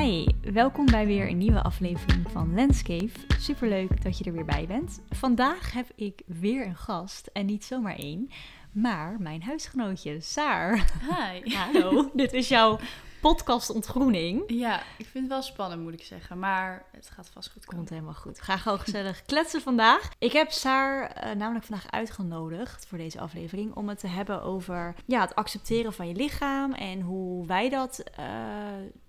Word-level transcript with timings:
Hi, 0.00 0.26
welkom 0.52 0.86
bij 0.86 1.06
weer 1.06 1.28
een 1.28 1.38
nieuwe 1.38 1.62
aflevering 1.62 2.30
van 2.30 2.54
Landscape. 2.54 3.10
Superleuk 3.38 4.02
dat 4.02 4.18
je 4.18 4.24
er 4.24 4.32
weer 4.32 4.44
bij 4.44 4.66
bent. 4.66 5.00
Vandaag 5.10 5.72
heb 5.72 5.86
ik 5.94 6.22
weer 6.26 6.66
een 6.66 6.76
gast 6.76 7.30
en 7.32 7.46
niet 7.46 7.64
zomaar 7.64 7.96
één, 7.96 8.30
maar 8.72 9.16
mijn 9.18 9.42
huisgenootje 9.42 10.20
Saar. 10.20 10.92
Hi. 11.00 11.50
Hallo, 11.56 12.10
dit 12.14 12.32
is 12.32 12.48
jouw 12.48 12.78
podcast 13.26 13.70
Ontgroening. 13.70 14.42
Ja, 14.46 14.82
ik 14.98 15.06
vind 15.06 15.24
het 15.24 15.28
wel 15.28 15.42
spannend 15.42 15.82
moet 15.82 15.92
ik 15.92 16.02
zeggen, 16.02 16.38
maar 16.38 16.84
het 16.92 17.10
gaat 17.10 17.28
vast 17.28 17.50
goed 17.50 17.64
komen. 17.64 17.76
Komt 17.76 17.90
helemaal 17.90 18.20
goed. 18.20 18.40
Ga 18.40 18.56
gewoon 18.56 18.78
gezellig 18.78 19.22
kletsen 19.22 19.60
vandaag. 19.60 20.10
Ik 20.18 20.32
heb 20.32 20.50
Saar 20.50 21.10
eh, 21.10 21.34
namelijk 21.34 21.64
vandaag 21.64 21.90
uitgenodigd 21.90 22.86
voor 22.86 22.98
deze 22.98 23.20
aflevering 23.20 23.74
om 23.74 23.88
het 23.88 23.98
te 23.98 24.06
hebben 24.06 24.42
over 24.42 24.94
ja, 25.06 25.20
het 25.20 25.34
accepteren 25.34 25.92
van 25.92 26.08
je 26.08 26.14
lichaam 26.14 26.72
en 26.72 27.00
hoe 27.00 27.46
wij 27.46 27.68
dat 27.68 27.98
eh, 27.98 28.26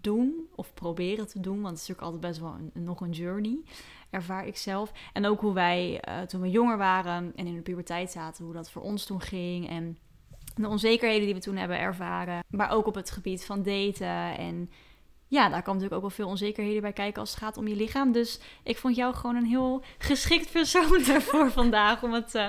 doen 0.01 0.47
of 0.55 0.73
proberen 0.73 1.27
te 1.27 1.39
doen. 1.39 1.61
Want 1.61 1.79
het 1.79 1.81
is 1.81 1.87
natuurlijk 1.87 2.07
altijd 2.07 2.31
best 2.31 2.39
wel 2.39 2.55
een, 2.73 2.83
nog 2.83 3.01
een 3.01 3.11
journey, 3.11 3.59
ervaar 4.09 4.47
ik 4.47 4.57
zelf. 4.57 4.91
En 5.13 5.25
ook 5.25 5.41
hoe 5.41 5.53
wij 5.53 5.99
eh, 5.99 6.21
toen 6.21 6.41
we 6.41 6.49
jonger 6.49 6.77
waren 6.77 7.33
en 7.35 7.47
in 7.47 7.55
de 7.55 7.61
puberteit 7.61 8.11
zaten, 8.11 8.45
hoe 8.45 8.53
dat 8.53 8.71
voor 8.71 8.81
ons 8.81 9.05
toen 9.05 9.21
ging 9.21 9.69
en 9.69 9.97
de 10.63 10.67
onzekerheden 10.67 11.25
die 11.25 11.33
we 11.33 11.41
toen 11.41 11.55
hebben 11.55 11.79
ervaren. 11.79 12.43
Maar 12.47 12.71
ook 12.71 12.85
op 12.85 12.95
het 12.95 13.11
gebied 13.11 13.45
van 13.45 13.63
daten. 13.63 14.37
En 14.37 14.69
ja, 15.27 15.49
daar 15.49 15.61
kan 15.61 15.73
natuurlijk 15.73 15.93
ook 15.93 16.01
wel 16.01 16.17
veel 16.17 16.27
onzekerheden 16.27 16.81
bij 16.81 16.93
kijken 16.93 17.21
als 17.21 17.29
het 17.29 17.39
gaat 17.39 17.57
om 17.57 17.67
je 17.67 17.75
lichaam. 17.75 18.11
Dus 18.11 18.39
ik 18.63 18.77
vond 18.77 18.95
jou 18.95 19.15
gewoon 19.15 19.35
een 19.35 19.45
heel 19.45 19.83
geschikt 19.97 20.51
persoon 20.51 21.05
ervoor 21.15 21.51
vandaag 21.51 22.03
om 22.03 22.13
het 22.13 22.35
uh, 22.35 22.47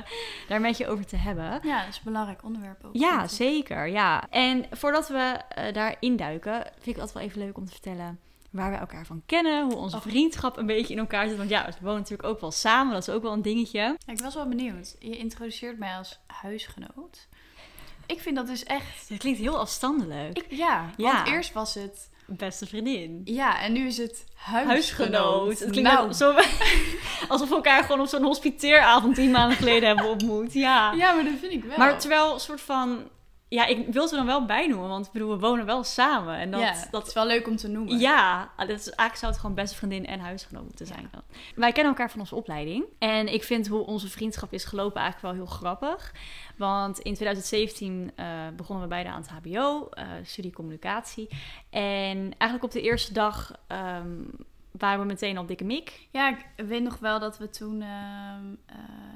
daar 0.48 0.60
met 0.60 0.76
je 0.76 0.88
over 0.88 1.06
te 1.06 1.16
hebben. 1.16 1.60
Ja, 1.62 1.80
dat 1.80 1.88
is 1.88 1.96
een 1.96 2.04
belangrijk 2.04 2.44
onderwerp 2.44 2.84
ook. 2.84 2.96
Ja, 2.96 3.28
zeker. 3.28 3.88
Ja. 3.88 4.28
En 4.30 4.66
voordat 4.70 5.08
we 5.08 5.40
uh, 5.58 5.72
daar 5.72 5.96
induiken, 6.00 6.52
vind 6.52 6.86
ik 6.86 6.92
het 6.92 7.00
altijd 7.00 7.14
wel 7.14 7.22
even 7.22 7.40
leuk 7.40 7.56
om 7.56 7.64
te 7.64 7.72
vertellen 7.72 8.18
waar 8.50 8.70
we 8.70 8.76
elkaar 8.76 9.06
van 9.06 9.22
kennen, 9.26 9.64
hoe 9.64 9.76
onze 9.76 10.00
vriendschap 10.00 10.56
een 10.56 10.66
beetje 10.66 10.92
in 10.92 10.98
elkaar 10.98 11.28
zit. 11.28 11.36
Want 11.36 11.50
ja, 11.50 11.66
we 11.66 11.74
wonen 11.80 11.98
natuurlijk 11.98 12.28
ook 12.28 12.40
wel 12.40 12.50
samen, 12.50 12.92
dat 12.92 13.08
is 13.08 13.14
ook 13.14 13.22
wel 13.22 13.32
een 13.32 13.42
dingetje. 13.42 13.78
Ja, 13.78 14.12
ik 14.12 14.20
was 14.20 14.34
wel 14.34 14.48
benieuwd. 14.48 14.96
Je 14.98 15.16
introduceert 15.16 15.78
mij 15.78 15.96
als 15.96 16.18
huisgenoot. 16.26 17.28
Ik 18.08 18.20
vind 18.20 18.36
dat 18.36 18.46
dus 18.46 18.64
echt... 18.64 19.08
Het 19.08 19.18
klinkt 19.18 19.38
heel 19.38 19.58
afstandelijk. 19.58 20.38
Ik, 20.38 20.46
ja, 20.48 20.90
ja, 20.96 21.12
want 21.12 21.28
eerst 21.28 21.52
was 21.52 21.74
het... 21.74 22.10
Beste 22.26 22.66
vriendin. 22.66 23.20
Ja, 23.24 23.60
en 23.60 23.72
nu 23.72 23.86
is 23.86 23.96
het 23.96 24.24
huisgenoot. 24.34 25.58
Het 25.58 25.70
klinkt 25.70 25.90
nou. 25.90 26.12
zo, 26.12 26.34
alsof 27.28 27.48
we 27.48 27.54
elkaar 27.54 27.82
gewoon 27.82 28.00
op 28.00 28.06
zo'n 28.06 28.22
hospiteeravond 28.22 29.14
tien 29.14 29.30
maanden 29.30 29.56
geleden 29.56 29.88
hebben 29.88 30.08
ontmoet. 30.08 30.52
Ja. 30.52 30.92
ja, 30.92 31.12
maar 31.12 31.24
dat 31.24 31.32
vind 31.40 31.52
ik 31.52 31.64
wel. 31.64 31.78
Maar 31.78 31.98
terwijl 31.98 32.34
een 32.34 32.40
soort 32.40 32.60
van 32.60 33.08
ja, 33.48 33.66
ik 33.66 33.86
wil 33.92 34.08
ze 34.08 34.14
dan 34.14 34.26
wel 34.26 34.44
bijnoemen, 34.44 34.88
want 34.88 35.06
ik 35.06 35.12
bedoel, 35.12 35.30
we 35.30 35.38
wonen 35.38 35.66
wel 35.66 35.84
samen. 35.84 36.38
En 36.38 36.50
dat, 36.50 36.60
ja, 36.60 36.88
dat 36.90 37.06
is 37.06 37.12
wel 37.12 37.26
leuk 37.26 37.46
om 37.46 37.56
te 37.56 37.68
noemen. 37.68 37.98
Ja, 37.98 38.50
dat 38.56 38.68
is, 38.68 38.88
eigenlijk 38.88 39.16
zou 39.16 39.32
het 39.32 39.40
gewoon 39.40 39.54
beste 39.54 39.76
vriendin 39.76 40.06
en 40.06 40.20
huisgenoot 40.20 40.64
moeten 40.64 40.86
zijn 40.86 41.08
dan. 41.12 41.22
Wij 41.54 41.72
kennen 41.72 41.92
elkaar 41.92 42.10
van 42.10 42.20
onze 42.20 42.34
opleiding. 42.34 42.84
En 42.98 43.32
ik 43.32 43.44
vind 43.44 43.68
hoe 43.68 43.86
onze 43.86 44.08
vriendschap 44.08 44.52
is 44.52 44.64
gelopen 44.64 45.00
eigenlijk 45.00 45.34
wel 45.34 45.44
heel 45.44 45.54
grappig. 45.54 46.14
Want 46.56 46.98
in 46.98 47.14
2017 47.14 48.12
uh, 48.16 48.26
begonnen 48.56 48.84
we 48.84 48.90
beide 48.90 49.08
aan 49.08 49.20
het 49.20 49.30
hbo, 49.30 49.88
uh, 49.98 50.04
studie 50.22 50.52
communicatie. 50.52 51.28
En 51.70 52.16
eigenlijk 52.38 52.62
op 52.62 52.70
de 52.70 52.82
eerste 52.82 53.12
dag... 53.12 53.52
Um, 54.02 54.30
waren 54.78 55.00
we 55.00 55.06
meteen 55.06 55.38
al 55.38 55.46
dikke 55.46 55.64
mik. 55.64 56.08
Ja, 56.10 56.28
ik 56.28 56.66
weet 56.66 56.82
nog 56.82 56.98
wel 56.98 57.18
dat 57.18 57.38
we 57.38 57.50
toen... 57.50 57.80
Uh, 57.80 58.34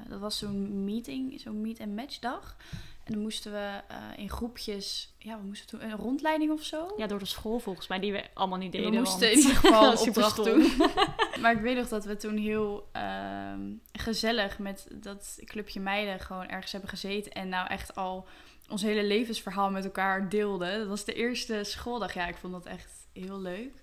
dat 0.09 0.19
was 0.19 0.37
zo'n 0.37 0.83
meeting, 0.83 1.39
zo'n 1.39 1.61
meet-and-match 1.61 2.19
dag. 2.19 2.57
En 3.03 3.13
dan 3.13 3.21
moesten 3.21 3.51
we 3.51 3.81
uh, 3.91 3.97
in 4.15 4.29
groepjes, 4.29 5.13
ja, 5.17 5.37
we 5.37 5.45
moesten 5.45 5.67
toen 5.67 5.83
een 5.83 5.97
rondleiding 5.97 6.51
of 6.51 6.63
zo. 6.63 6.93
Ja, 6.97 7.07
door 7.07 7.19
de 7.19 7.25
school 7.25 7.59
volgens 7.59 7.87
mij, 7.87 7.99
die 7.99 8.11
we 8.11 8.23
allemaal 8.33 8.57
niet 8.57 8.71
deden. 8.71 8.91
We 8.91 8.97
moesten 8.97 9.31
in 9.31 9.37
ieder 9.37 9.55
geval 9.65 9.91
een 9.91 9.97
opdracht 9.97 10.43
doen. 10.43 10.71
maar 11.41 11.51
ik 11.51 11.61
weet 11.61 11.77
nog 11.77 11.87
dat 11.87 12.05
we 12.05 12.15
toen 12.15 12.37
heel 12.37 12.89
uh, 12.95 13.53
gezellig 13.91 14.59
met 14.59 14.87
dat 14.91 15.39
clubje 15.45 15.79
meiden 15.79 16.19
gewoon 16.19 16.47
ergens 16.47 16.71
hebben 16.71 16.89
gezeten. 16.89 17.31
En 17.31 17.49
nou 17.49 17.67
echt 17.67 17.95
al 17.95 18.27
ons 18.69 18.81
hele 18.81 19.03
levensverhaal 19.03 19.69
met 19.71 19.85
elkaar 19.85 20.29
deelden. 20.29 20.79
Dat 20.79 20.87
was 20.87 21.05
de 21.05 21.13
eerste 21.13 21.63
schooldag. 21.63 22.13
Ja, 22.13 22.27
ik 22.27 22.37
vond 22.37 22.53
dat 22.53 22.65
echt 22.65 23.07
heel 23.13 23.39
leuk. 23.39 23.81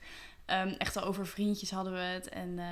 Um, 0.53 0.75
echt 0.78 0.97
al 0.97 1.05
over 1.05 1.27
vriendjes 1.27 1.71
hadden 1.71 1.93
we 1.93 1.99
het. 1.99 2.28
En 2.28 2.49
uh, 2.49 2.65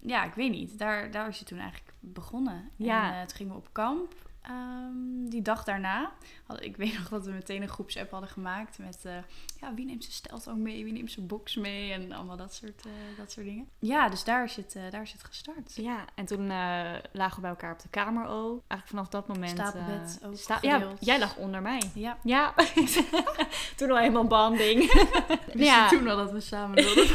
ja, 0.00 0.24
ik 0.24 0.34
weet 0.34 0.50
niet. 0.50 0.78
Daar, 0.78 1.10
daar 1.10 1.28
is 1.28 1.38
het 1.38 1.48
toen 1.48 1.58
eigenlijk 1.58 1.92
begonnen. 2.00 2.70
Ja. 2.76 3.12
En 3.12 3.20
uh, 3.20 3.26
toen 3.26 3.36
gingen 3.36 3.52
we 3.52 3.58
op 3.58 3.68
kamp. 3.72 4.14
Um, 4.50 5.28
die 5.28 5.42
dag 5.42 5.64
daarna, 5.64 6.12
had, 6.46 6.62
ik 6.62 6.76
weet 6.82 6.98
nog 6.98 7.08
dat 7.08 7.24
we 7.24 7.30
meteen 7.30 7.62
een 7.62 7.68
groepsapp 7.68 8.10
hadden 8.10 8.28
gemaakt 8.28 8.78
met 8.78 9.02
uh, 9.06 9.12
ja, 9.60 9.74
wie 9.74 9.84
neemt 9.84 10.02
zijn 10.02 10.14
steltang 10.14 10.58
mee, 10.58 10.84
wie 10.84 10.92
neemt 10.92 11.10
zijn 11.10 11.26
box 11.26 11.56
mee 11.56 11.92
en 11.92 12.12
allemaal 12.12 12.36
dat 12.36 12.54
soort, 12.54 12.86
uh, 12.86 12.92
dat 13.18 13.32
soort 13.32 13.46
dingen. 13.46 13.68
Ja, 13.78 14.08
dus 14.08 14.24
daar 14.24 14.44
is 14.44 14.56
het, 14.56 14.74
uh, 14.76 14.82
daar 14.90 15.02
is 15.02 15.12
het 15.12 15.24
gestart. 15.24 15.76
Ja, 15.76 16.04
en 16.14 16.24
toen 16.24 16.46
lagen 17.12 17.34
we 17.34 17.40
bij 17.40 17.50
elkaar 17.50 17.72
op 17.72 17.80
de 17.80 17.88
kamer 17.88 18.26
ook. 18.26 18.62
Eigenlijk 18.66 18.86
vanaf 18.86 19.08
dat 19.08 19.28
moment. 19.28 19.50
Stapelbed 19.50 20.20
ook 20.24 20.36
sta 20.36 20.58
Ja, 20.60 20.92
jij 21.00 21.18
lag 21.18 21.36
onder 21.36 21.62
mij. 21.62 21.82
Ja. 21.94 22.18
Ja. 22.22 22.54
toen 23.76 23.90
al 23.90 23.96
helemaal 23.96 24.26
banding. 24.26 24.92
dus 25.52 25.66
ja. 25.66 25.88
toen 25.88 26.08
al 26.08 26.16
dat 26.16 26.30
we 26.30 26.40
samen 26.40 26.74
wilden. 26.74 27.06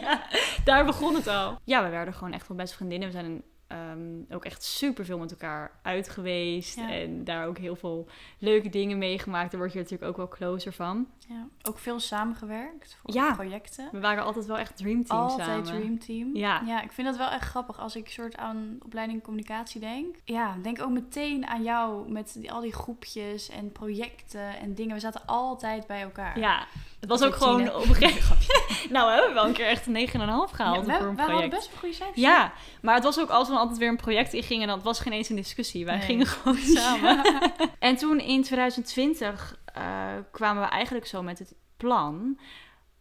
ja, 0.00 0.22
daar 0.64 0.84
begon 0.84 1.14
het 1.14 1.26
al. 1.26 1.58
Ja, 1.64 1.82
we 1.82 1.88
werden 1.88 2.14
gewoon 2.14 2.32
echt 2.32 2.48
wel 2.48 2.56
best 2.56 2.74
vriendinnen. 2.74 3.08
We 3.08 3.14
zijn 3.14 3.24
een 3.24 3.42
Um, 3.72 4.26
ook 4.30 4.44
echt 4.44 4.64
super 4.64 5.04
veel 5.04 5.18
met 5.18 5.30
elkaar 5.30 5.70
uit 5.82 6.08
geweest. 6.08 6.78
En 6.78 7.24
daar 7.24 7.46
ook 7.46 7.58
heel 7.58 7.76
veel 7.76 8.08
leuke 8.38 8.68
dingen 8.68 8.98
meegemaakt. 8.98 9.50
Daar 9.50 9.60
word 9.60 9.72
je 9.72 9.78
natuurlijk 9.78 10.10
ook 10.10 10.16
wel 10.16 10.28
closer 10.28 10.72
van. 10.72 11.06
Ja. 11.28 11.46
Ook 11.62 11.78
veel 11.78 12.00
samengewerkt 12.00 12.96
voor 13.00 13.14
ja. 13.14 13.34
projecten. 13.34 13.88
We 13.92 14.00
waren 14.00 14.24
altijd 14.24 14.46
wel 14.46 14.58
echt 14.58 14.76
dreamteam 14.76 15.20
altijd 15.20 15.40
samen. 15.40 15.56
Altijd 15.56 15.76
dreamteam. 15.76 16.36
Ja. 16.36 16.62
ja, 16.66 16.82
ik 16.82 16.92
vind 16.92 17.06
dat 17.06 17.16
wel 17.16 17.30
echt 17.30 17.48
grappig 17.48 17.80
als 17.80 17.96
ik 17.96 18.08
soort 18.08 18.36
aan 18.36 18.78
opleiding 18.84 19.22
communicatie 19.22 19.80
denk. 19.80 20.16
Ja, 20.24 20.56
denk 20.62 20.82
ook 20.82 20.90
meteen 20.90 21.46
aan 21.46 21.62
jou 21.62 22.12
met 22.12 22.34
die, 22.38 22.52
al 22.52 22.60
die 22.60 22.72
groepjes 22.72 23.48
en 23.48 23.72
projecten 23.72 24.58
en 24.58 24.74
dingen. 24.74 24.94
We 24.94 25.00
zaten 25.00 25.26
altijd 25.26 25.86
bij 25.86 26.02
elkaar. 26.02 26.38
Ja, 26.38 26.66
het 27.00 27.08
was 27.08 27.22
ook 27.22 27.34
gewoon 27.34 27.74
op 27.74 27.88
een 27.88 27.94
gegeven 27.94 28.36
Nou, 28.94 29.06
we 29.06 29.12
hebben 29.12 29.34
wel 29.34 29.46
een 29.46 29.52
keer 29.52 29.66
echt 29.66 29.86
een 29.86 30.08
9,5 30.08 30.12
gehaald 30.14 30.86
ja, 30.86 30.92
we, 30.92 30.98
voor 30.98 31.08
een 31.08 31.14
project. 31.14 31.16
We 31.16 31.22
hadden 31.22 31.50
best 31.50 31.70
wel 31.70 31.78
goede 31.78 31.94
cijfers. 31.94 32.20
Ja, 32.20 32.52
maar 32.80 32.94
het 32.94 33.04
was 33.04 33.20
ook 33.20 33.30
als 33.30 33.48
we 33.48 33.57
altijd 33.58 33.78
weer 33.78 33.88
een 33.88 33.96
project 33.96 34.32
ingingen, 34.32 34.68
en 34.68 34.74
dat 34.74 34.84
was 34.84 35.00
geen 35.00 35.12
eens 35.12 35.28
een 35.28 35.36
discussie. 35.36 35.84
Wij 35.84 36.00
gingen 36.00 36.26
gewoon 36.26 36.56
samen. 36.78 37.22
en 37.78 37.96
toen 37.96 38.20
in 38.20 38.42
2020 38.42 39.58
uh, 39.76 40.12
kwamen 40.30 40.62
we 40.62 40.68
eigenlijk 40.68 41.06
zo 41.06 41.22
met 41.22 41.38
het 41.38 41.54
plan 41.76 42.38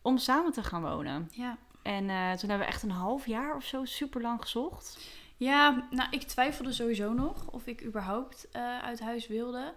om 0.01 0.17
samen 0.17 0.51
te 0.51 0.63
gaan 0.63 0.81
wonen. 0.81 1.29
Ja. 1.31 1.57
En 1.83 2.03
uh, 2.03 2.31
toen 2.31 2.49
hebben 2.49 2.67
we 2.67 2.73
echt 2.73 2.83
een 2.83 2.91
half 2.91 3.25
jaar 3.25 3.55
of 3.55 3.63
zo 3.63 3.85
super 3.85 4.21
lang 4.21 4.41
gezocht. 4.41 4.97
Ja, 5.37 5.87
nou, 5.89 6.09
ik 6.11 6.23
twijfelde 6.23 6.71
sowieso 6.71 7.13
nog 7.13 7.47
of 7.47 7.67
ik 7.67 7.83
überhaupt 7.83 8.47
uh, 8.53 8.79
uit 8.79 8.99
huis 8.99 9.27
wilde. 9.27 9.73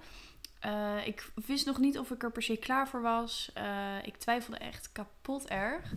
Uh, 0.67 1.07
ik 1.07 1.33
wist 1.47 1.67
nog 1.67 1.79
niet 1.79 1.99
of 1.99 2.11
ik 2.11 2.23
er 2.23 2.33
per 2.33 2.43
se 2.43 2.57
klaar 2.57 2.89
voor 2.89 3.03
was. 3.03 3.53
Uh, 3.59 4.07
ik 4.07 4.17
twijfelde 4.17 4.59
echt 4.59 4.93
kapot 4.93 5.49
erg. 5.49 5.95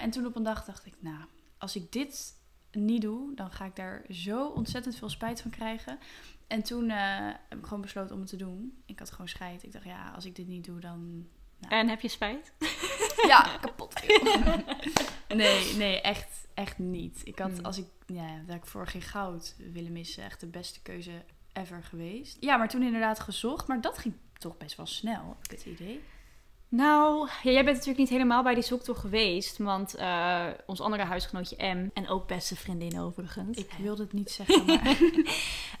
En 0.00 0.10
toen 0.10 0.26
op 0.26 0.36
een 0.36 0.42
dag 0.42 0.64
dacht 0.64 0.86
ik, 0.86 0.94
nou, 0.98 1.24
als 1.58 1.76
ik 1.76 1.92
dit 1.92 2.37
niet 2.80 3.02
doe, 3.02 3.34
dan 3.34 3.50
ga 3.50 3.64
ik 3.64 3.76
daar 3.76 4.04
zo 4.10 4.46
ontzettend 4.46 4.96
veel 4.96 5.08
spijt 5.08 5.40
van 5.40 5.50
krijgen. 5.50 5.98
En 6.46 6.62
toen 6.62 6.88
heb 6.88 7.58
ik 7.58 7.64
gewoon 7.64 7.80
besloten 7.80 8.14
om 8.14 8.20
het 8.20 8.30
te 8.30 8.36
doen. 8.36 8.82
Ik 8.86 8.98
had 8.98 9.10
gewoon 9.10 9.28
scheid. 9.28 9.62
Ik 9.62 9.72
dacht, 9.72 9.84
ja, 9.84 10.10
als 10.14 10.24
ik 10.24 10.36
dit 10.36 10.46
niet 10.46 10.64
doe, 10.64 10.80
dan. 10.80 11.26
Nou. 11.58 11.74
En 11.74 11.88
heb 11.88 12.00
je 12.00 12.08
spijt? 12.08 12.52
Ja, 13.26 13.58
kapot. 13.60 13.94
nee, 15.28 15.74
nee, 15.76 16.00
echt, 16.00 16.46
echt 16.54 16.78
niet. 16.78 17.20
Ik 17.24 17.38
had, 17.38 17.50
hmm. 17.50 17.64
als 17.64 17.78
ik, 17.78 17.86
ja, 18.06 18.42
dat 18.46 18.56
ik 18.56 18.66
voor 18.66 18.86
geen 18.86 19.02
goud 19.02 19.54
willen 19.72 19.92
missen, 19.92 20.24
echt 20.24 20.40
de 20.40 20.46
beste 20.46 20.82
keuze 20.82 21.24
ever 21.52 21.84
geweest. 21.84 22.36
Ja, 22.40 22.56
maar 22.56 22.68
toen 22.68 22.82
inderdaad 22.82 23.20
gezocht. 23.20 23.66
Maar 23.66 23.80
dat 23.80 23.98
ging 23.98 24.14
toch 24.32 24.56
best 24.56 24.76
wel 24.76 24.86
snel, 24.86 25.28
heb 25.28 25.44
ik 25.44 25.50
het 25.50 25.66
idee. 25.66 26.02
Nou, 26.70 27.28
ja, 27.42 27.50
jij 27.50 27.64
bent 27.64 27.76
natuurlijk 27.76 27.98
niet 27.98 28.08
helemaal 28.08 28.42
bij 28.42 28.54
die 28.54 28.62
zoektocht 28.62 29.00
geweest. 29.00 29.58
Want 29.58 29.98
uh, 29.98 30.44
ons 30.66 30.80
andere 30.80 31.02
huisgenootje 31.02 31.56
M, 31.74 31.90
en 31.94 32.08
ook 32.08 32.26
beste 32.26 32.56
vriendin 32.56 33.00
overigens. 33.00 33.58
Ik 33.58 33.70
wilde 33.78 34.02
het 34.02 34.12
niet 34.12 34.30
zeggen, 34.30 34.66
maar... 34.66 34.86
uh, 34.90 34.96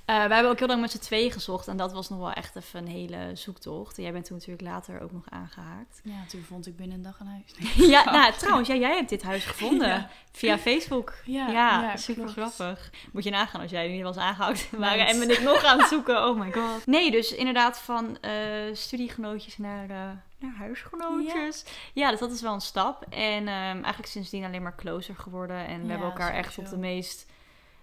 we 0.04 0.34
hebben 0.34 0.48
ook 0.48 0.58
heel 0.58 0.66
lang 0.66 0.80
met 0.80 0.90
z'n 0.90 0.98
twee 0.98 1.30
gezocht. 1.30 1.68
En 1.68 1.76
dat 1.76 1.92
was 1.92 2.08
nog 2.08 2.18
wel 2.18 2.32
echt 2.32 2.56
even 2.56 2.80
een 2.80 2.88
hele 2.88 3.30
zoektocht. 3.34 3.96
En 3.96 4.02
jij 4.02 4.12
bent 4.12 4.24
toen 4.24 4.36
natuurlijk 4.36 4.68
later 4.68 5.00
ook 5.00 5.12
nog 5.12 5.24
aangehaakt. 5.28 6.00
Ja, 6.04 6.24
toen 6.28 6.42
vond 6.42 6.66
ik 6.66 6.76
binnen 6.76 6.96
een 6.96 7.02
dag 7.02 7.20
een 7.20 7.26
huis. 7.26 7.74
ja, 7.94 8.10
nou 8.10 8.32
trouwens, 8.32 8.68
ja, 8.68 8.74
jij 8.74 8.94
hebt 8.94 9.08
dit 9.08 9.22
huis 9.22 9.44
gevonden. 9.44 10.08
Via 10.32 10.58
Facebook. 10.58 11.14
Ja, 11.24 11.48
ja, 11.48 11.96
super 11.96 12.28
grappig. 12.28 12.90
Moet 13.12 13.24
je 13.24 13.30
nagaan 13.30 13.60
als 13.60 13.70
jij 13.70 13.88
niet 13.88 14.02
was 14.02 14.16
aangehaakt 14.16 14.70
waren. 14.70 15.06
En 15.06 15.18
ben 15.18 15.30
ik 15.30 15.42
nog 15.42 15.64
aan 15.64 15.78
het 15.78 15.88
zoeken. 15.88 16.28
Oh 16.28 16.40
my 16.40 16.52
god. 16.52 16.86
Nee, 16.86 17.10
dus 17.10 17.34
inderdaad 17.34 17.78
van 17.78 18.18
uh, 18.20 18.30
studiegenootjes 18.74 19.58
naar 19.58 20.26
naar 20.38 20.54
huisgenootjes. 20.54 21.64
Ja. 21.94 22.10
dus 22.10 22.20
dat 22.20 22.32
is 22.32 22.42
wel 22.42 22.54
een 22.54 22.60
stap. 22.60 23.02
En 23.02 23.42
um, 23.42 23.48
eigenlijk 23.48 24.06
sindsdien 24.06 24.44
alleen 24.44 24.62
maar 24.62 24.76
closer 24.76 25.14
geworden. 25.14 25.66
En 25.66 25.82
we 25.82 25.90
hebben 25.90 26.08
elkaar 26.08 26.32
echt 26.32 26.58
op 26.58 26.68
de 26.68 26.76
meest 26.76 27.26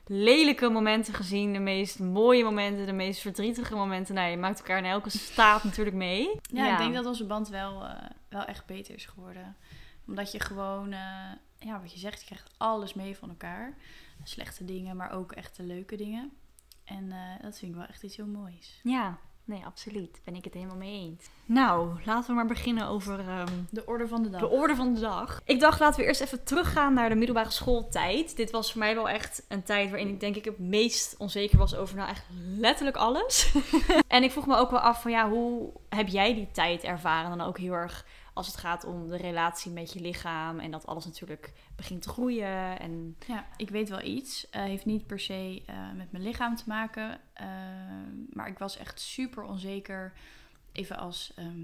lelijke 0.06 0.70
momenten 0.70 1.14
gezien. 1.14 1.54
De 1.54 1.60
meest 1.60 2.00
mooie 2.00 2.44
momenten, 2.44 2.86
de 2.86 2.94
meest 2.94 3.22
verdrietige 3.22 3.76
momenten. 3.76 4.16
Nee, 4.16 4.32
je 4.32 4.38
maakt 4.38 4.60
elkaar 4.60 4.78
in 4.78 4.86
elke 4.86 5.10
staat 5.10 5.64
natuurlijk 5.70 5.96
mee. 5.96 6.40
Ja, 6.42 6.72
ik 6.72 6.78
denk 6.78 6.94
dat 6.94 7.06
onze 7.06 7.26
band 7.26 7.50
wel, 7.50 7.84
uh, 7.84 7.92
wel 8.30 8.46
echt 8.46 8.66
beter 8.66 8.96
is 8.96 9.06
geworden. 9.06 9.56
Omdat 10.08 10.32
je 10.32 10.40
gewoon, 10.40 10.92
eh, 10.92 11.32
ja, 11.60 11.82
wat 11.82 11.94
je 11.94 12.00
zegt, 12.00 12.20
je 12.20 12.26
krijgt 12.26 12.54
alles 12.58 12.94
mee 12.94 13.18
van 13.18 13.30
elkaar. 13.30 13.78
Slechte 14.24 14.66
dingen, 14.66 14.96
maar 14.96 15.12
ook 15.12 15.32
echt 15.32 15.56
de 15.56 15.64
leuke 15.64 15.96
dingen. 15.96 16.32
En 16.84 17.12
eh, 17.12 17.44
dat 17.44 17.58
vind 17.58 17.72
ik 17.72 17.78
wel 17.78 17.88
echt 17.88 18.04
iets 18.04 18.16
heel 18.16 18.28
moois. 18.28 18.80
Ja, 18.84 19.20
nee, 19.46 19.66
absoluut. 19.66 20.22
Ben 20.24 20.36
ik 20.36 20.44
het 20.44 20.54
helemaal 20.54 20.76
mee 20.76 21.00
eens. 21.02 21.30
Nou, 21.46 21.90
laten 22.06 22.30
we 22.30 22.36
maar 22.36 22.46
beginnen 22.46 22.88
over 22.88 23.20
ehm, 23.20 23.54
De 23.70 23.86
orde 23.86 24.08
van 24.08 24.24
de 24.24 24.30
dag. 24.30 24.40
de 24.40 24.50
orde 24.50 24.76
van 24.76 24.94
de 24.94 25.00
dag. 25.00 25.42
Ik 25.46 25.60
dacht, 25.60 25.80
laten 25.80 26.00
we 26.00 26.06
eerst 26.06 26.22
even 26.22 26.44
teruggaan 26.44 26.94
naar 26.94 27.10
de 27.10 27.16
middelbare 27.16 27.52
schooltijd. 27.52 28.36
Dit 28.36 28.52
was 28.52 28.72
voor 28.72 28.80
mij 28.80 28.96
wel 28.96 29.10
echt 29.10 29.44
een 29.48 29.64
tijd 29.64 29.90
waarin 29.90 30.08
ik 30.08 30.20
denk 30.20 30.36
ik 30.36 30.46
het 30.46 30.60
meest 30.60 31.16
onzeker 31.18 31.58
was 31.58 31.76
over 31.76 31.96
nou 31.96 32.10
echt 32.10 32.26
letterlijk 32.58 32.98
alles. 32.98 33.56
en 34.08 34.24
ik 34.24 34.32
vroeg 34.32 34.48
me 34.48 34.56
ook 34.56 34.72
wel 34.72 34.80
af 34.80 35.02
van 35.02 35.12
ja, 35.12 35.30
hoe 35.30 35.70
heb 35.90 36.08
jij 36.08 36.34
die 36.34 36.52
tijd 36.52 36.84
ervaren? 36.84 37.38
Dan 37.38 37.48
ook 37.48 37.58
heel 37.58 37.74
erg 37.74 38.06
als 38.36 38.48
het 38.48 38.58
gaat 38.58 38.84
om 38.84 39.08
de 39.08 39.18
relatie 39.18 39.72
met 39.72 39.94
je 39.94 40.00
lichaam 40.00 40.60
en 40.60 40.72
dat 40.72 40.86
alles 40.86 41.06
natuurlijk 41.06 41.54
begint 41.76 42.02
te 42.02 42.10
groeien. 42.10 42.80
En 42.80 43.18
Ja, 43.28 43.46
ik 43.58 43.70
weet 43.70 43.90
wel 43.90 44.02
iets. 44.02 44.50
Eh 44.50 44.62
heeft 44.64 44.86
niet 44.86 45.08
per 45.08 45.20
se 45.20 45.64
eh, 45.66 45.92
met 45.92 46.12
mijn 46.12 46.24
lichaam 46.24 46.56
te 46.56 46.64
maken. 46.68 47.20
eh, 47.34 47.48
maar 48.30 48.48
ik 48.48 48.58
was 48.58 48.78
echt 48.78 49.00
super 49.00 49.44
onzeker. 49.44 50.14
Even 50.72 50.98
als 50.98 51.34
ehm, 51.36 51.64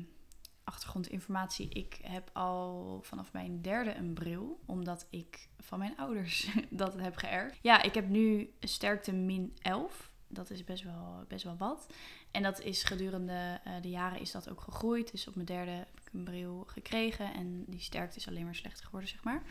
achtergrondinformatie. 0.63 1.69
Ik 1.69 1.99
heb 2.03 2.29
al 2.33 2.99
vanaf 3.01 3.33
mijn 3.33 3.61
derde 3.61 3.95
een 3.95 4.13
bril. 4.13 4.59
Omdat 4.65 5.07
ik 5.09 5.49
van 5.59 5.79
mijn 5.79 5.97
ouders 5.97 6.49
dat 6.69 6.99
heb 6.99 7.15
geërfd. 7.15 7.59
Ja, 7.61 7.81
ik 7.81 7.93
heb 7.93 8.07
nu 8.07 8.53
sterkte 8.59 9.11
min 9.13 9.55
11. 9.61 10.11
Dat 10.27 10.49
is 10.49 10.63
best 10.63 10.83
wel, 10.83 11.25
best 11.27 11.43
wel 11.43 11.57
wat. 11.57 11.93
En 12.31 12.43
dat 12.43 12.59
is 12.61 12.83
gedurende 12.83 13.59
de 13.81 13.89
jaren 13.89 14.19
is 14.19 14.31
dat 14.31 14.49
ook 14.49 14.61
gegroeid. 14.61 15.11
Dus 15.11 15.27
op 15.27 15.35
mijn 15.35 15.47
derde 15.47 15.87
een 16.13 16.23
bril 16.23 16.63
gekregen. 16.67 17.33
En 17.33 17.65
die 17.67 17.81
sterkte 17.81 18.17
is 18.17 18.27
alleen 18.27 18.45
maar 18.45 18.55
slechter 18.55 18.85
geworden, 18.85 19.09
zeg 19.09 19.23
maar. 19.23 19.41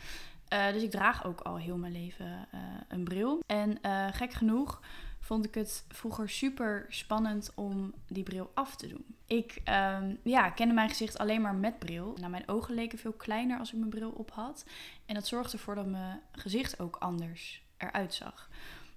Eh, 0.47 0.71
dus 0.71 0.83
ik 0.83 0.91
draag 0.91 1.25
ook 1.25 1.41
al 1.41 1.57
heel 1.57 1.77
mijn 1.77 1.93
leven 1.93 2.47
eh, 2.51 2.59
een 2.87 3.03
bril. 3.03 3.43
En 3.45 3.81
eh, 3.81 4.07
gek 4.11 4.33
genoeg 4.33 4.81
vond 5.19 5.45
ik 5.45 5.53
het 5.53 5.85
vroeger 5.87 6.29
super 6.29 6.85
spannend 6.89 7.51
om 7.55 7.93
die 8.07 8.23
bril 8.23 8.51
af 8.53 8.75
te 8.75 8.87
doen. 8.87 9.05
Ik 9.25 9.61
ehm, 9.63 10.15
ja, 10.23 10.49
kende 10.49 10.73
mijn 10.73 10.89
gezicht 10.89 11.17
alleen 11.17 11.41
maar 11.41 11.55
met 11.55 11.79
bril. 11.79 12.15
Nou, 12.19 12.31
mijn 12.31 12.47
ogen 12.47 12.73
leken 12.73 12.97
veel 12.97 13.13
kleiner 13.13 13.59
als 13.59 13.71
ik 13.71 13.77
mijn 13.77 13.89
bril 13.89 14.09
op 14.09 14.31
had. 14.31 14.65
En 15.05 15.13
dat 15.13 15.27
zorgde 15.27 15.57
ervoor 15.57 15.75
dat 15.75 15.85
mijn 15.85 16.19
gezicht 16.31 16.79
ook 16.79 16.95
anders 16.95 17.63
eruit 17.77 18.13
zag. 18.13 18.49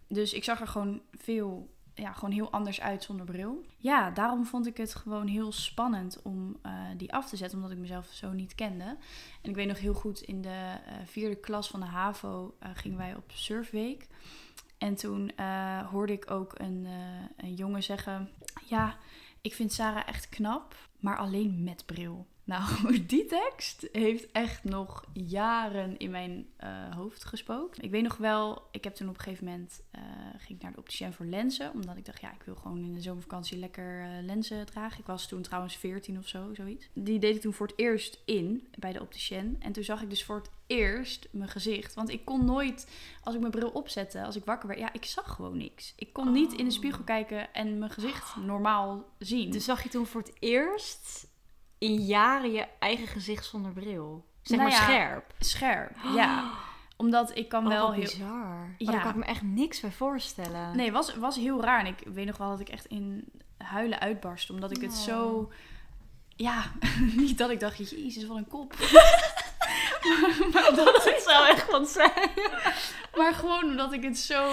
Dus 0.07 0.33
ik 0.33 0.45
zag 0.45 0.61
er 0.61 0.69
gewoon 0.69 1.03
veel, 1.11 1.75
ja, 1.94 2.12
gewoon 2.12 2.35
heel 2.35 2.50
anders 2.50 2.81
uit 2.81 3.02
zonder 3.02 3.26
bril. 3.26 3.64
Ja, 3.76 4.11
daarom 4.11 4.46
vond 4.46 4.67
ik 4.67 4.76
het 4.76 4.94
gewoon 4.94 5.26
heel 5.26 5.52
spannend 5.52 6.23
om 6.23 6.56
eh, 6.62 6.73
die 6.96 7.12
af 7.12 7.29
te 7.29 7.37
zetten, 7.37 7.58
omdat 7.58 7.73
ik 7.73 7.79
mezelf 7.79 8.06
zo 8.06 8.32
niet 8.32 8.55
kende. 8.55 8.96
En 9.43 9.50
ik 9.50 9.55
weet 9.55 9.67
nog 9.67 9.79
heel 9.79 9.94
goed, 9.94 10.20
in 10.20 10.43
de 10.43 10.49
eh, 10.87 10.94
vierde 11.05 11.37
klas 11.37 11.69
van 11.69 11.81
de 11.81 11.87
HAVO 11.87 12.55
eh, 12.58 12.70
gingen 12.75 12.99
wij 12.99 13.14
op 13.14 13.31
surfweek. 13.35 14.06
En 14.79 14.94
toen 14.94 15.32
hoorde 15.91 16.12
ik 16.12 16.31
ook 16.31 16.58
een, 16.58 16.87
een 17.37 17.55
jongen 17.55 17.82
zeggen: 17.82 18.31
Ja, 18.64 18.96
ik 19.41 19.55
vind 19.55 19.73
Sarah 19.73 20.08
echt 20.08 20.29
knap, 20.29 20.75
maar 20.99 21.17
alleen 21.17 21.64
met 21.64 21.87
bril. 21.87 22.26
Nou, 22.44 22.64
die 23.06 23.26
tekst 23.26 23.88
heeft 23.93 24.32
echt 24.32 24.64
nog 24.64 25.05
jaren 25.12 25.96
in 25.96 26.11
mijn 26.11 26.46
eh, 26.56 26.94
hoofd 26.94 27.25
gespookt. 27.25 27.82
Ik 27.82 27.91
weet 27.91 28.02
nog 28.02 28.17
wel, 28.17 28.62
ik 28.70 28.85
heb 28.85 28.94
toen 28.94 29.08
op 29.08 29.14
een 29.14 29.20
gegeven 29.20 29.44
moment 29.44 29.82
eh, 29.91 30.02
ging 30.38 30.58
ik 30.58 30.62
naar 30.62 30.73
de 30.73 30.79
opticien 30.79 31.12
voor 31.12 31.26
lenzen. 31.26 31.73
Omdat 31.73 31.96
ik 31.96 32.05
dacht, 32.05 32.20
ja, 32.20 32.32
ik 32.32 32.43
wil 32.43 32.55
gewoon 32.55 32.85
in 32.85 32.94
de 32.94 33.00
zomervakantie 33.00 33.58
lekker 33.58 34.02
eh, 34.02 34.08
lenzen 34.23 34.67
dragen. 34.67 35.00
Ik 35.00 35.06
was 35.06 35.29
toen 35.29 35.43
trouwens 35.43 35.76
14 35.76 36.19
of 36.19 36.29
zo, 36.29 36.55
zoiets. 36.55 36.88
Die 36.93 37.19
deed 37.19 37.35
ik 37.35 37.41
toen 37.41 37.52
voor 37.52 37.67
het 37.67 37.79
eerst 37.79 38.23
in 38.25 38.69
bij 38.79 38.93
de 38.93 39.00
opticien. 39.00 39.56
En 39.58 39.73
toen 39.73 39.85
zag 39.85 40.02
ik 40.02 40.11
dus 40.11 40.25
voor 40.25 40.37
het 40.37 40.50
eerst 40.67 41.29
mijn 41.31 41.49
gezicht. 41.49 41.94
Want 41.94 42.11
ik 42.11 42.25
kon 42.25 42.44
nooit, 42.44 42.91
als 43.23 43.35
ik 43.35 43.41
mijn 43.41 43.52
bril 43.52 43.69
opzette, 43.69 44.25
als 44.25 44.37
ik 44.37 44.44
wakker 44.44 44.69
werd, 44.69 44.81
ja, 44.81 44.93
ik 44.93 45.05
zag 45.05 45.35
gewoon 45.35 45.56
niks. 45.56 45.93
Ik 45.96 46.12
kon 46.12 46.32
niet 46.32 46.52
in 46.52 46.64
de 46.64 46.70
spiegel 46.70 47.05
kijken 47.05 47.55
en 47.55 47.79
mijn 47.79 47.91
gezicht 47.91 48.37
normaal 48.37 49.05
zien. 49.19 49.50
dus 49.50 49.64
zag 49.64 49.82
je 49.82 49.88
toen 49.88 50.06
voor 50.06 50.20
het 50.20 50.32
eerst 50.38 51.32
in 51.85 52.05
jaren 52.05 52.53
je 52.53 52.67
eigen 52.79 53.07
gezicht 53.07 53.45
zonder 53.45 53.73
bril. 53.73 54.25
Zeg 54.43 54.59
Nou 54.59 54.71
maar 54.71 54.79
ja, 54.79 54.85
scherp. 54.85 55.35
Scherp, 55.39 55.97
ja. 56.15 56.51
Omdat 56.97 57.37
ik 57.37 57.49
kan 57.49 57.63
Oh, 57.65 57.69
wel 57.71 57.93
heel... 57.93 58.03
bizar. 58.03 58.29
Maar 58.29 58.75
Ja. 58.79 58.93
Daar 58.93 59.01
kan 59.01 59.11
ik 59.11 59.17
me 59.17 59.25
echt 59.25 59.43
niks 59.43 59.81
bij 59.81 59.91
voorstellen. 59.91 60.77
Nee, 60.77 60.93
was, 60.93 61.17
was 61.17 61.37
heel 61.37 61.63
raar. 61.63 61.81
En 61.81 61.87
ik 61.87 61.99
weet 62.05 62.27
nog 62.27 62.37
wel 62.37 62.51
dat 62.51 62.61
ik 62.61 62.69
echt 62.69 62.87
in 62.87 63.25
huilen 63.59 64.01
uitbarstte. 64.01 64.53
Omdat 64.53 64.71
ik 64.71 64.81
het 64.83 64.91
Oh. 64.91 64.97
zo... 64.99 65.53
Ja, 66.29 66.65
niet 67.17 67.39
dat 67.39 67.51
ik 67.51 67.61
dacht, 67.61 67.91
jezus, 67.91 68.27
wat 68.27 68.37
een 68.37 68.49
kop. 68.49 68.75
maar, 70.53 70.73
dat, 70.75 71.05
Het 71.05 71.23
zou 71.27 71.49
echt 71.49 71.71
wat 71.71 71.89
zijn. 71.89 72.31
maar 73.17 73.35
gewoon 73.35 73.65
omdat 73.65 73.93
ik 73.93 74.03
het 74.03 74.19
zo... 74.19 74.53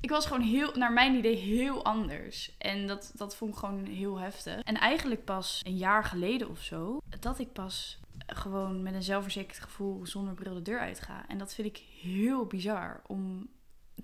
Ik 0.00 0.10
was 0.10 0.26
gewoon 0.26 0.42
heel, 0.42 0.72
naar 0.74 0.92
mijn 0.92 1.14
idee, 1.14 1.36
heel 1.36 1.84
anders. 1.84 2.52
En 2.58 2.86
dat, 2.86 3.12
dat 3.14 3.36
vond 3.36 3.52
ik 3.52 3.58
gewoon 3.58 3.84
heel 3.84 4.18
heftig. 4.18 4.60
En 4.62 4.76
eigenlijk 4.76 5.24
pas 5.24 5.60
een 5.64 5.76
jaar 5.76 6.04
geleden 6.04 6.48
of 6.50 6.60
zo, 6.62 6.98
dat 7.20 7.38
ik 7.38 7.52
pas 7.52 7.98
gewoon 8.26 8.82
met 8.82 8.94
een 8.94 9.02
zelfverzekerd 9.02 9.58
gevoel 9.58 10.06
zonder 10.06 10.34
bril 10.34 10.54
de 10.54 10.62
deur 10.62 10.80
uitga. 10.80 11.24
En 11.28 11.38
dat 11.38 11.54
vind 11.54 11.68
ik 11.68 11.82
heel 12.00 12.44
bizar 12.46 13.02
om 13.06 13.48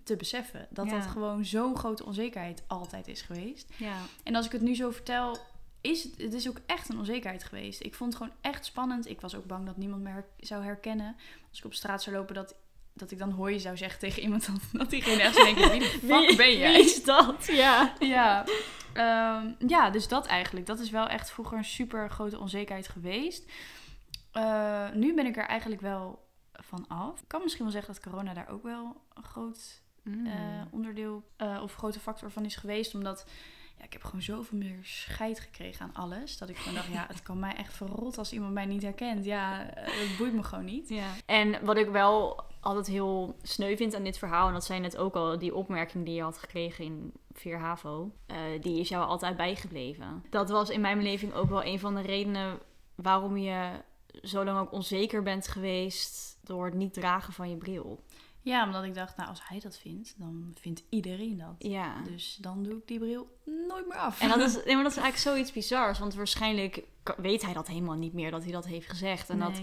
te 0.04 0.16
beseffen. 0.16 0.66
Dat 0.70 0.86
Ja. 0.86 0.98
dat 0.98 1.06
gewoon 1.06 1.44
zo'n 1.44 1.76
grote 1.76 2.04
onzekerheid 2.04 2.64
altijd 2.66 3.08
is 3.08 3.22
geweest. 3.22 3.72
Ja. 3.76 3.96
En 4.22 4.34
als 4.34 4.46
ik 4.46 4.52
het 4.52 4.60
nu 4.62 4.74
zo 4.74 4.90
vertel, 4.90 5.36
is 5.80 6.02
het, 6.04 6.20
het 6.22 6.32
is 6.34 6.48
ook 6.48 6.60
echt 6.66 6.88
een 6.88 6.98
onzekerheid 6.98 7.44
geweest. 7.44 7.82
Ik 7.84 7.94
vond 7.94 8.12
het 8.12 8.22
gewoon 8.22 8.36
echt 8.40 8.64
spannend. 8.64 9.08
Ik 9.08 9.20
was 9.20 9.34
ook 9.34 9.46
bang 9.46 9.66
dat 9.66 9.76
niemand 9.76 10.02
me 10.02 10.08
her- 10.08 10.28
zou 10.38 10.64
herkennen. 10.64 11.16
Als 11.48 11.58
ik 11.58 11.64
op 11.64 11.74
straat 11.74 12.02
zou 12.02 12.16
lopen, 12.16 12.34
dat, 12.34 12.54
dat 12.94 13.10
ik 13.10 13.18
dan 13.18 13.30
hooi 13.30 13.60
zou 13.60 13.76
zeggen 13.76 13.98
tegen 13.98 14.22
iemand. 14.22 14.46
Dat, 14.46 14.60
dat 14.72 14.90
diegene 14.90 15.22
echt 15.22 15.36
denken, 15.36 15.70
wie 15.70 15.80
de 15.80 15.86
fuck 16.08 16.36
ben 16.36 16.56
jij? 16.58 16.72
Wie 16.72 16.84
is 16.84 17.04
dat? 17.04 17.46
Ja. 17.46 17.94
Ja. 17.98 18.44
Ehm, 18.92 19.52
ja, 19.66 19.90
dus 19.90 20.08
dat 20.08 20.26
eigenlijk. 20.26 20.66
Dat 20.66 20.78
is 20.78 20.90
wel 20.90 21.06
echt 21.08 21.30
vroeger 21.30 21.58
een 21.58 21.64
super 21.64 22.10
grote 22.10 22.38
onzekerheid 22.38 22.88
geweest. 22.88 23.50
Eh, 24.32 24.90
nu 24.90 25.14
ben 25.14 25.26
ik 25.26 25.36
er 25.36 25.46
eigenlijk 25.46 25.80
wel 25.80 26.28
van 26.52 26.84
af. 26.88 27.20
Ik 27.20 27.28
kan 27.28 27.42
misschien 27.42 27.64
wel 27.64 27.72
zeggen 27.72 27.94
dat 27.94 28.02
corona 28.02 28.34
daar 28.34 28.48
ook 28.48 28.62
wel 28.62 29.02
een 29.14 29.24
groot 29.24 29.82
Mm. 30.04 30.26
eh, 30.26 30.32
onderdeel 30.70 31.22
eh, 31.36 31.60
of 31.62 31.74
grote 31.74 32.00
factor 32.00 32.30
van 32.30 32.44
is 32.44 32.56
geweest. 32.56 32.94
Omdat 32.94 33.26
ja, 33.78 33.84
ik 33.84 33.92
heb 33.92 34.04
gewoon 34.04 34.22
zoveel 34.22 34.58
meer 34.58 34.78
scheid 34.82 35.40
gekregen 35.40 35.84
aan 35.84 35.94
alles. 35.94 36.38
Dat 36.38 36.48
ik 36.48 36.56
gewoon 36.56 36.74
dacht, 36.74 36.92
ja, 36.92 37.04
het 37.08 37.22
kan 37.22 37.38
mij 37.38 37.54
echt 37.54 37.74
verrot 37.74 38.18
als 38.18 38.32
iemand 38.32 38.52
mij 38.52 38.66
niet 38.66 38.82
herkent. 38.82 39.24
Ja, 39.24 39.70
eh, 39.70 40.08
het 40.08 40.16
boeit 40.18 40.34
me 40.34 40.42
gewoon 40.42 40.64
niet. 40.64 40.88
Ja. 40.88 41.10
En 41.26 41.64
wat 41.64 41.76
ik 41.76 41.88
wel 41.88 42.44
altijd 42.60 42.86
heel 42.86 43.36
sneu 43.42 43.76
vind 43.76 43.94
aan 43.94 44.04
dit 44.04 44.18
verhaal, 44.18 44.46
en 44.46 44.52
dat 44.52 44.64
zei 44.64 44.80
net 44.80 44.96
ook 44.96 45.14
al, 45.14 45.38
die 45.38 45.54
opmerking 45.54 46.04
die 46.04 46.14
je 46.14 46.22
had 46.22 46.38
gekregen 46.38 46.84
in 46.84 47.12
4 47.32 47.58
HAVO, 47.58 48.10
eh, 48.26 48.36
die 48.60 48.80
is 48.80 48.88
jou 48.88 49.06
altijd 49.06 49.36
bijgebleven. 49.36 50.24
Dat 50.30 50.50
was 50.50 50.70
in 50.70 50.80
mijn 50.80 50.98
beleving 50.98 51.34
ook 51.34 51.48
wel 51.48 51.64
een 51.64 51.78
van 51.78 51.94
de 51.94 52.02
redenen 52.02 52.58
waarom 52.94 53.36
je 53.36 53.70
zo 54.22 54.44
lang 54.44 54.58
ook 54.58 54.72
onzeker 54.72 55.22
bent 55.22 55.48
geweest 55.48 56.38
door 56.42 56.64
het 56.64 56.74
niet 56.74 56.92
dragen 56.92 57.32
van 57.32 57.50
je 57.50 57.56
bril. 57.56 58.00
Ja, 58.44 58.66
omdat 58.66 58.84
ik 58.84 58.94
dacht, 58.94 59.16
nou, 59.16 59.28
als 59.28 59.48
hij 59.48 59.60
dat 59.60 59.78
vindt, 59.78 60.14
dan 60.18 60.52
vindt 60.60 60.82
iedereen 60.88 61.38
dat. 61.38 61.54
Ja. 61.58 62.02
Dus 62.02 62.38
dan 62.40 62.62
doe 62.62 62.76
ik 62.76 62.86
die 62.86 62.98
bril 62.98 63.38
nooit 63.68 63.88
meer 63.88 63.98
af. 63.98 64.20
En 64.20 64.28
dat 64.28 64.40
is, 64.40 64.54
nee, 64.64 64.74
maar 64.74 64.82
dat 64.82 64.92
is 64.92 64.98
eigenlijk 64.98 65.16
zoiets 65.16 65.52
bizars, 65.52 65.98
want 65.98 66.14
waarschijnlijk 66.14 66.82
weet 67.16 67.42
hij 67.42 67.52
dat 67.52 67.66
helemaal 67.66 67.96
niet 67.96 68.12
meer 68.12 68.30
dat 68.30 68.42
hij 68.42 68.52
dat 68.52 68.66
heeft 68.66 68.88
gezegd. 68.88 69.30
En 69.30 69.38
dat 69.38 69.60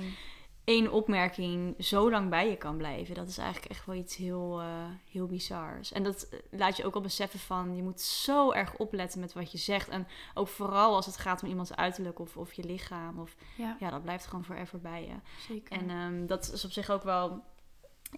één 0.64 0.92
opmerking 0.92 1.76
zo 1.80 2.10
lang 2.10 2.30
bij 2.30 2.50
je 2.50 2.58
kan 2.58 2.78
blijven. 2.78 3.16
Dat 3.16 3.28
is 3.28 3.38
eigenlijk 3.38 3.72
echt 3.72 3.86
wel 3.86 3.96
iets 3.96 4.16
heel, 4.16 4.60
eh, 4.60 4.68
heel 5.12 5.26
bizars. 5.26 5.92
En 5.92 6.04
dat 6.04 6.24
eh, 6.30 6.40
laat 6.52 6.78
je 6.78 6.86
ook 6.86 6.96
al 6.96 7.02
beseffen 7.02 7.40
van... 7.40 7.76
je 7.76 7.84
moet 7.84 8.02
zo 8.02 8.52
erg 8.52 8.76
opletten 8.76 9.20
met 9.20 9.34
wat 9.34 9.52
je 9.52 9.58
zegt. 9.58 9.90
En 9.90 10.08
ook 10.34 10.48
vooral 10.48 10.96
als 10.96 11.06
het 11.06 11.18
gaat 11.18 11.44
om 11.44 11.50
iemands 11.50 11.76
uiterlijk 11.76 12.20
of, 12.20 12.38
of 12.38 12.54
je 12.54 12.64
lichaam. 12.64 13.20
Of, 13.20 13.36
Ja, 13.58 13.76
ja, 13.80 13.90
dat 13.90 14.02
blijft 14.02 14.26
gewoon 14.26 14.46
forever 14.46 14.80
bij 14.80 15.02
je. 15.02 15.16
zeker. 15.48 15.78
En 15.78 15.90
ehm, 15.90 16.26
dat 16.26 16.52
is 16.54 16.66
op 16.66 16.72
zich 16.72 16.90
ook 16.90 17.04
wel 17.04 17.44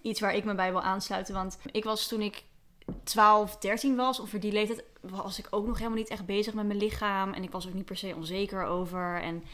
iets 0.02 0.20
waar 0.20 0.34
ik 0.34 0.44
me 0.44 0.54
bij 0.54 0.70
wil 0.70 0.82
aansluiten. 0.82 1.34
Want 1.34 1.58
ik 1.72 1.84
was 1.84 2.08
toen 2.08 2.20
ik 2.20 2.42
12, 3.04 3.56
13 3.56 3.96
was, 3.96 4.20
of 4.20 4.30
voor 4.30 4.40
die 4.40 4.52
leeftijd, 4.52 4.84
was 5.00 5.38
ik 5.38 5.46
ook 5.50 5.66
nog 5.66 5.76
helemaal 5.78 5.98
niet 5.98 6.08
echt 6.08 6.26
bezig 6.26 6.54
met 6.54 6.66
mijn 6.66 6.78
lichaam. 6.78 7.32
En 7.32 7.42
ik 7.42 7.50
was 7.50 7.66
ook 7.66 7.74
niet 7.74 7.84
per 7.84 7.96
se 7.96 8.14
onzeker 8.16 8.64
over. 8.64 9.20
En 9.22 9.44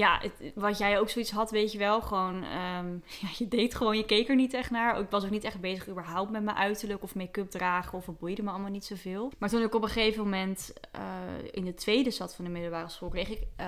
ja, 0.00 0.20
wat 0.54 0.78
jij 0.78 0.98
ook 0.98 1.08
zoiets 1.08 1.30
had, 1.30 1.50
weet 1.50 1.72
je 1.72 1.78
wel. 1.78 2.00
Gewoon, 2.00 2.42
ehm, 2.42 2.92
ja, 3.22 3.28
je 3.38 3.48
deed 3.48 3.74
gewoon, 3.74 3.96
je 3.96 4.04
keek 4.04 4.28
er 4.28 4.34
niet 4.34 4.54
echt 4.54 4.70
naar. 4.70 5.00
Ik 5.00 5.10
was 5.10 5.24
ook 5.24 5.30
niet 5.30 5.44
echt 5.44 5.60
bezig 5.60 5.88
überhaupt 5.88 6.30
met 6.30 6.42
mijn 6.42 6.56
uiterlijk 6.56 7.02
of 7.02 7.14
make-up 7.14 7.50
dragen. 7.50 7.98
Of 7.98 8.06
het 8.06 8.18
boeide 8.18 8.42
me 8.42 8.50
allemaal 8.50 8.70
niet 8.70 8.84
zoveel. 8.84 9.32
Maar 9.38 9.48
toen 9.48 9.62
ik 9.62 9.74
op 9.74 9.82
een 9.82 9.88
gegeven 9.88 10.22
moment 10.22 10.72
eh, 10.92 11.02
in 11.50 11.64
de 11.64 11.74
tweede 11.74 12.10
zat 12.10 12.34
van 12.34 12.44
de 12.44 12.50
middelbare 12.50 12.88
school, 12.88 13.08
kreeg 13.08 13.28
ik 13.28 13.42
eh, 13.56 13.66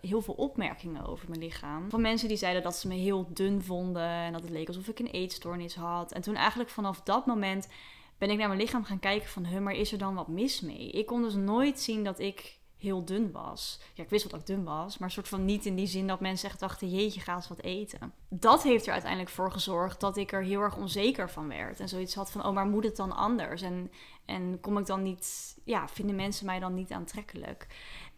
heel 0.00 0.22
veel 0.22 0.34
opmerkingen 0.34 1.06
over 1.06 1.28
mijn 1.28 1.40
lichaam. 1.40 1.90
Van 1.90 2.00
mensen 2.00 2.28
die 2.28 2.36
zeiden 2.36 2.62
dat 2.62 2.76
ze 2.76 2.88
me 2.88 2.94
heel 2.94 3.28
dun 3.32 3.62
vonden. 3.62 4.08
En 4.08 4.32
dat 4.32 4.42
het 4.42 4.50
leek 4.50 4.68
alsof 4.68 4.88
ik 4.88 4.98
een 4.98 5.10
eetstoornis 5.10 5.74
had. 5.74 6.12
En 6.12 6.22
toen 6.22 6.34
eigenlijk 6.34 6.70
vanaf 6.70 7.00
dat 7.00 7.26
moment 7.26 7.68
ben 8.18 8.30
ik 8.30 8.38
naar 8.38 8.48
mijn 8.48 8.60
lichaam 8.60 8.84
gaan 8.84 8.98
kijken 8.98 9.28
van... 9.28 9.46
Huh, 9.46 9.60
maar 9.60 9.74
is 9.74 9.92
er 9.92 9.98
dan 9.98 10.14
wat 10.14 10.28
mis 10.28 10.60
mee? 10.60 10.90
Ik 10.90 11.06
kon 11.06 11.22
dus 11.22 11.34
nooit 11.34 11.80
zien 11.80 12.04
dat 12.04 12.18
ik 12.18 12.58
heel 12.84 13.04
dun 13.04 13.32
was. 13.32 13.80
Ja, 13.94 14.02
ik 14.02 14.10
wist 14.10 14.30
wat 14.30 14.40
ik 14.40 14.46
dun 14.46 14.64
was, 14.64 14.98
maar 14.98 15.10
soort 15.10 15.28
van 15.28 15.44
niet 15.44 15.66
in 15.66 15.74
die 15.74 15.86
zin 15.86 16.06
dat 16.06 16.20
mensen 16.20 16.48
echt 16.48 16.60
dachten, 16.60 16.90
jeetje, 16.90 17.20
ga 17.20 17.34
eens 17.34 17.48
wat 17.48 17.60
eten. 17.60 18.12
Dat 18.28 18.62
heeft 18.62 18.86
er 18.86 18.92
uiteindelijk 18.92 19.30
voor 19.30 19.52
gezorgd 19.52 20.00
dat 20.00 20.16
ik 20.16 20.32
er 20.32 20.42
heel 20.42 20.60
erg 20.60 20.76
onzeker 20.76 21.30
van 21.30 21.48
werd. 21.48 21.80
En 21.80 21.88
zoiets 21.88 22.14
had 22.14 22.30
van, 22.30 22.44
oh, 22.44 22.52
maar 22.52 22.66
moet 22.66 22.84
het 22.84 22.96
dan 22.96 23.16
anders? 23.16 23.62
En, 23.62 23.90
en 24.24 24.60
kom 24.60 24.78
ik 24.78 24.86
dan 24.86 25.02
niet, 25.02 25.56
ja, 25.64 25.88
vinden 25.88 26.16
mensen 26.16 26.46
mij 26.46 26.58
dan 26.58 26.74
niet 26.74 26.92
aantrekkelijk? 26.92 27.66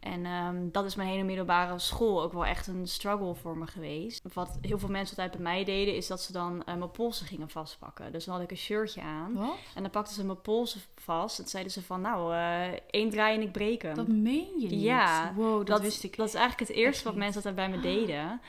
En 0.06 0.26
ehm, 0.26 0.68
dat 0.72 0.84
is 0.84 0.94
mijn 0.94 1.08
hele 1.08 1.22
middelbare 1.22 1.78
school 1.78 2.22
ook 2.22 2.32
wel 2.32 2.46
echt 2.46 2.66
een 2.66 2.88
struggle 2.88 3.34
voor 3.34 3.56
me 3.58 3.66
geweest. 3.66 4.34
Wat 4.34 4.58
heel 4.60 4.78
veel 4.78 4.88
mensen 4.88 5.16
altijd 5.16 5.42
bij 5.42 5.52
mij 5.52 5.64
deden, 5.64 5.94
is 5.94 6.06
dat 6.06 6.20
ze 6.20 6.32
dan 6.32 6.62
uh, 6.68 6.74
mijn 6.74 6.90
polsen 6.90 7.26
gingen 7.26 7.48
vastpakken. 7.48 8.12
Dus 8.12 8.24
dan 8.24 8.34
had 8.34 8.42
ik 8.42 8.50
een 8.50 8.56
shirtje 8.56 9.02
aan. 9.02 9.34
Wat? 9.34 9.56
En 9.74 9.82
dan 9.82 9.90
pakten 9.90 10.14
ze 10.14 10.24
mijn 10.24 10.40
polsen 10.40 10.80
vast. 10.94 11.38
En 11.38 11.48
zeiden 11.48 11.72
ze 11.72 11.82
van, 11.82 12.00
nou, 12.00 12.34
uh, 12.34 12.78
één 12.90 13.10
draai 13.10 13.36
en 13.36 13.42
ik 13.42 13.52
breek 13.52 13.82
hem. 13.82 13.94
Dat 13.94 14.08
meen 14.08 14.60
je 14.60 14.68
niet? 14.68 14.82
Ja. 14.82 15.32
Wow, 15.34 15.66
dat, 15.66 15.80
wist 15.80 16.04
ik 16.04 16.16
Dat 16.16 16.28
is 16.28 16.34
eigenlijk 16.34 16.68
het 16.68 16.78
eerste 16.78 17.04
wat 17.04 17.14
mensen 17.14 17.36
altijd 17.36 17.54
bij 17.54 17.68
me 17.68 17.80
deden. 17.80 18.40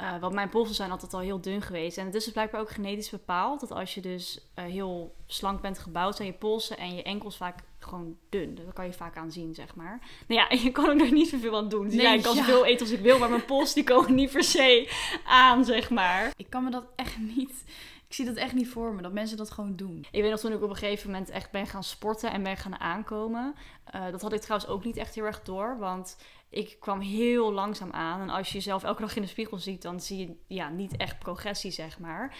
Uh, 0.00 0.18
want 0.20 0.34
mijn 0.34 0.48
polsen 0.48 0.74
zijn 0.74 0.90
altijd 0.90 1.14
al 1.14 1.20
heel 1.20 1.40
dun 1.40 1.62
geweest. 1.62 1.98
En 1.98 2.06
het 2.06 2.14
is 2.14 2.24
dus 2.24 2.32
blijkbaar 2.32 2.60
ook 2.60 2.70
genetisch 2.70 3.10
bepaald. 3.10 3.60
Dat 3.60 3.72
als 3.72 3.94
je 3.94 4.00
dus 4.00 4.40
uh, 4.58 4.64
heel 4.64 5.14
slank 5.26 5.60
bent 5.60 5.78
gebouwd, 5.78 6.16
zijn 6.16 6.28
je 6.28 6.34
polsen 6.34 6.78
en 6.78 6.94
je 6.94 7.02
enkels 7.02 7.36
vaak 7.36 7.62
gewoon 7.88 8.16
dun. 8.28 8.54
Dat 8.54 8.72
kan 8.72 8.86
je 8.86 8.92
vaak 8.92 9.16
aan 9.16 9.32
zien, 9.32 9.54
zeg 9.54 9.74
maar. 9.74 10.00
Nou 10.26 10.40
ja, 10.40 10.56
je 10.64 10.70
kan 10.70 11.00
er 11.00 11.12
niet 11.12 11.28
zoveel 11.28 11.56
aan 11.56 11.68
doen. 11.68 11.84
Dus 11.84 11.94
Nee, 11.94 12.06
ja, 12.06 12.12
ik 12.12 12.22
kan 12.22 12.34
ja. 12.34 12.44
zoveel 12.44 12.64
eten 12.64 12.86
als 12.86 12.94
ik 12.94 13.00
wil, 13.00 13.18
maar 13.18 13.30
mijn 13.30 13.44
polsen 13.44 13.74
die 13.74 13.84
komen 13.84 14.14
niet 14.14 14.30
per 14.30 14.44
se 14.44 14.90
aan, 15.24 15.64
zeg 15.64 15.90
maar. 15.90 16.32
Ik 16.36 16.50
kan 16.50 16.64
me 16.64 16.70
dat 16.70 16.84
echt 16.96 17.18
niet... 17.18 17.64
Ik 18.08 18.14
zie 18.14 18.24
dat 18.24 18.36
echt 18.36 18.54
niet 18.54 18.68
voor 18.68 18.94
me, 18.94 19.02
dat 19.02 19.12
mensen 19.12 19.36
dat 19.36 19.50
gewoon 19.50 19.76
doen. 19.76 20.06
Ik 20.10 20.22
weet 20.22 20.30
nog 20.30 20.40
toen 20.40 20.52
ik 20.52 20.62
op 20.62 20.70
een 20.70 20.76
gegeven 20.76 21.10
moment 21.10 21.30
echt 21.30 21.50
ben 21.50 21.66
gaan 21.66 21.84
sporten 21.84 22.30
en 22.30 22.42
ben 22.42 22.56
gaan 22.56 22.80
aankomen. 22.80 23.54
Uh, 23.94 24.10
dat 24.10 24.22
had 24.22 24.32
ik 24.32 24.40
trouwens 24.40 24.70
ook 24.70 24.84
niet 24.84 24.96
echt 24.96 25.14
heel 25.14 25.24
erg 25.24 25.42
door, 25.42 25.78
want 25.78 26.16
ik 26.50 26.76
kwam 26.80 27.00
heel 27.00 27.52
langzaam 27.52 27.92
aan. 27.92 28.20
En 28.20 28.30
als 28.30 28.48
je 28.48 28.54
jezelf 28.54 28.84
elke 28.84 29.00
dag 29.00 29.16
in 29.16 29.22
de 29.22 29.28
spiegel 29.28 29.58
ziet, 29.58 29.82
dan 29.82 30.00
zie 30.00 30.18
je 30.18 30.36
ja, 30.46 30.68
niet 30.68 30.96
echt 30.96 31.18
progressie, 31.18 31.70
zeg 31.70 31.98
maar. 31.98 32.36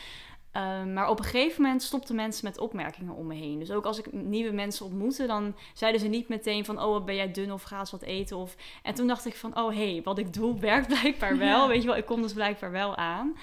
Uh, 0.59 0.85
maar 0.85 1.09
op 1.09 1.19
een 1.19 1.25
gegeven 1.25 1.63
moment 1.63 1.83
stopten 1.83 2.15
mensen 2.15 2.45
met 2.45 2.59
opmerkingen 2.59 3.15
om 3.15 3.27
me 3.27 3.35
heen. 3.35 3.59
Dus 3.59 3.71
ook 3.71 3.85
als 3.85 3.99
ik 3.99 4.13
nieuwe 4.13 4.53
mensen 4.53 4.85
ontmoette, 4.85 5.27
dan 5.27 5.55
zeiden 5.75 6.01
ze 6.01 6.07
niet 6.07 6.29
meteen 6.29 6.65
van... 6.65 6.83
oh, 6.83 7.05
ben 7.05 7.15
jij 7.15 7.33
dun 7.33 7.53
of 7.53 7.63
ga 7.63 7.79
eens 7.79 7.91
wat 7.91 8.03
eten? 8.03 8.37
Of... 8.37 8.57
En 8.83 8.95
toen 8.95 9.07
dacht 9.07 9.27
ik 9.27 9.37
van, 9.37 9.59
oh, 9.59 9.75
hé, 9.75 9.93
hey, 9.93 10.03
wat 10.03 10.19
ik 10.19 10.33
doe 10.33 10.61
werkt 10.71 10.87
blijkbaar 10.87 11.39
wel. 11.49 11.63
Ja. 11.63 11.69
Weet 11.69 11.83
je 11.83 11.89
wel, 11.89 11.97
ik 11.97 12.07
kom 12.07 12.23
dus 12.23 12.33
blijkbaar 12.33 12.71
wel 12.71 12.97
aan. 12.97 13.37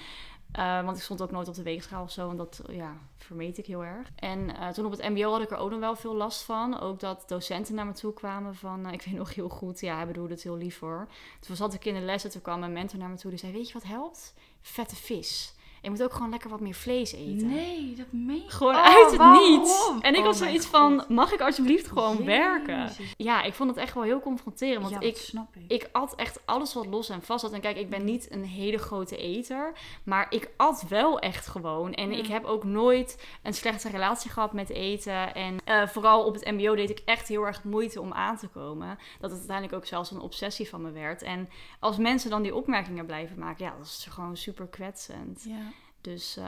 Uh, 0.58 0.84
want 0.84 0.96
ik 0.96 1.02
stond 1.02 1.22
ook 1.22 1.30
nooit 1.30 1.48
op 1.48 1.54
de 1.54 1.62
weegschaal 1.62 2.02
of 2.02 2.10
zo. 2.10 2.30
En 2.30 2.36
dat 2.36 2.62
ja, 2.70 2.96
vermeed 3.16 3.58
ik 3.58 3.66
heel 3.66 3.84
erg. 3.84 4.10
En 4.16 4.38
uh, 4.48 4.68
toen 4.68 4.84
op 4.84 4.90
het 4.90 5.08
mbo 5.08 5.30
had 5.32 5.42
ik 5.42 5.50
er 5.50 5.56
ook 5.56 5.70
nog 5.70 5.80
wel 5.80 5.96
veel 5.96 6.14
last 6.14 6.42
van. 6.42 6.80
Ook 6.80 7.00
dat 7.00 7.24
docenten 7.26 7.74
naar 7.74 7.86
me 7.86 7.92
toe 7.92 8.12
kwamen 8.12 8.54
van... 8.54 8.86
Uh, 8.86 8.92
ik 8.92 9.02
weet 9.02 9.14
nog 9.14 9.34
heel 9.34 9.48
goed, 9.48 9.80
ja, 9.80 9.96
hij 9.96 10.06
bedoelde 10.06 10.32
het 10.32 10.42
heel 10.42 10.56
lief 10.56 10.78
voor. 10.78 11.08
Toen 11.40 11.56
zat 11.56 11.74
ik 11.74 11.84
in 11.84 11.94
de 11.94 12.00
les 12.00 12.24
en 12.24 12.30
toen 12.30 12.42
kwam 12.42 12.60
mijn 12.60 12.72
mentor 12.72 12.98
naar 12.98 13.08
me 13.08 13.16
toe. 13.16 13.30
Die 13.30 13.38
zei, 13.38 13.52
weet 13.52 13.66
je 13.66 13.72
wat 13.72 13.84
helpt? 13.84 14.34
Vette 14.60 14.96
vis. 14.96 15.54
Je 15.86 15.92
moet 15.92 16.02
ook 16.02 16.12
gewoon 16.12 16.30
lekker 16.30 16.50
wat 16.50 16.60
meer 16.60 16.74
vlees 16.74 17.12
eten. 17.12 17.48
Nee, 17.48 17.94
dat 17.96 18.06
meen 18.10 18.42
je 18.42 18.50
Gewoon 18.50 18.74
oh, 18.74 18.84
uit 18.84 19.10
het 19.10 19.16
waarom? 19.16 19.50
niets. 19.50 19.90
En 20.00 20.12
ik 20.14 20.20
oh 20.20 20.24
had 20.26 20.36
zoiets 20.36 20.66
van, 20.66 21.04
mag 21.08 21.32
ik 21.32 21.40
alsjeblieft 21.40 21.86
gewoon 21.86 22.10
Jezus. 22.10 22.26
werken? 22.26 22.90
Ja, 23.16 23.42
ik 23.42 23.54
vond 23.54 23.70
het 23.70 23.78
echt 23.78 23.94
wel 23.94 24.02
heel 24.02 24.20
confronterend. 24.20 24.90
Want 24.90 25.02
ja, 25.02 25.08
ik, 25.08 25.16
snap 25.16 25.56
ik. 25.56 25.70
ik 25.72 25.88
at 25.92 26.14
echt 26.14 26.40
alles 26.44 26.74
wat 26.74 26.86
los 26.86 27.08
en 27.08 27.22
vast 27.22 27.40
zat. 27.40 27.52
En 27.52 27.60
kijk, 27.60 27.76
ik 27.76 27.90
ben 27.90 28.04
niet 28.04 28.32
een 28.32 28.44
hele 28.44 28.78
grote 28.78 29.16
eter. 29.16 29.72
Maar 30.04 30.26
ik 30.30 30.50
at 30.56 30.84
wel 30.88 31.18
echt 31.18 31.46
gewoon. 31.46 31.92
En 31.94 32.12
Ja. 32.12 32.18
ik 32.18 32.26
heb 32.26 32.44
ook 32.44 32.64
nooit 32.64 33.26
een 33.42 33.54
slechte 33.54 33.88
relatie 33.88 34.30
gehad 34.30 34.52
met 34.52 34.70
eten. 34.70 35.34
En 35.34 35.56
uh, 35.68 35.86
vooral 35.86 36.24
op 36.24 36.34
het 36.34 36.50
mbo 36.50 36.74
deed 36.74 36.90
ik 36.90 37.02
echt 37.04 37.28
heel 37.28 37.46
erg 37.46 37.64
moeite 37.64 38.00
om 38.00 38.12
aan 38.12 38.36
te 38.36 38.48
komen. 38.48 38.98
Dat 39.20 39.30
het 39.30 39.38
uiteindelijk 39.38 39.76
ook 39.76 39.86
zelfs 39.86 40.10
een 40.10 40.20
obsessie 40.20 40.68
van 40.68 40.82
me 40.82 40.90
werd. 40.90 41.22
En 41.22 41.48
als 41.80 41.96
mensen 41.96 42.30
dan 42.30 42.42
die 42.42 42.54
opmerkingen 42.54 43.06
blijven 43.06 43.38
maken, 43.38 43.64
ja, 43.64 43.74
dat 43.78 43.86
is 43.86 44.06
gewoon 44.10 44.36
super 44.36 44.66
kwetsend. 44.66 45.44
Ja. 45.48 45.74
Dus 46.06 46.36
uh, 46.38 46.44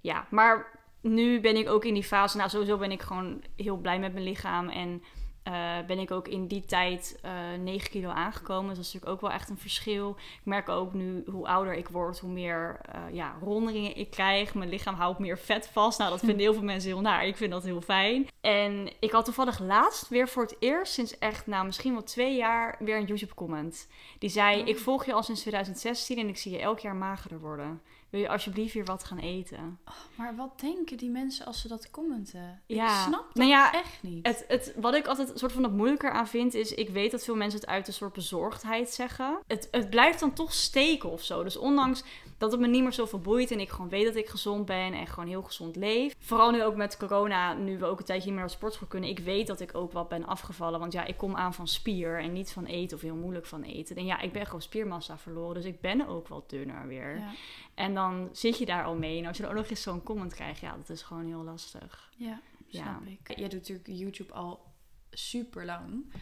ja, 0.00 0.26
maar 0.30 0.80
nu 1.00 1.40
ben 1.40 1.56
ik 1.56 1.68
ook 1.68 1.84
in 1.84 1.94
die 1.94 2.04
fase. 2.04 2.36
Nou, 2.36 2.50
sowieso 2.50 2.76
ben 2.76 2.90
ik 2.90 3.02
gewoon 3.02 3.42
heel 3.56 3.76
blij 3.76 3.98
met 3.98 4.12
mijn 4.12 4.24
lichaam. 4.24 4.68
En 4.68 5.02
uh, 5.48 5.86
ben 5.86 5.98
ik 5.98 6.10
ook 6.10 6.28
in 6.28 6.46
die 6.46 6.64
tijd 6.64 7.20
uh, 7.24 7.62
9 7.62 7.90
kilo 7.90 8.08
aangekomen. 8.08 8.68
Dus 8.68 8.76
dat 8.76 8.86
is 8.86 8.92
natuurlijk 8.92 9.12
ook 9.12 9.20
wel 9.20 9.38
echt 9.38 9.50
een 9.50 9.58
verschil. 9.58 10.16
Ik 10.18 10.44
merk 10.44 10.68
ook 10.68 10.92
nu 10.92 11.22
hoe 11.26 11.46
ouder 11.46 11.74
ik 11.74 11.88
word, 11.88 12.18
hoe 12.18 12.30
meer 12.30 12.80
uh, 12.94 13.14
ja, 13.14 13.36
rondingen 13.42 13.96
ik 13.96 14.10
krijg. 14.10 14.54
Mijn 14.54 14.68
lichaam 14.68 14.94
houdt 14.94 15.18
meer 15.18 15.38
vet 15.38 15.68
vast. 15.68 15.98
Nou, 15.98 16.10
dat 16.10 16.20
vinden 16.20 16.38
heel 16.38 16.52
veel 16.52 16.62
mensen 16.62 16.90
heel 16.90 17.00
naar. 17.00 17.26
Ik 17.26 17.36
vind 17.36 17.50
dat 17.50 17.62
heel 17.64 17.80
fijn. 17.80 18.28
En 18.40 18.92
ik 19.00 19.10
had 19.10 19.24
toevallig 19.24 19.58
laatst 19.58 20.08
weer 20.08 20.28
voor 20.28 20.42
het 20.42 20.56
eerst 20.58 20.92
sinds 20.92 21.18
echt, 21.18 21.46
nou 21.46 21.66
misschien 21.66 21.92
wel 21.92 22.02
twee 22.02 22.36
jaar, 22.36 22.76
weer 22.78 22.96
een 22.96 23.06
YouTube 23.06 23.34
comment. 23.34 23.88
Die 24.18 24.30
zei, 24.30 24.60
Oh. 24.60 24.68
ik 24.68 24.78
volg 24.78 25.04
je 25.06 25.12
al 25.12 25.22
sinds 25.22 25.40
2016 25.40 26.18
en 26.18 26.28
ik 26.28 26.38
zie 26.38 26.52
je 26.52 26.58
elk 26.58 26.78
jaar 26.78 26.96
magerder 26.96 27.40
worden. 27.40 27.82
Wil 28.10 28.20
je 28.20 28.28
alsjeblieft 28.28 28.74
weer 28.74 28.84
wat 28.84 29.04
gaan 29.04 29.18
eten? 29.18 29.78
Oh, 29.88 29.94
maar 30.14 30.36
wat 30.36 30.60
denken 30.60 30.96
die 30.96 31.10
mensen 31.10 31.46
als 31.46 31.60
ze 31.60 31.68
dat 31.68 31.90
commenten? 31.90 32.62
Ja. 32.66 32.84
Ik 32.84 33.06
snap 33.06 33.24
dat 33.26 33.34
Nou 33.34 33.48
ja, 33.48 33.72
echt 33.72 34.02
niet. 34.02 34.26
Het, 34.26 34.44
het, 34.48 34.72
wat 34.76 34.94
ik 34.94 35.06
altijd 35.06 35.30
een 35.30 35.38
soort 35.38 35.52
van 35.52 35.62
het 35.62 35.72
moeilijker 35.72 36.10
aan 36.10 36.28
vind, 36.28 36.54
is 36.54 36.74
ik 36.74 36.88
weet 36.88 37.10
dat 37.10 37.24
veel 37.24 37.36
mensen 37.36 37.60
het 37.60 37.68
uit 37.68 37.86
een 37.86 37.92
soort 37.92 38.12
bezorgdheid 38.12 38.90
zeggen. 38.90 39.38
Het, 39.46 39.68
het 39.70 39.90
blijft 39.90 40.20
dan 40.20 40.32
toch 40.32 40.52
steken 40.52 41.10
of 41.10 41.22
zo. 41.22 41.42
Dus 41.42 41.56
ondanks 41.56 42.04
dat 42.40 42.52
het 42.52 42.60
me 42.60 42.66
niet 42.66 42.82
meer 42.82 42.92
zoveel 42.92 43.18
boeit 43.18 43.50
en 43.50 43.60
ik 43.60 43.68
gewoon 43.68 43.88
weet 43.88 44.04
dat 44.04 44.16
ik 44.16 44.28
gezond 44.28 44.66
ben 44.66 44.92
en 44.92 45.06
gewoon 45.06 45.28
heel 45.28 45.42
gezond 45.42 45.76
leef. 45.76 46.14
Vooral 46.18 46.50
nu 46.50 46.64
ook 46.64 46.76
met 46.76 46.96
corona, 46.96 47.52
nu 47.52 47.78
we 47.78 47.86
ook 47.86 47.98
een 47.98 48.04
tijdje 48.04 48.24
niet 48.24 48.34
meer 48.34 48.44
naar 48.44 48.54
sportschool 48.54 48.88
kunnen. 48.88 49.08
Ik 49.08 49.18
weet 49.18 49.46
dat 49.46 49.60
ik 49.60 49.74
ook 49.74 49.92
wat 49.92 50.08
ben 50.08 50.26
afgevallen, 50.26 50.80
want 50.80 50.92
ja, 50.92 51.04
ik 51.04 51.16
kom 51.16 51.36
aan 51.36 51.54
van 51.54 51.68
spier 51.68 52.18
en 52.20 52.32
niet 52.32 52.52
van 52.52 52.64
eten 52.64 52.96
of 52.96 53.02
heel 53.02 53.14
moeilijk 53.14 53.46
van 53.46 53.62
eten. 53.62 53.96
En 53.96 54.04
ja, 54.04 54.20
ik 54.20 54.32
ben 54.32 54.44
gewoon 54.44 54.62
spiermassa 54.62 55.18
verloren, 55.18 55.54
dus 55.54 55.64
ik 55.64 55.80
ben 55.80 56.08
ook 56.08 56.28
wel 56.28 56.44
dunner 56.46 56.86
weer. 56.86 57.18
Ja. 57.18 57.32
En 57.80 57.94
dan 57.94 58.28
zit 58.32 58.58
je 58.58 58.66
daar 58.66 58.84
al 58.84 58.96
mee. 58.96 59.18
En 59.18 59.26
als 59.26 59.36
je 59.36 59.42
dan 59.42 59.52
ook 59.52 59.58
nog 59.58 59.68
eens 59.70 59.82
zo'n 59.82 60.02
comment 60.02 60.34
krijgt, 60.34 60.60
ja, 60.60 60.76
dat 60.76 60.88
is 60.90 61.02
gewoon 61.02 61.26
heel 61.26 61.42
lastig. 61.42 62.10
Ja, 62.16 62.40
Ja. 62.66 62.82
snap 62.82 63.06
ik. 63.06 63.36
Jij 63.38 63.48
doet 63.48 63.58
natuurlijk 63.58 63.88
YouTube 63.88 64.32
al 64.32 64.72
super 65.10 65.64
lang. 65.64 66.12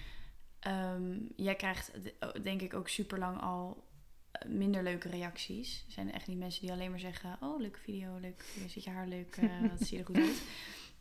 Ehm, 0.59 1.19
jij 1.37 1.55
krijgt 1.55 1.93
d- 2.05 2.45
denk 2.45 2.61
ik 2.63 2.75
ook 2.75 2.89
super 2.89 3.19
lang 3.19 3.41
al 3.41 3.87
eh, 4.31 4.49
minder 4.49 4.83
leuke 4.83 5.09
reacties. 5.09 5.85
Er 5.87 5.93
zijn 5.93 6.13
echt 6.13 6.27
niet 6.27 6.39
mensen 6.39 6.61
die 6.61 6.73
alleen 6.73 6.91
maar 6.91 6.99
zeggen: 7.01 7.37
Oh, 7.41 7.61
leuke 7.61 7.79
video, 7.79 8.17
leuk, 8.19 8.45
je 8.63 8.69
zit 8.69 8.85
je 8.85 8.91
haar 8.91 9.07
leuk, 9.09 9.37
eh, 9.37 9.61
wat 9.71 9.81
zie 9.87 9.97
je 9.97 10.03
er 10.03 10.07
goed 10.09 10.17
uit. 10.17 10.43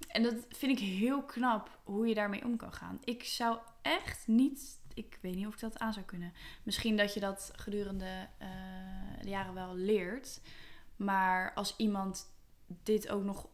En 0.07 0.23
dat 0.23 0.35
vind 0.49 0.79
ik 0.79 0.85
heel 0.87 1.23
knap 1.23 1.79
hoe 1.83 2.07
je 2.07 2.13
daarmee 2.13 2.43
om 2.45 2.57
kan 2.57 2.73
gaan. 2.73 2.99
Ik 3.03 3.23
zou 3.23 3.57
echt 3.81 4.27
niet, 4.27 4.79
ik 4.93 5.17
weet 5.21 5.35
niet 5.35 5.47
of 5.47 5.53
ik 5.53 5.59
dat 5.59 5.79
aan 5.79 5.93
zou 5.93 6.05
kunnen. 6.05 6.33
Misschien 6.63 6.97
dat 6.97 7.13
je 7.13 7.19
dat 7.19 7.51
gedurende 7.55 8.27
eh, 8.37 8.47
jaren 9.29 9.53
wel 9.53 9.75
leert. 9.75 10.41
Maar 10.95 11.53
als 11.53 11.73
iemand 11.77 12.31
dit 12.83 13.09
ook 13.09 13.23
nog 13.23 13.47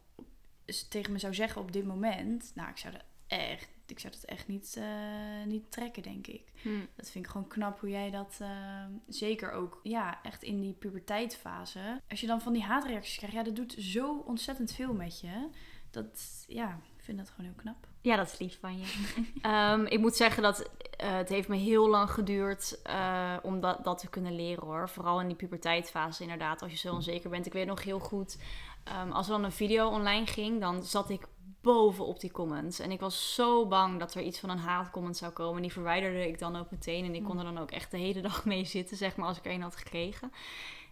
tegen 0.88 1.12
me 1.12 1.18
zou 1.18 1.34
zeggen 1.34 1.60
op 1.60 1.72
dit 1.72 1.84
moment, 1.84 2.52
nou, 2.54 2.68
ik 2.68 2.76
zou 2.76 2.92
dat 2.92 3.04
echt, 3.26 3.68
ik 3.86 3.98
zou 3.98 4.12
dat 4.12 4.24
echt 4.24 4.48
niet, 4.48 4.76
eh, 4.76 5.44
niet 5.46 5.70
trekken, 5.70 6.02
denk 6.02 6.26
ik. 6.26 6.52
Dat 6.96 7.10
vind 7.10 7.24
ik 7.24 7.30
gewoon 7.30 7.48
knap 7.48 7.80
hoe 7.80 7.90
jij 7.90 8.10
dat, 8.10 8.36
eh, 8.40 8.84
zeker 9.08 9.52
ook, 9.52 9.80
ja, 9.82 10.22
echt 10.22 10.42
in 10.42 10.60
die 10.60 10.72
puberteitfase. 10.72 12.00
Als 12.08 12.20
je 12.20 12.26
dan 12.26 12.40
van 12.40 12.52
die 12.52 12.62
haatreacties 12.62 13.16
krijgt, 13.16 13.36
ja, 13.36 13.42
dat 13.42 13.56
doet 13.56 13.74
zo 13.78 14.18
ontzettend 14.18 14.72
veel 14.72 14.94
met 14.94 15.20
je. 15.20 15.48
Dat, 15.90 16.44
ja, 16.46 16.80
vind 17.04 17.18
dat 17.18 17.30
gewoon 17.30 17.46
heel 17.46 17.60
knap. 17.62 17.86
Ja, 18.00 18.16
dat 18.16 18.26
is 18.32 18.38
lief 18.38 18.58
van 18.60 18.78
je. 18.78 18.86
um, 19.72 19.86
ik 19.94 19.98
moet 19.98 20.16
zeggen 20.16 20.42
dat 20.42 20.60
uh, 20.60 21.16
het 21.16 21.28
heeft 21.28 21.48
me 21.48 21.56
heel 21.56 21.88
lang 21.88 22.10
geduurd 22.10 22.80
uh, 22.86 23.36
om 23.42 23.60
dat, 23.60 23.84
dat 23.84 23.98
te 23.98 24.08
kunnen 24.08 24.34
leren 24.34 24.64
hoor. 24.64 24.88
Vooral 24.88 25.20
in 25.20 25.26
die 25.26 25.36
puberteitfase 25.36 26.22
inderdaad, 26.22 26.62
als 26.62 26.72
je 26.72 26.78
zo 26.78 26.94
onzeker 26.94 27.30
bent. 27.30 27.46
Ik 27.46 27.52
weet 27.52 27.66
nog 27.66 27.82
heel 27.82 27.98
goed, 27.98 28.38
um, 29.02 29.12
als 29.12 29.26
er 29.26 29.32
dan 29.32 29.44
een 29.44 29.52
video 29.52 29.88
online 29.88 30.26
ging, 30.26 30.60
dan 30.60 30.84
zat 30.84 31.10
ik 31.10 31.26
bovenop 31.60 32.20
die 32.20 32.30
comments. 32.30 32.78
En 32.78 32.90
ik 32.90 33.00
was 33.00 33.34
zo 33.34 33.66
bang 33.66 33.98
dat 33.98 34.14
er 34.14 34.22
iets 34.22 34.40
van 34.40 34.50
een 34.50 34.58
haatcomment 34.58 35.16
zou 35.16 35.32
komen. 35.32 35.62
Die 35.62 35.72
verwijderde 35.72 36.28
ik 36.28 36.38
dan 36.38 36.56
ook 36.56 36.70
meteen. 36.70 37.04
En 37.04 37.14
ik 37.14 37.24
kon 37.24 37.38
er 37.38 37.44
dan 37.44 37.58
ook 37.58 37.70
echt 37.70 37.90
de 37.90 37.98
hele 37.98 38.20
dag 38.28 38.44
mee 38.44 38.64
zitten, 38.64 38.96
zeg 38.96 39.16
maar, 39.16 39.26
als 39.26 39.38
ik 39.38 39.44
er 39.44 39.52
een 39.52 39.62
had 39.62 39.76
gekregen. 39.76 40.32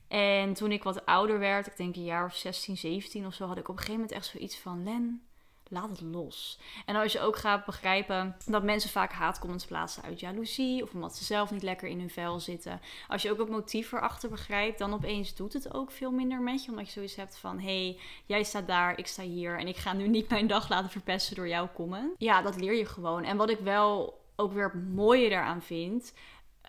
En 0.09 0.54
toen 0.54 0.73
ik 0.73 0.83
wat 0.83 1.07
ouder 1.07 1.38
werd, 1.38 1.66
ik 1.66 1.76
denk 1.76 1.97
een 1.97 2.04
jaar 2.04 2.25
of 2.25 2.35
16, 2.35 2.76
17 2.76 3.26
of 3.26 3.35
zo, 3.35 3.47
had 3.47 3.59
ik 3.59 3.69
op 3.69 3.75
een 3.75 3.81
gegeven 3.81 4.00
moment 4.00 4.12
echt 4.12 4.26
zoiets 4.26 4.59
van... 4.59 4.83
Len, 4.83 5.23
laat 5.72 5.90
het 5.90 6.00
los. 6.00 6.58
En 6.86 6.96
als 6.96 7.12
je 7.12 7.20
ook 7.20 7.36
gaat 7.36 7.64
begrijpen 7.64 8.36
dat 8.46 8.62
mensen 8.62 8.90
vaak 8.90 9.12
haatcomments 9.12 9.64
plaatsen 9.64 10.02
uit 10.02 10.20
jaloezie... 10.20 10.82
of 10.82 10.92
omdat 10.92 11.16
ze 11.16 11.24
zelf 11.24 11.50
niet 11.50 11.62
lekker 11.62 11.88
in 11.88 11.98
hun 11.98 12.10
vel 12.10 12.40
zitten. 12.40 12.80
Als 13.08 13.22
je 13.22 13.30
ook 13.30 13.38
het 13.38 13.48
motief 13.48 13.92
erachter 13.92 14.28
begrijpt, 14.28 14.78
dan 14.78 14.94
opeens 14.94 15.34
doet 15.34 15.52
het 15.52 15.74
ook 15.74 15.90
veel 15.90 16.10
minder 16.10 16.40
met 16.40 16.64
je. 16.64 16.70
Omdat 16.70 16.86
je 16.86 16.92
zoiets 16.92 17.16
hebt 17.16 17.38
van, 17.38 17.58
hé, 17.58 17.84
hey, 17.84 17.98
jij 18.26 18.42
staat 18.42 18.66
daar, 18.66 18.98
ik 18.98 19.06
sta 19.06 19.22
hier... 19.22 19.58
en 19.58 19.68
ik 19.68 19.76
ga 19.76 19.92
nu 19.92 20.08
niet 20.08 20.28
mijn 20.28 20.46
dag 20.46 20.68
laten 20.68 20.90
verpesten 20.90 21.36
door 21.36 21.48
jouw 21.48 21.68
comment. 21.74 22.14
Ja, 22.18 22.42
dat 22.42 22.60
leer 22.60 22.74
je 22.74 22.86
gewoon. 22.86 23.24
En 23.24 23.36
wat 23.36 23.50
ik 23.50 23.58
wel 23.58 24.20
ook 24.36 24.52
weer 24.52 24.70
het 24.72 24.94
mooie 24.94 25.28
daaraan 25.28 25.62
vind... 25.62 26.12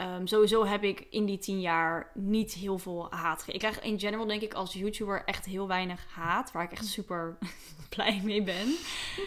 Um, 0.01 0.27
sowieso 0.27 0.65
heb 0.65 0.83
ik 0.83 1.07
in 1.09 1.25
die 1.25 1.37
tien 1.37 1.61
jaar 1.61 2.11
niet 2.13 2.53
heel 2.53 2.77
veel 2.77 3.07
haat 3.09 3.39
gekregen. 3.39 3.53
Ik 3.67 3.71
krijg 3.73 3.91
in 3.91 3.99
general 3.99 4.25
denk 4.25 4.41
ik 4.41 4.53
als 4.53 4.73
YouTuber 4.73 5.23
echt 5.25 5.45
heel 5.45 5.67
weinig 5.67 6.05
haat. 6.09 6.51
Waar 6.51 6.63
ik 6.63 6.71
echt 6.71 6.85
super 6.85 7.37
blij 7.95 8.21
mee 8.23 8.43
ben. 8.43 8.75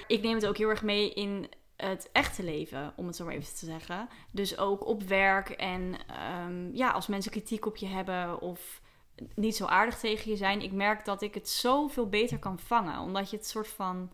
Ik 0.06 0.22
neem 0.22 0.34
het 0.34 0.46
ook 0.46 0.56
heel 0.56 0.68
erg 0.68 0.82
mee 0.82 1.12
in 1.12 1.48
het 1.76 2.08
echte 2.12 2.42
leven, 2.44 2.92
om 2.96 3.06
het 3.06 3.16
zo 3.16 3.24
maar 3.24 3.34
even 3.34 3.54
te 3.54 3.64
zeggen. 3.66 4.08
Dus 4.30 4.58
ook 4.58 4.86
op 4.86 5.02
werk 5.02 5.48
en 5.50 5.94
ehm, 6.06 6.74
ja, 6.74 6.90
als 6.90 7.06
mensen 7.06 7.30
kritiek 7.30 7.66
op 7.66 7.76
je 7.76 7.86
hebben 7.86 8.40
of 8.40 8.80
niet 9.34 9.56
zo 9.56 9.64
aardig 9.64 9.98
tegen 9.98 10.30
je 10.30 10.36
zijn, 10.36 10.62
ik 10.62 10.72
merk 10.72 11.04
dat 11.04 11.22
ik 11.22 11.34
het 11.34 11.48
zoveel 11.48 12.08
beter 12.08 12.38
kan 12.38 12.58
vangen. 12.58 13.00
Omdat 13.00 13.30
je 13.30 13.36
het 13.36 13.46
soort 13.46 13.68
van, 13.68 14.10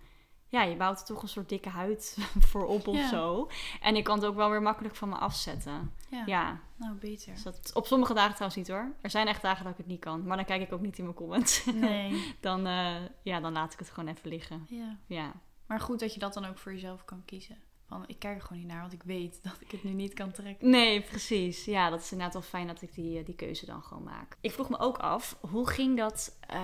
ja, 0.48 0.62
je 0.62 0.76
bouwt 0.76 1.00
er 1.00 1.06
toch 1.06 1.22
een 1.22 1.28
soort 1.28 1.48
dikke 1.48 1.68
huid 1.68 2.16
voor 2.50 2.66
op 2.66 2.86
of 2.86 2.96
Ja. 2.96 3.08
zo. 3.08 3.48
En 3.80 3.96
ik 3.96 4.04
kan 4.04 4.16
het 4.18 4.26
ook 4.26 4.36
wel 4.36 4.50
weer 4.50 4.62
makkelijk 4.62 4.96
van 4.96 5.08
me 5.08 5.14
afzetten. 5.14 5.94
Ja, 6.12 6.22
Ja, 6.26 6.60
nou 6.76 6.94
beter. 6.94 7.32
dus 7.32 7.42
dat, 7.42 7.70
op 7.74 7.86
sommige 7.86 8.14
dagen 8.14 8.34
trouwens 8.34 8.56
niet 8.56 8.68
hoor. 8.68 8.92
Er 9.00 9.10
zijn 9.10 9.26
echt 9.26 9.42
dagen 9.42 9.62
dat 9.62 9.72
ik 9.72 9.78
het 9.78 9.86
niet 9.86 10.00
kan. 10.00 10.26
Maar 10.26 10.36
dan 10.36 10.46
kijk 10.46 10.62
ik 10.62 10.72
ook 10.72 10.80
niet 10.80 10.98
in 10.98 11.04
mijn 11.04 11.16
comments. 11.16 11.64
Nee. 11.64 12.34
dan, 12.40 12.66
eh, 12.66 12.96
ja, 13.22 13.40
dan 13.40 13.52
laat 13.52 13.72
ik 13.72 13.78
het 13.78 13.90
gewoon 13.90 14.08
even 14.08 14.28
liggen. 14.28 14.66
Ja. 14.68 14.98
Ja. 15.06 15.32
Maar 15.66 15.80
goed 15.80 16.00
dat 16.00 16.14
je 16.14 16.20
dat 16.20 16.34
dan 16.34 16.44
ook 16.44 16.58
voor 16.58 16.72
jezelf 16.72 17.04
kan 17.04 17.22
kiezen. 17.24 17.56
Van, 17.86 18.04
ik 18.06 18.18
kijk 18.18 18.34
er 18.36 18.42
gewoon 18.42 18.58
niet 18.58 18.70
naar, 18.70 18.80
want 18.80 18.92
ik 18.92 19.02
weet 19.02 19.42
dat 19.42 19.56
ik 19.60 19.70
het 19.70 19.84
nu 19.84 19.90
niet 19.90 20.14
kan 20.14 20.32
trekken. 20.32 20.70
Nee, 20.70 21.00
precies. 21.02 21.64
Ja, 21.64 21.90
dat 21.90 22.00
is 22.00 22.12
inderdaad 22.12 22.34
wel 22.34 22.42
fijn 22.42 22.66
dat 22.66 22.82
ik 22.82 22.94
die, 22.94 23.18
eh, 23.18 23.24
die 23.24 23.34
keuze 23.34 23.66
dan 23.66 23.82
gewoon 23.82 24.02
maak. 24.02 24.36
Ik 24.40 24.52
vroeg 24.52 24.68
me 24.68 24.78
ook 24.78 24.98
af, 24.98 25.38
hoe 25.40 25.68
ging 25.68 25.96
dat 25.96 26.36
eh, 26.40 26.60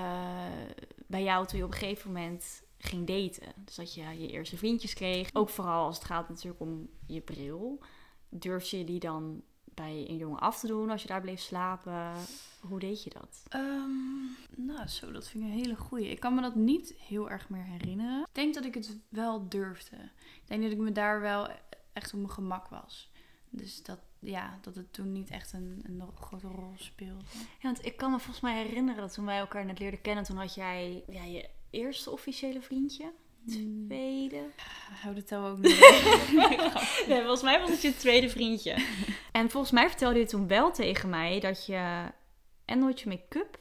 bij 1.07 1.23
jou 1.23 1.47
toen 1.47 1.59
je 1.59 1.65
op 1.65 1.73
een 1.73 1.79
gegeven 1.79 2.13
moment 2.13 2.63
ging 2.79 3.07
daten? 3.07 3.53
Dus 3.57 3.75
dat 3.75 3.95
je 3.95 4.03
je 4.03 4.29
eerste 4.31 4.57
vriendjes 4.57 4.95
kreeg. 4.95 5.31
Ook 5.33 5.49
vooral 5.49 5.85
als 5.85 5.97
het 5.97 6.05
gaat 6.05 6.29
natuurlijk 6.29 6.61
om 6.61 6.89
je 7.07 7.21
bril. 7.21 7.81
Durfde 8.29 8.79
je 8.79 8.85
die 8.85 9.01
dan 9.01 9.43
bij 9.75 10.05
een 10.09 10.17
jongen 10.17 10.39
af 10.39 10.61
te 10.61 10.67
doen 10.67 10.91
als 10.91 11.03
je 11.03 11.09
daar 11.09 11.21
bleef 11.21 11.41
slapen? 11.41 12.13
Hoe 12.61 12.79
deed 12.79 13.03
je 13.03 13.11
dat? 13.11 13.43
Ehm, 13.49 14.67
nou, 14.67 14.89
zo, 14.89 15.13
dat 15.13 15.29
vind 15.29 15.45
ik 15.45 15.51
een 15.51 15.57
hele 15.57 15.77
goeie. 15.77 16.11
Ik 16.11 16.21
kan 16.21 16.35
me 16.35 16.41
dat 16.41 16.55
niet 16.55 16.95
heel 16.99 17.31
erg 17.31 17.49
meer 17.49 17.65
herinneren. 17.65 18.21
Ik 18.21 18.35
denk 18.35 18.55
dat 18.55 18.65
ik 18.65 18.75
het 18.75 18.99
wel 19.09 19.49
durfde. 19.49 19.97
Ik 20.17 20.43
denk 20.45 20.63
dat 20.63 20.73
ik 20.73 20.79
me 20.79 20.93
daar 20.93 21.21
wel 21.21 21.49
echt 21.93 22.13
op 22.13 22.19
mijn 22.19 22.33
gemak 22.33 22.69
was. 22.69 23.11
Dus 23.51 23.83
dat, 23.83 23.99
ja, 24.19 24.59
dat 24.63 24.75
het 24.75 24.93
toen 24.93 25.13
niet 25.13 25.31
echt 25.31 25.53
een, 25.53 25.81
een 25.83 26.03
grote 26.15 26.47
rol 26.47 26.73
speelde. 26.77 27.25
Ja, 27.35 27.63
want 27.73 27.85
ik 27.85 27.97
kan 27.97 28.11
me 28.11 28.19
volgens 28.19 28.41
mij 28.41 28.63
herinneren 28.63 29.01
dat 29.01 29.13
toen 29.13 29.25
wij 29.25 29.39
elkaar 29.39 29.65
net 29.65 29.79
leerden 29.79 30.01
kennen, 30.01 30.25
toen 30.25 30.37
had 30.37 30.55
jij 30.55 31.05
ja, 31.09 31.25
je 31.25 31.49
eerste 31.71 32.11
officiële 32.11 32.63
vriendje. 32.63 33.13
Hmm. 33.55 33.87
Tweede. 33.87 34.41
Hou 35.03 35.15
de 35.15 35.25
tel 35.25 35.45
ook 35.47 35.59
niet. 35.59 35.79
Nee, 37.09 37.19
volgens 37.19 37.43
mij 37.43 37.61
was 37.61 37.71
het 37.71 37.83
je 37.83 37.97
tweede 37.97 38.29
vriendje. 38.29 38.87
En 39.33 39.51
volgens 39.51 39.73
mij 39.73 39.89
vertelde 39.89 40.19
je 40.19 40.27
toen 40.27 40.47
wel 40.47 40.73
tegen 40.73 41.09
mij 41.09 41.41
dat 41.41 41.67
je 41.67 42.11
en 42.65 42.79
nooit 42.79 43.01
je 43.01 43.09
make-up 43.09 43.59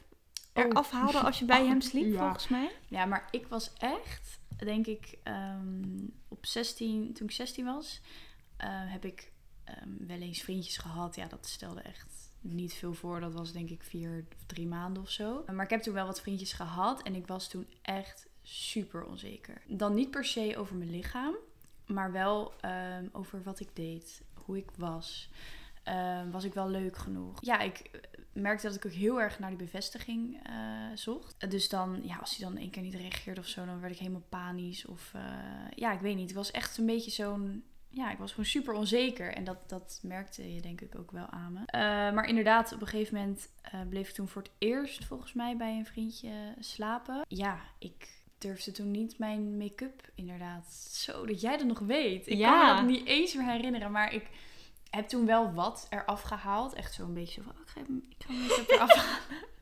eraf 0.52 0.90
haalde 0.90 1.18
als 1.18 1.38
je 1.38 1.44
bij 1.44 1.66
hem 1.66 1.80
sliep, 1.80 2.12
Ja. 2.12 2.18
volgens 2.18 2.48
mij. 2.48 2.70
Ja, 2.88 3.04
maar 3.04 3.28
ik 3.30 3.46
was 3.46 3.72
echt, 3.72 4.40
denk 4.58 4.86
ik, 4.86 5.18
ehm, 5.22 6.06
op 6.28 6.46
16, 6.46 7.12
toen 7.12 7.26
ik 7.26 7.34
16 7.34 7.64
was, 7.64 8.00
eh, 8.56 8.68
heb 8.70 9.04
ik 9.04 9.32
ehm, 9.64 10.06
wel 10.06 10.20
eens 10.20 10.42
vriendjes 10.42 10.76
gehad. 10.76 11.16
Ja, 11.16 11.26
dat 11.26 11.46
stelde 11.46 11.80
echt 11.80 12.32
niet 12.40 12.74
veel 12.74 12.94
voor. 12.94 13.20
Dat 13.20 13.32
was 13.32 13.52
denk 13.52 13.70
ik 13.70 13.82
vier 13.82 14.24
of 14.30 14.44
drie 14.46 14.66
maanden 14.66 15.02
of 15.02 15.10
zo. 15.10 15.44
Maar 15.52 15.64
ik 15.64 15.70
heb 15.70 15.82
toen 15.82 15.94
wel 15.94 16.06
wat 16.06 16.20
vriendjes 16.20 16.52
gehad 16.52 17.02
en 17.02 17.14
ik 17.14 17.26
was 17.26 17.48
toen 17.48 17.66
echt 17.82 18.27
super 18.48 19.04
onzeker. 19.04 19.62
Dan 19.66 19.94
niet 19.94 20.10
per 20.10 20.24
se 20.24 20.54
over 20.56 20.76
mijn 20.76 20.90
lichaam, 20.90 21.34
maar 21.86 22.12
wel 22.12 22.52
ehm, 22.60 23.06
over 23.12 23.42
wat 23.42 23.60
ik 23.60 23.68
deed, 23.76 24.22
hoe 24.34 24.56
ik 24.56 24.70
was. 24.76 25.30
Ehm, 25.82 26.30
was 26.30 26.44
ik 26.44 26.54
wel 26.54 26.68
leuk 26.68 26.96
genoeg? 26.96 27.44
Ja, 27.44 27.58
ik 27.58 27.78
eh, 27.78 28.00
merkte 28.32 28.66
dat 28.66 28.76
ik 28.76 28.86
ook 28.86 28.92
heel 28.92 29.20
erg 29.20 29.38
naar 29.38 29.48
die 29.48 29.58
bevestiging 29.58 30.40
eh, 30.42 30.54
zocht. 30.94 31.50
Dus 31.50 31.68
dan, 31.68 32.00
ja, 32.02 32.16
als 32.16 32.36
hij 32.36 32.48
dan 32.48 32.56
één 32.56 32.70
keer 32.70 32.82
niet 32.82 32.94
reageerde 32.94 33.40
of 33.40 33.46
zo, 33.46 33.64
dan 33.64 33.80
werd 33.80 33.92
ik 33.92 33.98
helemaal 33.98 34.26
panisch. 34.28 34.86
Of 34.86 35.12
eh, 35.14 35.22
ja, 35.74 35.92
ik 35.92 36.00
weet 36.00 36.16
niet. 36.16 36.28
Het 36.28 36.36
was 36.36 36.50
echt 36.50 36.78
een 36.78 36.86
beetje 36.86 37.10
zo'n. 37.10 37.64
Ja, 37.90 38.10
ik 38.10 38.18
was 38.18 38.30
gewoon 38.30 38.46
super 38.46 38.74
onzeker. 38.74 39.34
En 39.34 39.44
dat, 39.44 39.68
dat 39.68 40.00
merkte 40.02 40.54
je 40.54 40.60
denk 40.60 40.80
ik 40.80 40.98
ook 40.98 41.10
wel 41.10 41.26
aan 41.26 41.52
me. 41.52 41.60
Eh, 41.66 41.80
maar 42.14 42.28
inderdaad, 42.28 42.72
op 42.72 42.80
een 42.80 42.86
gegeven 42.86 43.14
moment 43.14 43.48
eh, 43.62 43.80
bleef 43.88 44.08
ik 44.08 44.14
toen 44.14 44.28
voor 44.28 44.42
het 44.42 44.50
eerst 44.58 45.04
volgens 45.04 45.32
mij 45.32 45.56
bij 45.56 45.76
een 45.76 45.86
vriendje 45.86 46.54
slapen. 46.58 47.24
Ja, 47.28 47.60
ik 47.78 48.17
durfde 48.38 48.72
toen 48.72 48.90
niet 48.90 49.18
mijn 49.18 49.56
make-up 49.56 50.10
inderdaad. 50.14 50.72
Zo, 50.90 51.26
dat 51.26 51.40
jij 51.40 51.56
dat 51.56 51.66
nog 51.66 51.78
weet. 51.78 52.26
Ik 52.26 52.40
kan 52.40 52.58
me 52.58 52.74
dat 52.74 52.86
niet 52.86 53.06
eens 53.06 53.34
meer 53.34 53.50
herinneren. 53.50 53.90
Maar 53.90 54.14
ik 54.14 54.28
heb 54.90 55.08
toen 55.08 55.26
wel 55.26 55.52
wat 55.52 55.86
eraf 55.90 56.22
gehaald. 56.22 56.74
Echt 56.74 56.94
zo'n 56.94 57.14
beetje 57.14 57.42
zo 57.42 57.42
van, 57.42 57.52
oh, 57.52 57.60
ik 57.60 57.68
ga, 57.68 57.80
ik 57.80 58.26
ga 58.26 58.32
mijn 58.32 58.46
make-up 58.46 58.70
eraf 58.70 58.94
halen. 58.94 59.42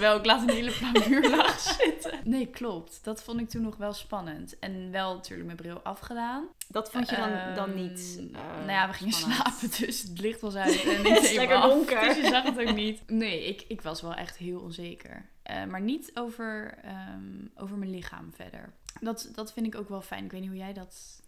Oftewel, 0.00 0.18
ik 0.18 0.26
laat 0.26 0.42
een 0.42 0.54
hele 0.54 0.70
plamuur 0.72 1.30
laag 1.36 1.58
zitten. 1.60 2.18
Nee, 2.24 2.46
klopt. 2.46 3.00
Dat 3.02 3.22
vond 3.22 3.40
ik 3.40 3.48
toen 3.48 3.62
nog 3.62 3.76
wel 3.76 3.92
spannend. 3.92 4.58
En 4.58 4.90
wel 4.90 5.14
natuurlijk 5.14 5.44
mijn 5.44 5.56
bril 5.56 5.80
afgedaan. 5.82 6.44
Dat 6.68 6.90
vond 6.90 7.10
je 7.10 7.16
dan, 7.16 7.28
Ehm, 7.30 7.54
dan 7.54 7.74
niet. 7.74 8.16
eh, 8.32 8.40
nou 8.58 8.70
ja, 8.70 8.86
we 8.88 8.92
gingen 8.92 9.12
spannend. 9.12 9.42
slapen, 9.42 9.86
dus 9.86 10.02
het 10.02 10.18
licht 10.20 10.40
was 10.40 10.54
uit. 10.64 10.82
En 10.82 11.04
Het 11.12 11.22
is 11.24 11.32
lekker 11.32 11.56
af, 11.56 11.70
donker. 11.70 12.00
Dus 12.00 12.16
je 12.16 12.26
zag 12.26 12.42
het 12.42 12.60
ook 12.60 12.74
niet. 12.84 13.10
Nee, 13.10 13.44
ik, 13.46 13.64
ik 13.68 13.80
was 13.82 14.00
wel 14.02 14.14
echt 14.14 14.36
heel 14.36 14.60
onzeker. 14.60 15.28
Eh, 15.42 15.64
maar 15.64 15.80
niet 15.80 16.10
over, 16.14 16.78
ehm, 16.82 17.46
over 17.56 17.76
mijn 17.76 17.90
lichaam 17.90 18.32
verder. 18.34 18.72
Dat, 19.00 19.30
dat 19.34 19.52
vind 19.52 19.66
ik 19.66 19.74
ook 19.74 19.88
wel 19.88 20.02
fijn. 20.02 20.24
Ik 20.24 20.30
weet 20.30 20.40
niet 20.40 20.50
hoe 20.50 20.58
jij 20.58 20.72
dat 20.72 21.20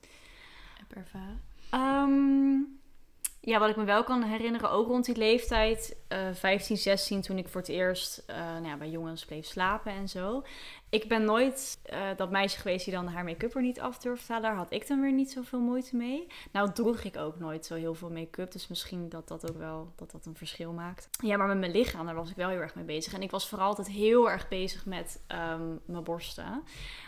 hebt 0.79 0.93
ervaren. 0.95 1.41
Ehm, 1.71 2.59
ja, 3.45 3.59
wat 3.59 3.69
ik 3.69 3.77
me 3.77 3.85
wel 3.85 4.05
kan 4.05 4.23
herinneren, 4.23 4.71
ook 4.71 4.87
rond 4.87 5.05
die 5.05 5.17
leeftijd, 5.17 5.97
eh 6.09 6.19
15, 6.33 6.77
16, 6.77 7.21
toen 7.21 7.39
ik 7.39 7.49
voor 7.49 7.61
het 7.61 7.71
eerst 7.71 8.23
eh, 8.27 8.37
nou 8.37 8.67
ja, 8.67 8.77
bij 8.77 8.89
jongens 8.89 9.25
bleef 9.25 9.47
slapen 9.47 9.93
en 9.93 10.09
zo. 10.09 10.43
Ik 10.89 11.09
ben 11.09 11.25
nooit 11.25 11.81
eh, 11.83 12.01
dat 12.17 12.31
meisje 12.31 12.59
geweest 12.59 12.85
die 12.85 12.95
dan 12.95 13.07
haar 13.07 13.25
make-up 13.25 13.55
er 13.55 13.63
niet 13.63 13.81
af 13.81 13.99
durfde 13.99 14.33
halen. 14.33 14.49
Daar 14.49 14.59
had 14.59 14.73
ik 14.73 14.87
dan 14.87 15.01
weer 15.01 15.13
niet 15.13 15.31
zoveel 15.31 15.61
moeite 15.61 15.97
mee. 15.97 16.27
Nou 16.53 16.73
droeg 16.73 17.03
ik 17.03 17.17
ook 17.17 17.39
nooit 17.39 17.67
zo 17.67 17.75
heel 17.75 17.95
veel 17.95 18.11
make-up, 18.11 18.53
dus 18.53 18.69
misschien 18.69 19.09
dat 19.09 19.29
dat 19.29 19.51
ook 19.51 19.59
wel 19.59 19.93
dat 19.97 20.11
dat 20.11 20.27
een 20.27 20.37
verschil 20.37 20.73
maakt. 20.73 21.09
Ja, 21.23 21.37
maar 21.37 21.49
met 21.49 21.59
mijn 21.59 21.73
lichaam, 21.73 22.07
daar 22.07 22.15
was 22.15 22.31
ik 22.31 22.37
wel 22.37 22.49
heel 22.49 22.61
erg 22.61 22.75
mee 22.75 22.85
bezig. 22.85 23.13
En 23.13 23.23
ik 23.23 23.31
was 23.31 23.49
vooral 23.49 23.69
altijd 23.69 23.89
heel 23.89 24.31
erg 24.31 24.49
bezig 24.49 24.87
met 24.87 25.23
ehm, 25.27 25.77
mijn 25.85 26.05
borsten. 26.05 26.63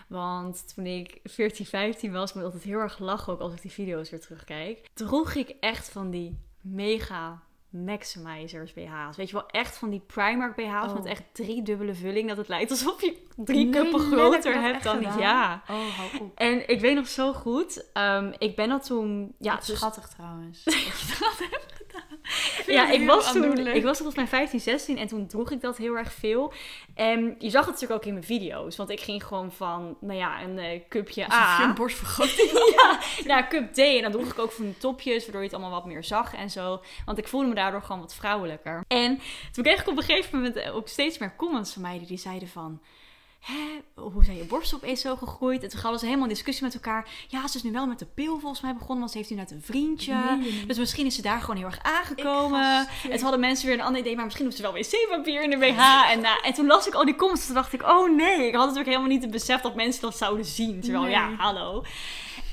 Want 0.09 0.75
toen 0.75 0.87
ik 0.87 1.19
14, 1.25 1.67
15 1.67 2.13
was, 2.13 2.33
moet 2.33 2.43
ik 2.43 2.49
altijd 2.49 2.65
heel 2.69 2.79
erg 2.81 2.99
lachen 2.99 3.33
ook 3.33 3.41
als 3.41 3.53
ik 3.53 3.63
die 3.63 3.71
video's 3.71 4.11
weer 4.11 4.21
terugkijk. 4.21 4.91
Droeg 4.95 5.35
ik 5.35 5.55
echt 5.61 5.89
van 5.91 6.11
die 6.11 6.39
mega 6.61 7.43
maximizers 7.69 8.73
BH's. 8.73 9.17
Weet 9.17 9.29
je 9.29 9.35
wel, 9.35 9.49
echt 9.49 9.77
van 9.79 9.91
die 9.91 10.01
Primark 10.07 10.57
BH's 10.57 10.89
Oh. 10.89 10.95
met 10.95 11.05
echt 11.05 11.23
drie 11.33 11.63
dubbele 11.63 11.95
vulling. 11.95 12.29
Dat 12.29 12.37
het 12.37 12.49
lijkt 12.49 12.71
alsof 12.71 13.01
je 13.01 13.23
drie 13.37 13.65
Nee, 13.67 13.83
kuppen 13.83 14.01
groter 14.01 14.53
dat 14.53 14.63
hebt 14.63 14.83
dan 14.85 14.97
gedaan? 14.97 15.19
Ja. 15.19 15.63
Oh, 15.71 15.89
hou 15.97 16.23
op. 16.23 16.33
En 16.39 16.69
ik 16.69 16.81
weet 16.81 16.95
nog 16.95 17.09
zo 17.09 17.33
goed, 17.33 17.91
ehm, 17.93 18.33
ik 18.39 18.57
ben 18.57 18.69
dat 18.69 18.85
toen... 18.87 19.35
Ja, 19.39 19.53
Ja, 19.53 19.57
dus- 19.59 19.77
schattig 19.77 20.09
trouwens. 20.09 20.65
dat 21.21 21.39
ja, 22.67 22.91
ik 22.91 23.07
was, 23.07 23.33
toen, 23.33 23.67
ik 23.67 23.83
was 23.83 23.97
volgens 23.97 24.17
mij 24.17 24.27
15, 24.27 24.61
16 24.61 24.99
en 24.99 25.07
toen 25.07 25.27
droeg 25.27 25.51
ik 25.51 25.61
dat 25.61 25.77
heel 25.77 25.97
erg 25.97 26.13
veel. 26.13 26.53
En 26.95 27.35
je 27.39 27.51
zag 27.51 27.65
het 27.65 27.75
natuurlijk 27.75 28.01
ook 28.01 28.07
in 28.07 28.13
mijn 28.13 28.25
video's. 28.25 28.77
Want 28.77 28.91
ik 28.91 29.01
ging 29.01 29.25
gewoon 29.25 29.53
van, 29.53 29.97
nou 30.01 30.19
ja, 30.19 30.43
een 30.43 30.59
eh, 30.59 30.81
cupje 30.89 31.25
Alsof 31.25 31.41
A. 31.41 31.59
je 31.61 31.65
een 31.65 31.75
borstvergroting 31.75 32.51
ja, 32.77 32.99
naar 33.25 33.49
cup 33.49 33.73
D. 33.73 33.79
En 33.79 34.03
dan 34.03 34.13
droeg 34.13 34.31
ik 34.31 34.39
ook 34.39 34.53
van 34.53 34.65
die 34.65 34.79
topjes, 34.79 35.23
waardoor 35.23 35.41
je 35.41 35.47
het 35.47 35.57
allemaal 35.57 35.81
wat 35.81 35.87
meer 35.87 36.05
zag 36.05 36.35
en 36.35 36.51
zo. 36.51 36.81
Want 37.05 37.19
ik 37.19 37.29
voelde 37.29 37.49
me 37.49 37.55
daardoor 37.55 37.83
gewoon 37.83 38.01
wat 38.01 38.15
vrouwelijker. 38.15 38.85
En 38.89 39.21
toen 39.53 39.65
kreeg 39.65 39.81
ik 39.81 39.89
op 39.89 39.97
een 39.97 40.03
gegeven 40.03 40.39
moment 40.39 40.71
ook 40.71 40.89
steeds 40.89 41.19
meer 41.19 41.37
comments 41.37 41.73
van 41.73 41.83
mij 41.83 42.05
die 42.07 42.19
zeiden 42.19 42.49
van... 42.49 42.81
Hè, 43.45 43.81
hoe 43.95 44.25
zijn 44.25 44.37
je 44.37 44.45
borsten 44.45 44.77
opeens 44.77 45.01
zo 45.01 45.17
gegroeid? 45.17 45.63
En 45.63 45.69
toen 45.69 45.81
hadden 45.81 45.99
ze 45.99 46.05
helemaal 46.05 46.27
een 46.29 46.35
discussie 46.35 46.65
met 46.65 46.75
elkaar. 46.75 47.09
Ja, 47.29 47.49
ze 47.49 47.57
is 47.57 47.63
nu 47.63 47.73
wel 47.73 47.87
met 47.87 47.99
de 47.99 48.07
pil 48.15 48.39
volgens 48.39 48.61
mij 48.61 48.73
begonnen, 48.73 48.99
want 48.99 49.11
ze 49.11 49.17
heeft 49.17 49.31
nu 49.31 49.37
net 49.37 49.51
een 49.51 49.63
vriendje. 49.63 50.17
Dus 50.67 50.79
misschien 50.79 51.07
is 51.07 51.15
ze 51.15 51.23
daar 51.23 51.41
gewoon 51.41 51.57
heel 51.57 51.67
erg 51.67 51.83
aangekomen. 51.83 52.87
En 53.03 53.11
toen 53.11 53.21
hadden 53.21 53.41
mensen 53.41 53.67
weer 53.67 53.79
een 53.79 53.85
ander 53.85 54.01
idee, 54.01 54.15
maar 54.15 54.25
misschien 54.25 54.45
hoeft 54.45 54.57
ze 54.57 54.63
wel 54.63 54.73
wc-papier 54.73 55.43
in 55.43 55.51
de 55.51 55.57
BH. 55.57 56.11
En, 56.11 56.21
nou, 56.21 56.41
en 56.43 56.53
toen 56.55 56.67
las 56.67 56.87
ik 56.87 56.95
al 56.95 57.05
die 57.05 57.15
comments, 57.15 57.47
toen 57.47 57.55
dacht 57.55 57.73
ik, 57.73 57.83
oh 57.83 58.17
nee. 58.17 58.47
Ik 58.47 58.55
had 58.55 58.61
natuurlijk 58.63 58.89
helemaal 58.89 59.09
niet 59.09 59.23
het 59.23 59.31
besef 59.31 59.61
dat 59.61 59.75
mensen 59.75 60.03
dat 60.03 60.17
zouden 60.17 60.45
zien. 60.45 60.81
Terwijl, 60.81 61.03
Nee. 61.05 61.13
ja, 61.13 61.35
hallo. 61.37 61.85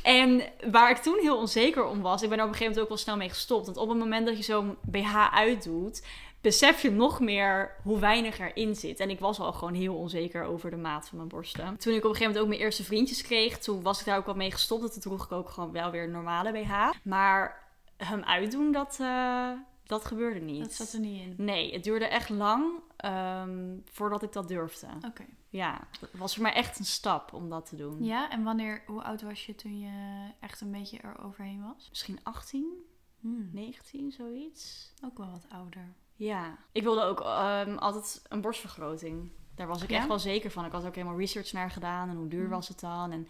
En 0.03 0.41
waar 0.71 0.89
ik 0.89 0.97
toen 0.97 1.17
heel 1.21 1.37
onzeker 1.37 1.85
om 1.85 2.01
was, 2.01 2.21
ik 2.21 2.29
ben 2.29 2.37
er 2.37 2.43
op 2.43 2.49
een 2.49 2.57
gegeven 2.57 2.65
moment 2.65 2.81
ook 2.81 2.87
wel 2.87 2.97
snel 2.97 3.17
mee 3.17 3.29
gestopt. 3.29 3.65
Want 3.65 3.77
op 3.77 3.89
het 3.89 3.97
moment 3.97 4.25
dat 4.25 4.37
je 4.37 4.43
zo'n 4.43 4.77
BH 4.81 5.15
uitdoet, 5.33 6.01
besef 6.41 6.81
je 6.81 6.91
nog 6.91 7.19
meer 7.19 7.75
hoe 7.83 7.99
weinig 7.99 8.39
erin 8.39 8.75
zit. 8.75 8.99
En 8.99 9.09
ik 9.09 9.19
was 9.19 9.39
al 9.39 9.53
gewoon 9.53 9.73
heel 9.73 9.95
onzeker 9.95 10.43
over 10.43 10.69
de 10.69 10.77
maat 10.77 11.07
van 11.07 11.17
mijn 11.17 11.29
borsten. 11.29 11.77
Toen 11.77 11.93
ik 11.93 12.03
op 12.03 12.09
een 12.09 12.15
gegeven 12.15 12.21
moment 12.21 12.39
ook 12.39 12.47
mijn 12.47 12.59
eerste 12.59 12.83
vriendjes 12.83 13.21
kreeg, 13.21 13.57
toen 13.57 13.81
was 13.81 13.99
ik 13.99 14.05
daar 14.05 14.17
ook 14.17 14.25
wel 14.25 14.35
mee 14.35 14.51
gestopt. 14.51 14.81
Dat 14.81 14.91
toen 14.91 15.01
droeg 15.01 15.23
ik 15.25 15.31
ook 15.31 15.49
gewoon 15.49 15.71
wel 15.71 15.91
weer 15.91 16.03
een 16.03 16.11
normale 16.11 16.51
BH. 16.51 16.89
Maar 17.03 17.69
hem 17.97 18.23
uitdoen, 18.23 18.71
dat, 18.71 18.97
eh, 19.01 19.51
dat 19.83 20.05
gebeurde 20.05 20.39
niet. 20.39 20.61
Dat 20.61 20.73
zat 20.73 20.93
er 20.93 20.99
niet 20.99 21.21
in. 21.21 21.33
Nee, 21.37 21.73
het 21.73 21.83
duurde 21.83 22.05
echt 22.05 22.29
lang 22.29 22.79
ehm, 22.97 23.77
voordat 23.91 24.23
ik 24.23 24.31
dat 24.33 24.47
durfde. 24.47 24.87
Oké. 25.07 25.25
Ja, 25.49 25.87
het 25.99 26.09
was 26.17 26.33
voor 26.33 26.43
mij 26.43 26.53
echt 26.53 26.79
een 26.79 26.85
stap 26.85 27.33
om 27.33 27.49
dat 27.49 27.65
te 27.65 27.75
doen. 27.75 28.03
Ja, 28.03 28.29
en 28.29 28.43
wanneer, 28.43 28.83
hoe 28.85 29.03
oud 29.03 29.21
was 29.21 29.45
je 29.45 29.55
toen 29.55 29.79
je 29.79 30.27
echt 30.39 30.61
een 30.61 30.71
beetje 30.71 30.97
er 30.97 31.23
overheen 31.23 31.63
was? 31.73 31.89
Misschien 31.89 32.19
18, 32.23 32.89
Hmm, 33.21 33.49
19, 33.53 34.11
zoiets. 34.11 34.93
Ook 35.05 35.17
wel 35.17 35.31
wat 35.31 35.45
ouder. 35.49 35.93
Ja, 36.23 36.57
ik 36.71 36.83
wilde 36.83 37.03
ook 37.03 37.21
ehm, 37.21 37.77
altijd 37.77 38.21
een 38.29 38.41
borstvergroting. 38.41 39.31
Daar 39.55 39.67
was 39.67 39.83
ik 39.83 39.89
Ja? 39.89 39.97
echt 39.97 40.07
wel 40.07 40.19
zeker 40.19 40.51
van. 40.51 40.65
Ik 40.65 40.71
had 40.71 40.85
ook 40.85 40.95
helemaal 40.95 41.17
research 41.17 41.51
naar 41.51 41.71
gedaan 41.71 42.09
en 42.09 42.15
hoe 42.15 42.27
duur 42.27 42.41
Mhm. 42.43 42.51
was 42.51 42.67
het 42.67 42.79
dan. 42.79 43.11
En 43.11 43.27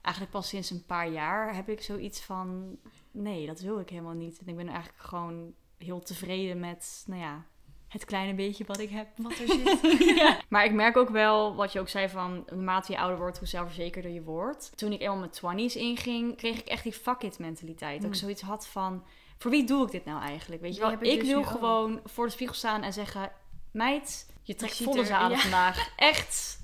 eigenlijk 0.00 0.34
pas 0.34 0.48
sinds 0.48 0.70
een 0.70 0.84
paar 0.86 1.08
jaar 1.10 1.54
heb 1.54 1.68
ik 1.68 1.82
zoiets 1.82 2.20
van... 2.22 2.76
Nee, 3.10 3.46
dat 3.46 3.60
wil 3.60 3.78
ik 3.78 3.88
helemaal 3.90 4.12
niet. 4.14 4.38
En 4.38 4.48
ik 4.48 4.56
ben 4.56 4.68
eigenlijk 4.68 4.98
gewoon 5.02 5.54
heel 5.78 6.00
tevreden 6.00 6.60
met, 6.60 7.04
nou 7.06 7.20
ja, 7.20 7.44
het 7.96 8.04
kleine 8.04 8.34
beetje 8.34 8.64
wat 8.66 8.78
ik 8.78 8.90
heb. 8.90 9.06
Wat 9.16 9.32
er 9.32 9.46
zit. 9.46 9.80
ja. 10.18 10.38
Maar 10.48 10.64
ik 10.64 10.72
merk 10.72 10.96
ook 10.96 11.10
wel, 11.10 11.54
wat 11.54 11.72
je 11.72 11.80
ook 11.80 11.88
zei 11.88 12.08
van, 12.08 12.44
naarmate 12.50 12.92
je 12.92 12.98
ouder 12.98 13.18
wordt, 13.18 13.38
hoe 13.38 13.48
zelfverzekerder 13.48 14.10
je 14.10 14.22
wordt. 14.22 14.72
Toen 14.74 14.92
ik 14.92 15.00
eenmaal 15.00 15.28
mijn 15.42 15.68
20s 15.70 15.74
inging, 15.76 16.36
kreeg 16.36 16.58
ik 16.58 16.66
echt 16.66 16.82
die 16.82 16.92
fuck 16.92 17.22
it 17.22 17.38
mentaliteit. 17.38 17.96
Dat 17.96 18.04
ik 18.04 18.16
Mm. 18.16 18.20
zoiets 18.22 18.42
had 18.42 18.66
van, 18.66 19.04
voor 19.38 19.50
wie 19.50 19.64
doe 19.64 19.84
ik 19.84 19.90
dit 19.90 20.04
nou 20.04 20.22
eigenlijk? 20.22 20.62
Weet 20.62 20.74
je 20.74 20.80
wel, 20.80 20.90
heb 20.90 21.02
ik 21.02 21.18
dus 21.18 21.28
wil 21.28 21.38
ook. 21.38 21.46
gewoon 21.46 22.00
voor 22.04 22.26
de 22.26 22.32
spiegel 22.32 22.54
staan 22.54 22.82
en 22.82 22.92
zeggen, 22.92 23.32
meid, 23.70 24.26
je 24.42 24.54
trekt 24.54 24.82
volle 24.82 25.04
zalen 25.04 25.36
ja. 25.36 25.38
vandaag. 25.38 25.88
Echt. 25.96 26.60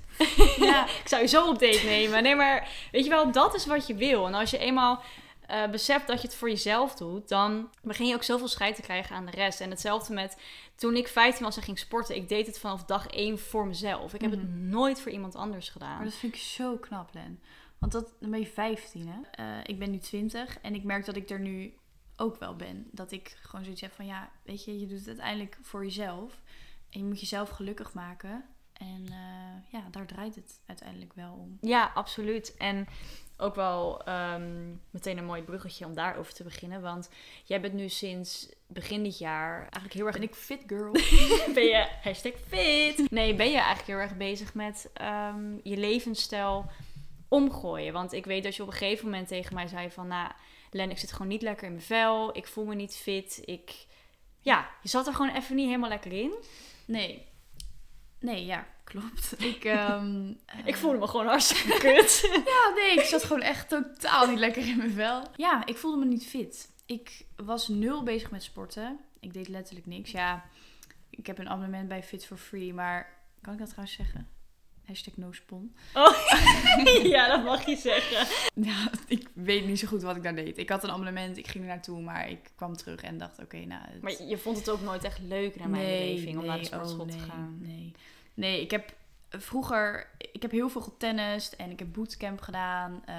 ja, 0.57 0.85
Ik 1.03 1.07
zou 1.07 1.21
je 1.21 1.27
zo 1.27 1.47
op 1.47 1.59
date 1.59 1.85
nemen. 1.85 2.23
Nee, 2.23 2.35
maar 2.35 2.69
weet 2.91 3.03
je 3.03 3.09
wel, 3.09 3.31
dat 3.31 3.55
is 3.55 3.65
wat 3.65 3.87
je 3.87 3.95
wil. 3.95 4.27
En 4.27 4.33
als 4.33 4.49
je 4.49 4.57
eenmaal 4.57 5.01
eh, 5.47 5.69
beseft 5.69 6.07
dat 6.07 6.21
je 6.21 6.27
het 6.27 6.35
voor 6.35 6.49
jezelf 6.49 6.95
doet, 6.95 7.27
dan 7.29 7.69
begin 7.81 8.07
je 8.07 8.15
ook 8.15 8.23
zoveel 8.23 8.47
scheid 8.47 8.75
te 8.75 8.81
krijgen 8.81 9.15
aan 9.15 9.25
de 9.25 9.31
rest. 9.31 9.61
En 9.61 9.69
hetzelfde 9.69 10.13
met 10.13 10.37
toen 10.75 10.95
ik 10.95 11.07
15 11.07 11.43
was 11.45 11.57
en 11.57 11.63
ging 11.63 11.79
sporten. 11.79 12.15
Ik 12.15 12.29
deed 12.29 12.47
het 12.47 12.59
vanaf 12.59 12.83
dag 12.85 13.07
1 13.07 13.39
voor 13.39 13.67
mezelf. 13.67 14.13
Ik 14.13 14.21
heb 14.21 14.31
het 14.31 14.43
Mhm. 14.43 14.69
nooit 14.69 15.01
voor 15.01 15.11
iemand 15.11 15.35
anders 15.35 15.69
gedaan. 15.69 15.95
maar 15.95 16.03
dat 16.05 16.13
vind 16.13 16.35
ik 16.35 16.41
zo 16.41 16.77
knap, 16.77 17.13
Len. 17.13 17.39
Want 17.79 17.91
dat, 17.91 18.13
dan 18.19 18.29
ben 18.29 18.39
je 18.39 18.45
15, 18.47 19.07
hè? 19.07 19.19
Eh, 19.43 19.59
ik 19.63 19.79
ben 19.79 19.91
nu 19.91 19.97
20 19.97 20.59
en 20.61 20.75
ik 20.75 20.83
merk 20.83 21.05
dat 21.05 21.15
ik 21.15 21.29
er 21.29 21.39
nu 21.39 21.73
ook 22.15 22.37
wel 22.39 22.55
ben. 22.55 22.87
Dat 22.91 23.11
ik 23.11 23.37
gewoon 23.41 23.63
zoiets 23.63 23.81
heb 23.81 23.91
van, 23.93 24.05
ja, 24.05 24.29
weet 24.43 24.63
je, 24.63 24.79
je 24.79 24.85
doet 24.87 24.97
het 24.99 25.07
uiteindelijk 25.07 25.57
voor 25.61 25.83
jezelf. 25.83 26.41
En 26.89 26.99
je 26.99 27.05
moet 27.05 27.19
jezelf 27.19 27.49
gelukkig 27.49 27.93
maken. 27.93 28.45
En 28.73 29.05
eh, 29.07 29.71
ja, 29.71 29.83
daar 29.91 30.05
draait 30.07 30.35
het 30.35 30.59
uiteindelijk 30.65 31.13
wel 31.13 31.33
om. 31.33 31.57
Ja, 31.61 31.91
absoluut. 31.93 32.55
En 32.57 32.87
ook 33.37 33.55
wel 33.55 34.03
ehm, 34.03 34.71
meteen 34.89 35.17
een 35.17 35.25
mooi 35.25 35.41
bruggetje 35.41 35.85
om 35.85 35.93
daarover 35.93 36.33
te 36.33 36.43
beginnen. 36.43 36.81
Want 36.81 37.09
jij 37.43 37.61
bent 37.61 37.73
nu 37.73 37.89
sinds 37.89 38.49
begin 38.67 39.03
dit 39.03 39.17
jaar 39.17 39.59
eigenlijk 39.59 39.93
heel 39.93 40.05
erg... 40.05 40.15
Ben 40.15 40.27
ik 40.27 40.35
fit 40.35 40.61
girl? 40.67 40.91
ben 41.53 41.63
je 41.63 41.87
hashtag 42.01 42.33
fit? 42.47 43.11
Nee, 43.11 43.35
ben 43.35 43.51
je 43.51 43.57
eigenlijk 43.57 43.87
heel 43.87 43.97
erg 43.97 44.17
bezig 44.17 44.53
met 44.53 44.89
ehm, 44.93 45.53
je 45.63 45.77
levensstijl 45.77 46.65
omgooien. 47.27 47.93
Want 47.93 48.13
ik 48.13 48.25
weet 48.25 48.43
dat 48.43 48.55
je 48.55 48.61
op 48.61 48.67
een 48.67 48.73
gegeven 48.73 49.05
moment 49.05 49.27
tegen 49.27 49.53
mij 49.55 49.67
zei 49.67 49.91
van... 49.91 50.07
Nou, 50.07 50.31
Len, 50.73 50.89
ik 50.89 50.97
zit 50.97 51.11
gewoon 51.11 51.27
niet 51.27 51.41
lekker 51.41 51.65
in 51.65 51.73
mijn 51.73 51.85
vel. 51.85 52.37
Ik 52.37 52.47
voel 52.47 52.65
me 52.65 52.75
niet 52.75 52.95
fit. 52.95 53.41
Ik... 53.45 53.85
Ja, 54.41 54.69
je 54.81 54.89
zat 54.89 55.07
er 55.07 55.13
gewoon 55.13 55.35
even 55.35 55.55
niet 55.55 55.65
helemaal 55.65 55.89
lekker 55.89 56.11
in. 56.11 56.33
Nee. 56.85 57.25
Nee, 58.23 58.45
ja, 58.45 58.67
klopt. 58.83 59.35
Ik, 59.37 59.63
ehm, 59.75 60.29
Ik 60.29 60.35
eh, 60.65 60.75
voelde 60.75 60.97
me 60.97 61.07
gewoon 61.07 61.25
hartstikke 61.27 61.77
kut. 61.79 62.29
Ja, 62.45 62.73
nee, 62.75 62.93
ik 62.93 63.05
zat 63.05 63.23
gewoon 63.23 63.41
echt 63.41 63.69
totaal 63.69 64.27
niet 64.27 64.39
lekker 64.39 64.67
in 64.67 64.77
mijn 64.77 64.91
vel. 64.91 65.23
Ja, 65.35 65.65
ik 65.65 65.77
voelde 65.77 65.97
me 65.97 66.05
niet 66.05 66.25
fit. 66.27 66.69
Ik 66.85 67.25
was 67.35 67.67
nul 67.67 68.03
bezig 68.03 68.31
met 68.31 68.43
sporten. 68.43 68.99
Ik 69.19 69.33
deed 69.33 69.47
letterlijk 69.47 69.85
niks. 69.85 70.11
Ja, 70.11 70.45
ik 71.09 71.27
heb 71.27 71.37
een 71.39 71.49
abonnement 71.49 71.87
bij 71.87 72.03
Fit 72.03 72.25
for 72.25 72.37
Free, 72.37 72.73
maar 72.73 73.13
kan 73.41 73.53
ik 73.53 73.59
dat 73.59 73.67
trouwens 73.69 73.95
zeggen? 73.95 74.27
Hashtag 74.85 75.17
no 75.17 75.31
spon. 75.31 75.75
Oh, 75.93 76.15
ja, 77.13 77.27
dat 77.27 77.43
mag 77.43 77.65
je 77.65 77.75
zeggen. 77.75 78.27
Ja, 78.55 78.89
ik 79.07 79.29
weet 79.33 79.65
niet 79.65 79.79
zo 79.79 79.87
goed 79.87 80.01
wat 80.01 80.15
ik 80.15 80.23
daar 80.23 80.35
deed. 80.35 80.57
Ik 80.57 80.69
had 80.69 80.83
een 80.83 80.91
abonnement, 80.91 81.37
ik 81.37 81.47
ging 81.47 81.63
er 81.63 81.69
naartoe, 81.69 82.01
maar 82.01 82.29
ik 82.29 82.51
kwam 82.55 82.75
terug 82.75 83.01
en 83.01 83.17
dacht, 83.17 83.39
oké, 83.39 83.57
nou... 83.57 83.81
het- 83.85 84.01
Maar 84.01 84.23
je 84.27 84.37
vond 84.37 84.57
het 84.57 84.69
ook 84.69 84.81
nooit 84.81 85.03
echt 85.03 85.19
leuk 85.19 85.55
naar 85.55 85.69
mijn 85.69 85.83
beleving 85.85 86.37
om 86.37 86.45
naar 86.45 86.53
de 86.53 86.61
nee, 86.61 86.65
sportschool 86.71 87.05
oh, 87.05 87.07
te 87.11 87.17
nee, 87.17 87.25
gaan. 87.29 87.57
Nee, 87.61 87.91
nee, 88.33 88.61
ik 88.61 88.71
heb 88.71 88.93
vroeger, 89.29 90.09
ik 90.31 90.41
heb 90.41 90.51
heel 90.51 90.69
veel 90.69 90.81
getennist 90.81 91.53
en 91.53 91.71
ik 91.71 91.79
heb 91.79 91.93
bootcamp 91.93 92.41
gedaan. 92.41 93.01
eh, 93.05 93.15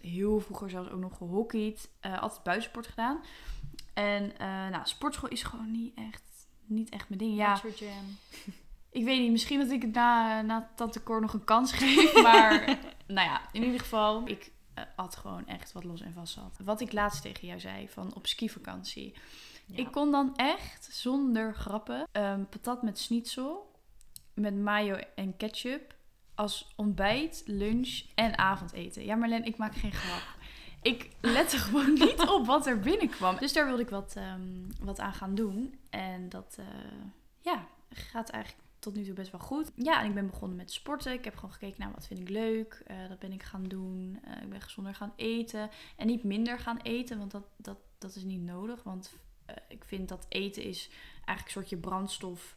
heel 0.00 0.40
vroeger 0.40 0.70
zelfs 0.70 0.90
ook 0.90 1.00
nog 1.00 1.16
gehockeyd. 1.16 1.88
eh, 2.00 2.22
altijd 2.22 2.42
buitensport 2.42 2.86
gedaan. 2.86 3.20
En 3.94 4.38
eh, 4.38 4.46
nou, 4.46 4.80
sportschool 4.84 5.28
is 5.28 5.42
gewoon 5.42 5.70
niet 5.70 5.94
echt, 5.94 6.22
niet 6.64 6.88
echt 6.88 7.08
mijn 7.08 7.20
ding. 7.20 7.36
Ja, 7.36 7.60
ik 8.90 9.04
weet 9.04 9.20
niet, 9.20 9.30
misschien 9.30 9.58
dat 9.60 9.70
ik 9.70 9.82
het 9.82 9.92
na, 9.92 10.42
na 10.42 10.70
Tante 10.74 11.02
Cor 11.02 11.20
nog 11.20 11.32
een 11.32 11.44
kans 11.44 11.72
geef. 11.72 12.22
Maar 12.22 12.78
nou 13.06 13.28
ja, 13.28 13.40
in 13.52 13.64
ieder 13.64 13.80
geval, 13.80 14.28
ik 14.28 14.50
had 14.96 15.16
gewoon 15.16 15.46
echt 15.46 15.72
wat 15.72 15.84
los 15.84 16.00
en 16.00 16.12
vast 16.12 16.32
zat. 16.32 16.58
Wat 16.64 16.80
ik 16.80 16.92
laatst 16.92 17.22
tegen 17.22 17.46
jou 17.46 17.60
zei, 17.60 17.88
van 17.88 18.14
op 18.14 18.26
skivakantie. 18.26 19.14
Ja. 19.66 19.76
Ik 19.76 19.92
kon 19.92 20.10
dan 20.10 20.36
echt, 20.36 20.88
zonder 20.90 21.54
grappen, 21.54 22.06
ehm, 22.12 22.44
patat 22.50 22.82
met 22.82 22.98
schnitzel, 22.98 23.65
met 24.36 24.56
mayo 24.56 24.96
en 25.14 25.36
ketchup, 25.36 25.94
als 26.34 26.72
ontbijt, 26.76 27.42
lunch 27.46 28.02
en 28.14 28.38
avondeten. 28.38 29.04
Ja, 29.04 29.14
Marlen, 29.14 29.44
ik 29.44 29.56
maak 29.56 29.74
geen 29.74 29.92
grap. 29.92 30.22
Ik 30.82 31.10
lette 31.20 31.58
gewoon 31.58 31.92
niet 32.04 32.20
op 32.20 32.46
wat 32.46 32.66
er 32.66 32.80
binnenkwam. 32.80 33.36
Dus 33.38 33.52
daar 33.52 33.66
wilde 33.66 33.82
ik 33.82 33.90
wat, 33.90 34.14
ehm, 34.16 34.40
wat 34.80 35.00
aan 35.00 35.12
gaan 35.12 35.34
doen. 35.34 35.78
En 35.90 36.28
dat, 36.28 36.56
eh, 36.58 36.66
ja, 37.40 37.66
gaat 37.90 38.28
eigenlijk 38.28 38.64
tot 38.78 38.94
nu 38.94 39.04
toe 39.04 39.14
best 39.14 39.30
wel 39.30 39.40
goed. 39.40 39.72
Ja, 39.74 40.00
en 40.00 40.08
ik 40.08 40.14
ben 40.14 40.26
begonnen 40.26 40.56
met 40.56 40.72
sporten. 40.72 41.12
Ik 41.12 41.24
heb 41.24 41.34
gewoon 41.34 41.52
gekeken 41.52 41.80
naar 41.80 41.92
wat 41.94 42.06
vind 42.06 42.20
ik 42.20 42.28
leuk. 42.28 42.82
Eh, 42.86 43.08
dat 43.08 43.18
ben 43.18 43.32
ik 43.32 43.42
gaan 43.42 43.64
doen. 43.64 44.18
Eh, 44.24 44.42
ik 44.42 44.48
ben 44.48 44.60
gezonder 44.60 44.94
gaan 44.94 45.12
eten. 45.16 45.70
En 45.96 46.06
niet 46.06 46.24
minder 46.24 46.58
gaan 46.58 46.78
eten, 46.82 47.18
want 47.18 47.30
dat, 47.30 47.46
dat, 47.56 47.78
dat 47.98 48.14
is 48.14 48.22
niet 48.22 48.42
nodig. 48.42 48.82
Want 48.82 49.12
ik 49.68 49.84
vind 49.84 50.08
dat 50.08 50.26
eten 50.28 50.62
is 50.62 50.88
eigenlijk 51.14 51.46
een 51.46 51.52
soortje 51.52 51.76
brandstof. 51.76 52.56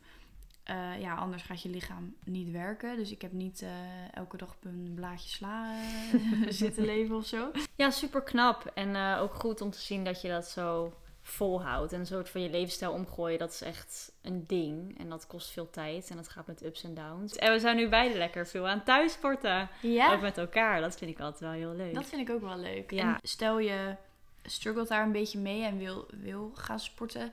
Eh, 0.70 1.02
ja, 1.02 1.16
anders 1.16 1.44
gaat 1.44 1.62
je 1.62 1.70
lichaam 1.70 2.16
niet 2.26 2.52
werken. 2.52 2.96
Dus 2.96 3.12
ik 3.12 3.22
heb 3.22 3.32
niet 3.32 3.62
eh, 3.62 3.70
elke 4.14 4.38
dag 4.38 4.50
op 4.50 4.66
een 4.66 4.92
blaadje 4.96 5.30
sla 5.30 5.76
eh, 6.12 6.20
zitten 6.64 6.86
leven 6.86 7.16
of 7.16 7.26
zo. 7.26 7.52
Ja, 7.76 7.90
super 7.90 8.22
knap. 8.22 8.72
En 8.74 9.18
ook 9.18 9.34
goed 9.34 9.62
om 9.62 9.72
te 9.72 9.80
zien 9.80 10.04
dat 10.04 10.22
je 10.22 10.28
dat 10.28 10.48
zo 10.48 10.94
volhoudt. 11.22 11.94
En 11.94 12.00
een 12.00 12.06
soort 12.06 12.30
van 12.30 12.42
je 12.42 12.50
levensstijl 12.50 12.92
omgooien, 12.92 13.40
dat 13.40 13.52
is 13.52 13.62
echt 13.62 14.12
een 14.22 14.44
ding. 14.48 15.00
En 15.00 15.10
dat 15.10 15.28
kost 15.28 15.52
veel 15.52 15.70
tijd 15.70 16.10
en 16.10 16.16
dat 16.16 16.30
gaat 16.30 16.48
met 16.48 16.64
ups 16.64 16.84
en 16.84 16.94
downs. 16.94 17.36
En 17.36 17.52
we 17.52 17.60
zijn 17.60 17.76
nu 17.76 17.90
beide 17.90 18.18
lekker 18.18 18.48
veel 18.48 18.68
aan 18.68 18.84
thuissporten. 18.84 19.70
Ook 20.12 20.22
met 20.22 20.38
elkaar. 20.38 20.82
Dat 20.82 20.98
vind 20.98 21.12
ik 21.12 21.20
altijd 21.20 21.40
wel 21.40 21.52
heel 21.52 21.74
leuk. 21.74 21.94
Dat 21.94 22.06
vind 22.06 22.30
ik 22.30 22.36
ook 22.36 22.42
wel 22.42 22.58
leuk. 22.58 22.92
Ja. 22.92 23.14
En 23.14 23.28
stel 23.28 23.60
je 23.60 23.96
struggelt 24.44 24.88
daar 24.88 25.04
een 25.04 25.12
beetje 25.12 25.40
mee 25.40 25.64
en 25.64 25.78
wil, 25.78 26.08
wil 26.12 26.52
gaan 26.54 26.80
sporten. 26.80 27.32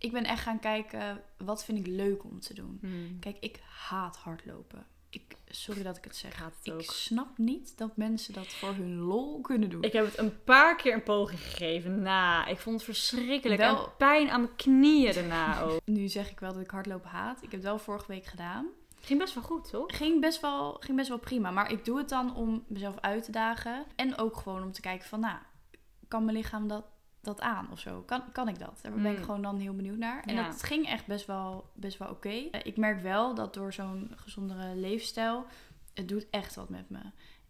Ik 0.00 0.12
ben 0.12 0.24
echt 0.24 0.42
gaan 0.42 0.58
kijken, 0.60 1.22
wat 1.38 1.64
vind 1.64 1.78
ik 1.78 1.86
leuk 1.86 2.24
om 2.24 2.40
te 2.40 2.54
doen. 2.54 2.78
Hmm. 2.80 3.18
Kijk, 3.18 3.36
ik 3.40 3.60
haat 3.88 4.16
hardlopen. 4.16 4.86
Ik, 5.10 5.36
sorry 5.48 5.82
dat 5.82 5.96
ik 5.96 6.04
het 6.04 6.16
zeg. 6.16 6.36
Haat 6.36 6.54
het 6.62 6.80
Ik 6.80 6.90
snap 6.90 7.38
niet 7.38 7.78
dat 7.78 7.96
mensen 7.96 8.32
dat 8.34 8.46
voor 8.46 8.74
hun 8.74 8.96
lol 8.96 9.40
kunnen 9.40 9.70
doen. 9.70 9.82
Ik 9.82 9.92
heb 9.92 10.04
het 10.04 10.18
een 10.18 10.42
paar 10.44 10.76
keer 10.76 10.94
een 10.94 11.02
poging 11.02 11.40
gegeven. 11.40 12.02
Nou, 12.02 12.50
ik 12.50 12.58
vond 12.58 12.74
het 12.76 12.84
verschrikkelijk. 12.84 13.60
Wel- 13.60 13.84
En 13.84 13.96
pijn 13.98 14.30
aan 14.30 14.40
mijn 14.42 14.56
knieën 14.56 15.12
daarna 15.14 15.60
ook. 15.62 15.80
Nu 15.84 16.08
zeg 16.08 16.30
ik 16.30 16.40
wel 16.40 16.52
dat 16.52 16.62
ik 16.62 16.70
hardlopen 16.70 17.10
haat. 17.10 17.36
Ik 17.36 17.42
heb 17.42 17.52
het 17.52 17.62
wel 17.62 17.78
vorige 17.78 18.06
week 18.06 18.24
gedaan. 18.24 18.66
Ging 19.00 19.18
best 19.20 19.34
wel 19.34 19.42
goed, 19.42 19.68
toch? 19.70 19.96
Ging 19.96 20.20
best, 20.20 20.40
wel, 20.40 20.72
ging 20.80 20.96
best 20.96 21.08
wel 21.08 21.18
prima. 21.18 21.50
Maar 21.50 21.72
ik 21.72 21.84
doe 21.84 21.98
het 21.98 22.08
dan 22.08 22.34
om 22.36 22.64
mezelf 22.68 22.98
uit 23.00 23.24
te 23.24 23.30
dagen. 23.32 23.84
En 23.96 24.18
ook 24.18 24.36
gewoon 24.36 24.62
om 24.62 24.72
te 24.72 24.80
kijken 24.80 25.08
van, 25.08 25.20
nou, 25.20 25.38
kan 26.08 26.24
mijn 26.24 26.36
lichaam 26.36 26.68
dat, 26.68 26.84
dat 27.22 27.40
aan 27.40 27.68
of 27.72 27.78
zo? 27.78 28.00
Kan, 28.06 28.22
kan 28.32 28.48
ik 28.48 28.58
dat? 28.58 28.78
Daar 28.82 28.92
ben 28.92 29.12
ik 29.12 29.18
Mm. 29.18 29.24
gewoon 29.24 29.42
dan 29.42 29.58
heel 29.58 29.74
benieuwd 29.74 29.98
naar. 29.98 30.22
En 30.24 30.34
Ja. 30.34 30.46
dat 30.48 30.62
ging 30.62 30.86
echt 30.86 31.06
best 31.06 31.26
wel, 31.26 31.70
best 31.74 31.98
wel 31.98 32.08
oké. 32.08 32.28
Eh, 32.28 32.60
Ik 32.64 32.76
merk 32.76 33.00
wel 33.00 33.34
dat 33.34 33.54
door 33.54 33.72
zo'n 33.72 34.12
gezondere 34.16 34.74
leefstijl, 34.74 35.44
het 35.94 36.08
doet 36.08 36.26
echt 36.30 36.54
wat 36.54 36.68
met 36.68 36.90
me. 36.90 37.00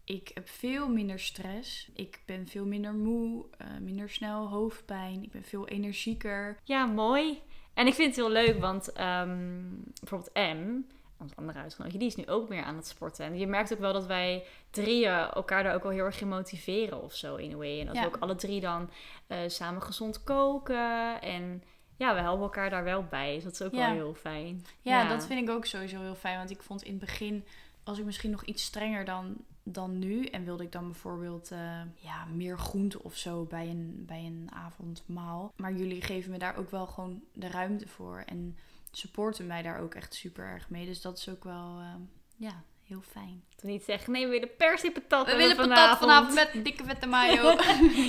Ik 0.03 0.31
heb 0.33 0.49
veel 0.49 0.89
minder 0.89 1.19
stress. 1.19 1.89
Ik 1.93 2.21
ben 2.25 2.47
veel 2.47 2.65
minder 2.65 2.93
moe, 2.93 3.45
eh, 3.57 3.67
minder 3.81 4.09
snel 4.09 4.47
hoofdpijn. 4.49 5.23
Ik 5.23 5.31
ben 5.31 5.43
veel 5.43 5.67
energieker. 5.67 6.57
Ja, 6.63 6.85
mooi. 6.85 7.41
En 7.73 7.87
ik 7.87 7.93
vind 7.93 8.07
het 8.07 8.25
heel 8.25 8.31
leuk, 8.31 8.59
want 8.59 8.91
ehm, 8.91 9.61
bijvoorbeeld 9.99 10.33
M, 10.33 10.79
ons 11.21 11.35
andere 11.35 11.59
huisgenootje, 11.59 11.97
die 11.97 12.07
is 12.07 12.15
nu 12.15 12.27
ook 12.27 12.49
meer 12.49 12.63
aan 12.63 12.75
het 12.75 12.87
sporten. 12.87 13.25
En 13.25 13.37
je 13.37 13.47
merkt 13.47 13.73
ook 13.73 13.79
wel 13.79 13.93
dat 13.93 14.05
wij 14.05 14.43
drieën 14.69 15.13
elkaar 15.13 15.63
daar 15.63 15.73
ook 15.75 15.83
wel 15.83 15.91
heel 15.91 16.05
erg 16.05 16.21
in 16.21 16.27
motiveren 16.27 17.03
of 17.03 17.15
zo, 17.15 17.35
in 17.35 17.53
a 17.53 17.55
way. 17.57 17.79
En 17.79 17.85
dat 17.85 17.95
Ja. 17.95 18.01
we 18.01 18.07
ook 18.07 18.17
alle 18.21 18.35
drie 18.35 18.61
dan 18.61 18.89
eh, 19.27 19.37
samen 19.47 19.81
gezond 19.81 20.23
koken. 20.23 21.21
En 21.21 21.63
ja, 21.97 22.13
we 22.15 22.19
helpen 22.21 22.43
elkaar 22.43 22.69
daar 22.69 22.83
wel 22.83 23.03
bij. 23.03 23.33
Dus 23.35 23.43
dat 23.43 23.53
is 23.53 23.61
ook 23.61 23.73
Ja. 23.73 23.85
wel 23.85 23.93
heel 23.95 24.13
fijn. 24.13 24.65
Ja, 24.81 25.07
dat 25.07 25.25
vind 25.25 25.49
ik 25.49 25.55
ook 25.55 25.65
sowieso 25.65 25.99
heel 26.01 26.15
fijn. 26.15 26.37
Want 26.37 26.49
ik 26.49 26.61
vond 26.61 26.83
in 26.83 26.91
het 26.91 26.99
begin, 26.99 27.45
was 27.83 27.97
ik 27.99 28.05
misschien 28.05 28.31
nog 28.31 28.43
iets 28.43 28.63
strenger 28.63 29.05
dan, 29.05 29.35
dan 29.63 29.99
nu. 29.99 30.25
En 30.25 30.43
wilde 30.45 30.63
ik 30.63 30.71
dan 30.71 30.85
bijvoorbeeld 30.85 31.51
eh, 31.51 31.81
ja, 31.95 32.25
meer 32.33 32.57
groente 32.59 33.03
of 33.03 33.15
zo 33.15 33.43
bij 33.43 33.69
een, 33.69 34.03
bij 34.07 34.25
een 34.25 34.49
avondmaal. 34.53 35.53
Maar 35.55 35.73
jullie 35.73 36.01
geven 36.01 36.31
me 36.31 36.37
daar 36.37 36.55
ook 36.57 36.71
wel 36.71 36.87
gewoon 36.87 37.21
de 37.33 37.47
ruimte 37.47 37.87
voor. 37.87 38.23
En 38.25 38.57
supporten 38.91 39.47
mij 39.47 39.61
daar 39.61 39.79
ook 39.79 39.95
echt 39.95 40.13
super 40.13 40.45
erg 40.45 40.69
mee. 40.69 40.85
Dus 40.85 41.01
dat 41.01 41.17
is 41.17 41.29
ook 41.29 41.43
wel, 41.43 41.79
eh, 41.79 41.95
ja, 42.37 42.63
heel 42.83 43.01
fijn. 43.01 43.43
Toen 43.55 43.69
niet 43.69 43.83
zeggen, 43.83 44.11
nee, 44.11 44.25
we 44.25 44.31
willen 44.31 44.55
per 44.55 44.77
se 44.77 44.91
patat 44.91 45.25
We 45.25 45.35
willen 45.35 45.55
patat 45.55 45.97
vanavond 45.97 46.33
met 46.33 46.65
dikke 46.65 46.83
vette 46.83 47.07
mayo. 47.07 47.51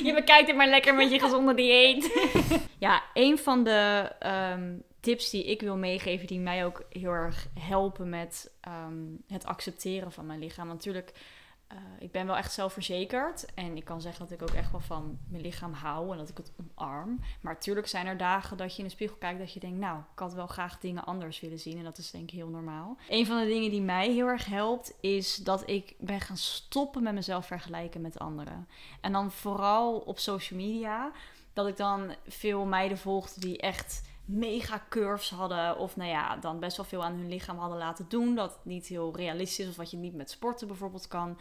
je 0.06 0.12
bekijkt 0.14 0.46
het 0.46 0.56
maar 0.56 0.68
lekker 0.68 0.94
met 0.94 1.10
je 1.10 1.18
gezonde 1.18 1.54
dieet. 1.54 2.30
ja, 2.78 3.02
een 3.14 3.38
van 3.38 3.64
de 3.64 4.10
ehm, 4.18 4.76
tips 5.00 5.30
die 5.30 5.44
ik 5.44 5.60
wil 5.60 5.76
meegeven, 5.76 6.26
die 6.26 6.40
mij 6.40 6.64
ook 6.64 6.82
heel 6.90 7.10
erg 7.10 7.46
helpen 7.60 8.08
met 8.08 8.50
ehm, 8.60 9.04
het 9.26 9.44
accepteren 9.44 10.12
van 10.12 10.26
mijn 10.26 10.38
lichaam. 10.38 10.66
Want 10.66 10.84
Natuurlijk 10.84 11.12
eh, 11.72 11.78
ik 11.98 12.12
ben 12.12 12.26
wel 12.26 12.36
echt 12.36 12.52
zelfverzekerd. 12.52 13.54
En 13.54 13.76
ik 13.76 13.84
kan 13.84 14.00
zeggen 14.00 14.28
dat 14.28 14.40
ik 14.40 14.42
ook 14.42 14.56
echt 14.56 14.70
wel 14.70 14.80
van 14.80 15.18
mijn 15.28 15.42
lichaam 15.42 15.72
hou 15.72 16.12
en 16.12 16.18
dat 16.18 16.28
ik 16.28 16.36
het 16.36 16.52
omarm. 16.56 17.20
Maar 17.40 17.52
natuurlijk 17.52 17.86
zijn 17.86 18.06
er 18.06 18.16
dagen 18.16 18.56
dat 18.56 18.72
je 18.72 18.78
in 18.78 18.84
de 18.84 18.94
spiegel 18.94 19.16
kijkt 19.16 19.38
dat 19.38 19.52
je 19.52 19.60
denkt, 19.60 19.78
nou, 19.78 19.98
ik 19.98 20.18
had 20.18 20.34
wel 20.34 20.46
graag 20.46 20.78
dingen 20.78 21.04
anders 21.04 21.40
willen 21.40 21.58
zien. 21.58 21.78
En 21.78 21.84
dat 21.84 21.98
is 21.98 22.10
denk 22.10 22.24
ik 22.24 22.30
heel 22.30 22.48
normaal. 22.48 22.96
Een 23.08 23.26
van 23.26 23.40
de 23.40 23.46
dingen 23.46 23.70
die 23.70 23.82
mij 23.82 24.10
heel 24.10 24.26
erg 24.26 24.46
helpt, 24.46 24.94
is 25.00 25.36
dat 25.36 25.68
ik 25.68 25.94
ben 25.98 26.20
gaan 26.20 26.36
stoppen 26.36 27.02
met 27.02 27.14
mezelf 27.14 27.46
vergelijken 27.46 28.00
met 28.00 28.18
anderen. 28.18 28.68
En 29.00 29.12
dan 29.12 29.30
vooral 29.30 29.98
op 29.98 30.18
social 30.18 30.60
media. 30.60 31.12
Dat 31.52 31.66
ik 31.66 31.76
dan 31.76 32.14
veel 32.26 32.64
meiden 32.64 32.98
volgde 32.98 33.40
die 33.40 33.58
echt 33.58 34.02
mega 34.24 34.82
curves 34.88 35.30
hadden. 35.30 35.78
Of 35.78 35.96
nou 35.96 36.10
ja, 36.10 36.36
dan 36.36 36.60
best 36.60 36.76
wel 36.76 36.86
veel 36.86 37.04
aan 37.04 37.14
hun 37.14 37.28
lichaam 37.28 37.58
hadden 37.58 37.78
laten 37.78 38.04
doen. 38.08 38.34
Dat 38.34 38.58
niet 38.64 38.86
heel 38.86 39.16
realistisch 39.16 39.58
is. 39.64 39.70
Of 39.70 39.76
wat 39.76 39.90
je 39.90 39.96
niet 39.96 40.14
met 40.14 40.30
sporten 40.30 40.66
bijvoorbeeld 40.66 41.08
kan 41.08 41.38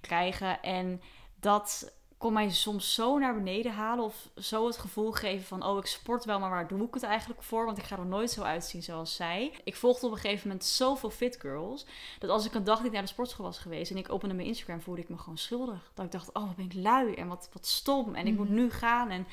krijgen. 0.00 0.62
En 0.62 1.00
dat 1.40 1.92
kon 2.24 2.32
mij 2.32 2.50
soms 2.50 2.94
zo 2.94 3.18
naar 3.18 3.34
beneden 3.34 3.72
halen. 3.72 4.04
Of 4.04 4.28
zo 4.36 4.66
het 4.66 4.76
gevoel 4.76 5.12
geven 5.12 5.46
van: 5.46 5.64
oh, 5.64 5.78
ik 5.78 5.86
sport 5.86 6.24
wel, 6.24 6.38
maar 6.38 6.50
waar 6.50 6.68
doe 6.68 6.86
ik 6.86 6.94
het 6.94 7.02
eigenlijk 7.02 7.42
voor? 7.42 7.64
Want 7.64 7.78
ik 7.78 7.84
ga 7.84 7.98
er 7.98 8.06
nooit 8.06 8.30
zo 8.30 8.42
uitzien 8.42 8.82
zoals 8.82 9.16
zij. 9.16 9.52
Ik 9.64 9.76
volgde 9.76 10.06
op 10.06 10.12
een 10.12 10.18
gegeven 10.18 10.48
moment 10.48 10.64
zoveel 10.64 11.10
fit 11.10 11.40
girls. 11.40 11.86
Dat 12.18 12.30
als 12.30 12.46
ik 12.46 12.54
een 12.54 12.64
dag 12.64 12.82
niet 12.82 12.92
naar 12.92 13.02
de 13.02 13.08
sportschool 13.08 13.44
was 13.44 13.58
geweest 13.58 13.90
en 13.90 13.96
ik 13.96 14.12
opende 14.12 14.34
mijn 14.34 14.48
Instagram, 14.48 14.80
voelde 14.80 15.00
ik 15.00 15.08
me 15.08 15.18
gewoon 15.18 15.38
schuldig. 15.38 15.90
Dat 15.94 16.04
ik 16.04 16.12
dacht: 16.12 16.32
oh, 16.32 16.46
wat 16.46 16.56
ben 16.56 16.64
ik 16.64 16.74
lui 16.74 17.14
en 17.14 17.28
wat, 17.28 17.48
wat 17.52 17.66
stom. 17.66 18.14
En 18.14 18.26
ik 18.26 18.36
moet 18.36 18.48
mhm. 18.48 18.56
nu 18.56 18.70
gaan. 18.70 19.10
En 19.10 19.26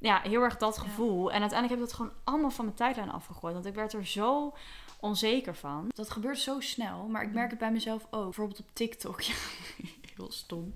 ja, 0.00 0.20
heel 0.20 0.42
erg 0.42 0.56
dat 0.56 0.78
gevoel. 0.78 1.32
En 1.32 1.40
uiteindelijk 1.40 1.80
heb 1.80 1.88
ik 1.88 1.96
dat 1.96 2.06
gewoon 2.06 2.12
allemaal 2.24 2.50
van 2.50 2.64
mijn 2.64 2.76
tijdlijn 2.76 3.10
afgegooid. 3.10 3.54
Want 3.54 3.66
ik 3.66 3.74
werd 3.74 3.92
er 3.92 4.06
zo 4.06 4.54
onzeker 5.00 5.54
van. 5.54 5.86
Dat 5.88 6.10
gebeurt 6.10 6.38
zo 6.38 6.60
snel, 6.60 7.06
maar 7.06 7.22
ik 7.22 7.32
merk 7.32 7.50
het 7.50 7.58
bij 7.58 7.72
mezelf 7.72 8.06
ook. 8.10 8.24
Bijvoorbeeld 8.24 8.60
op 8.60 8.68
TikTok. 8.72 9.20
Ja, 9.30 9.34
heel 10.16 10.32
stom. 10.32 10.74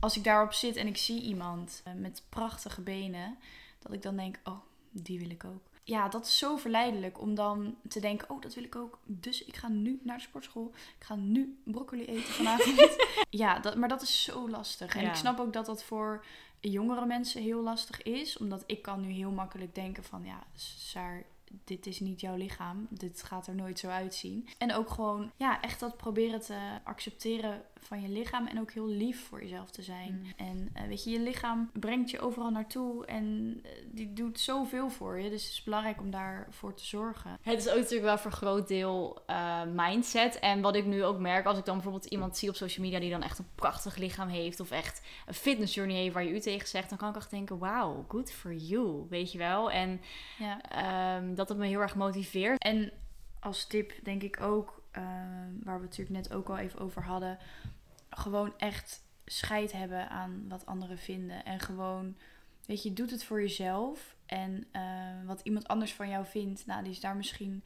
Als 0.00 0.16
ik 0.16 0.24
daarop 0.24 0.52
zit 0.52 0.76
en 0.76 0.86
ik 0.86 0.96
zie 0.96 1.22
iemand 1.22 1.80
eh, 1.84 1.92
met 1.94 2.22
prachtige 2.28 2.80
benen, 2.80 3.38
dat 3.78 3.92
ik 3.92 4.02
dan 4.02 4.16
denk, 4.16 4.38
oh, 4.44 4.58
die 4.90 5.18
wil 5.18 5.30
ik 5.30 5.44
ook. 5.44 5.73
Ja, 5.86 6.08
dat 6.08 6.26
is 6.26 6.38
zo 6.38 6.56
verleidelijk 6.56 7.20
om 7.20 7.34
dan 7.34 7.76
te 7.88 8.00
denken, 8.00 8.30
oh, 8.30 8.40
dat 8.40 8.54
wil 8.54 8.64
ik 8.64 8.76
ook. 8.76 8.98
Dus 9.04 9.44
ik 9.44 9.56
ga 9.56 9.68
nu 9.68 10.00
naar 10.02 10.16
de 10.16 10.22
sportschool. 10.22 10.72
Ik 10.98 11.04
ga 11.04 11.14
nu 11.14 11.58
broccoli 11.64 12.04
eten 12.04 12.32
vanavond. 12.32 12.96
ja, 13.30 13.58
dat, 13.58 13.76
maar 13.76 13.88
dat 13.88 14.02
is 14.02 14.22
zo 14.22 14.50
lastig. 14.50 14.96
En 14.96 15.06
ik 15.06 15.14
snap 15.14 15.40
ook 15.40 15.52
dat 15.52 15.66
dat 15.66 15.84
voor 15.84 16.24
jongere 16.60 17.06
mensen 17.06 17.42
heel 17.42 17.62
lastig 17.62 18.02
is. 18.02 18.36
Omdat 18.36 18.64
ik 18.66 18.82
kan 18.82 19.00
nu 19.00 19.10
heel 19.10 19.30
makkelijk 19.30 19.74
denken 19.74 20.04
van 20.04 20.24
ja, 20.24 20.42
Saar, 20.54 21.24
dit 21.64 21.86
is 21.86 22.00
niet 22.00 22.20
jouw 22.20 22.36
lichaam. 22.36 22.86
Dit 22.90 23.22
gaat 23.22 23.46
er 23.46 23.54
nooit 23.54 23.78
zo 23.78 23.88
uitzien. 23.88 24.48
En 24.58 24.74
ook 24.74 24.90
gewoon, 24.90 25.30
ja, 25.36 25.60
echt 25.60 25.80
dat 25.80 25.96
proberen 25.96 26.40
te 26.40 26.56
accepteren 26.84 27.62
van 27.84 28.00
je 28.02 28.08
lichaam 28.08 28.46
en 28.46 28.60
ook 28.60 28.72
heel 28.72 28.88
lief 28.88 29.26
voor 29.26 29.42
jezelf 29.42 29.70
te 29.70 29.82
zijn. 29.82 30.20
Mm. 30.22 30.46
En 30.46 30.68
uh, 30.76 30.88
weet 30.88 31.04
je, 31.04 31.10
je 31.10 31.20
lichaam 31.20 31.70
brengt 31.72 32.10
je 32.10 32.20
overal 32.20 32.50
naartoe 32.50 33.06
en 33.06 33.24
uh, 33.64 33.70
die 33.92 34.12
doet 34.12 34.40
zoveel 34.40 34.90
voor 34.90 35.18
je. 35.18 35.30
Dus 35.30 35.42
het 35.42 35.52
is 35.52 35.62
belangrijk 35.62 36.00
om 36.00 36.10
daarvoor 36.10 36.74
te 36.74 36.84
zorgen. 36.84 37.38
Het 37.42 37.58
is 37.58 37.68
ook 37.68 37.76
natuurlijk 37.76 38.02
wel 38.04 38.18
voor 38.18 38.30
een 38.30 38.36
groot 38.36 38.68
deel 38.68 39.22
uh, 39.30 39.62
mindset. 39.74 40.38
En 40.38 40.60
wat 40.60 40.76
ik 40.76 40.84
nu 40.84 41.04
ook 41.04 41.18
merk, 41.18 41.46
als 41.46 41.58
ik 41.58 41.64
dan 41.64 41.74
bijvoorbeeld 41.74 42.04
iemand 42.04 42.36
zie 42.36 42.48
op 42.48 42.54
social 42.54 42.84
media 42.84 43.00
die 43.00 43.10
dan 43.10 43.22
echt 43.22 43.38
een 43.38 43.48
prachtig 43.54 43.96
lichaam 43.96 44.28
heeft 44.28 44.60
of 44.60 44.70
echt 44.70 45.02
een 45.26 45.34
fitness 45.34 45.74
journey 45.74 45.96
heeft 45.96 46.14
waar 46.14 46.24
je 46.24 46.34
u 46.34 46.40
tegen 46.40 46.68
zegt, 46.68 46.88
dan 46.88 46.98
kan 46.98 47.08
ik 47.08 47.16
echt 47.16 47.30
denken, 47.30 47.58
wauw, 47.58 48.04
good 48.08 48.32
for 48.32 48.54
you, 48.54 49.06
weet 49.08 49.32
je 49.32 49.38
wel. 49.38 49.70
En 49.70 50.00
ja. 50.38 51.16
um, 51.16 51.34
dat 51.34 51.43
het 51.48 51.58
me 51.58 51.66
heel 51.66 51.80
erg 51.80 51.94
motiveert. 51.94 52.62
En 52.62 52.92
als 53.40 53.66
tip 53.66 53.92
denk 54.02 54.22
ik 54.22 54.40
ook, 54.40 54.82
ehm, 54.90 55.52
waar 55.62 55.78
we 55.78 55.86
het 55.86 55.98
natuurlijk 55.98 56.10
net 56.10 56.32
ook 56.32 56.48
al 56.48 56.58
even 56.58 56.78
over 56.78 57.02
hadden, 57.02 57.38
gewoon 58.10 58.58
echt 58.58 59.02
scheid 59.24 59.72
hebben 59.72 60.08
aan 60.08 60.44
wat 60.48 60.66
anderen 60.66 60.98
vinden. 60.98 61.44
En 61.44 61.60
gewoon, 61.60 62.16
weet 62.66 62.82
je, 62.82 62.92
doet 62.92 63.10
het 63.10 63.24
voor 63.24 63.40
jezelf. 63.40 64.16
En 64.26 64.66
uh, 64.72 65.26
wat 65.26 65.40
iemand 65.42 65.68
anders 65.68 65.94
van 65.94 66.08
jou 66.08 66.26
vindt, 66.26 66.66
nou, 66.66 66.82
die 66.82 66.92
is 66.92 67.00
daar 67.00 67.16
misschien 67.16 67.64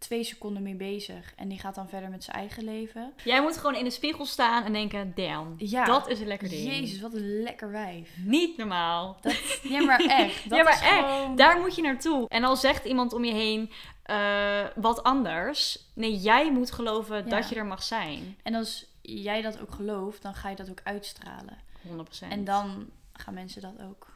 twee 0.00 0.24
seconden 0.24 0.62
mee 0.62 0.74
bezig. 0.74 1.32
En 1.36 1.48
die 1.48 1.58
gaat 1.58 1.74
dan 1.74 1.88
verder 1.88 2.10
met 2.10 2.24
zijn 2.24 2.36
eigen 2.36 2.64
leven. 2.64 3.12
Jij 3.24 3.42
moet 3.42 3.56
gewoon 3.56 3.74
in 3.74 3.84
de 3.84 3.90
spiegel 3.90 4.26
staan 4.26 4.64
en 4.64 4.72
denken, 4.72 5.12
damn, 5.14 5.54
ja, 5.56 5.84
dat 5.84 6.08
is 6.08 6.20
een 6.20 6.26
lekker 6.26 6.48
ding. 6.48 6.64
Jezus, 6.64 7.00
wat 7.00 7.14
een 7.14 7.42
lekker 7.42 7.70
wijf. 7.70 8.10
Niet 8.24 8.56
normaal. 8.56 9.16
Dat, 9.20 9.60
ja, 9.62 9.84
maar 9.84 10.00
echt. 10.00 10.42
Dat 10.48 10.58
ja, 10.58 10.64
maar 10.64 10.72
echt. 10.72 10.84
Gewoon... 10.84 11.36
Daar 11.36 11.60
moet 11.60 11.74
je 11.74 11.82
naartoe. 11.82 12.28
En 12.28 12.44
al 12.44 12.56
zegt 12.56 12.84
iemand 12.84 13.12
om 13.12 13.24
je 13.24 13.32
heen 13.32 13.70
uh, 14.10 14.66
wat 14.74 15.02
anders. 15.02 15.78
Nee, 15.94 16.16
jij 16.16 16.52
moet 16.52 16.70
geloven 16.70 17.28
dat 17.28 17.48
je 17.48 17.54
er 17.54 17.66
mag 17.66 17.82
zijn. 17.82 18.36
En 18.42 18.54
als 18.54 18.86
jij 19.02 19.42
dat 19.42 19.60
ook 19.60 19.72
gelooft, 19.72 20.22
dan 20.22 20.34
ga 20.34 20.48
je 20.48 20.56
dat 20.56 20.70
ook 20.70 20.80
uitstralen. 20.84 21.58
100%. 21.88 22.28
En 22.28 22.44
dan 22.44 22.90
gaan 23.12 23.34
mensen 23.34 23.62
dat 23.62 23.74
ook 23.88 24.09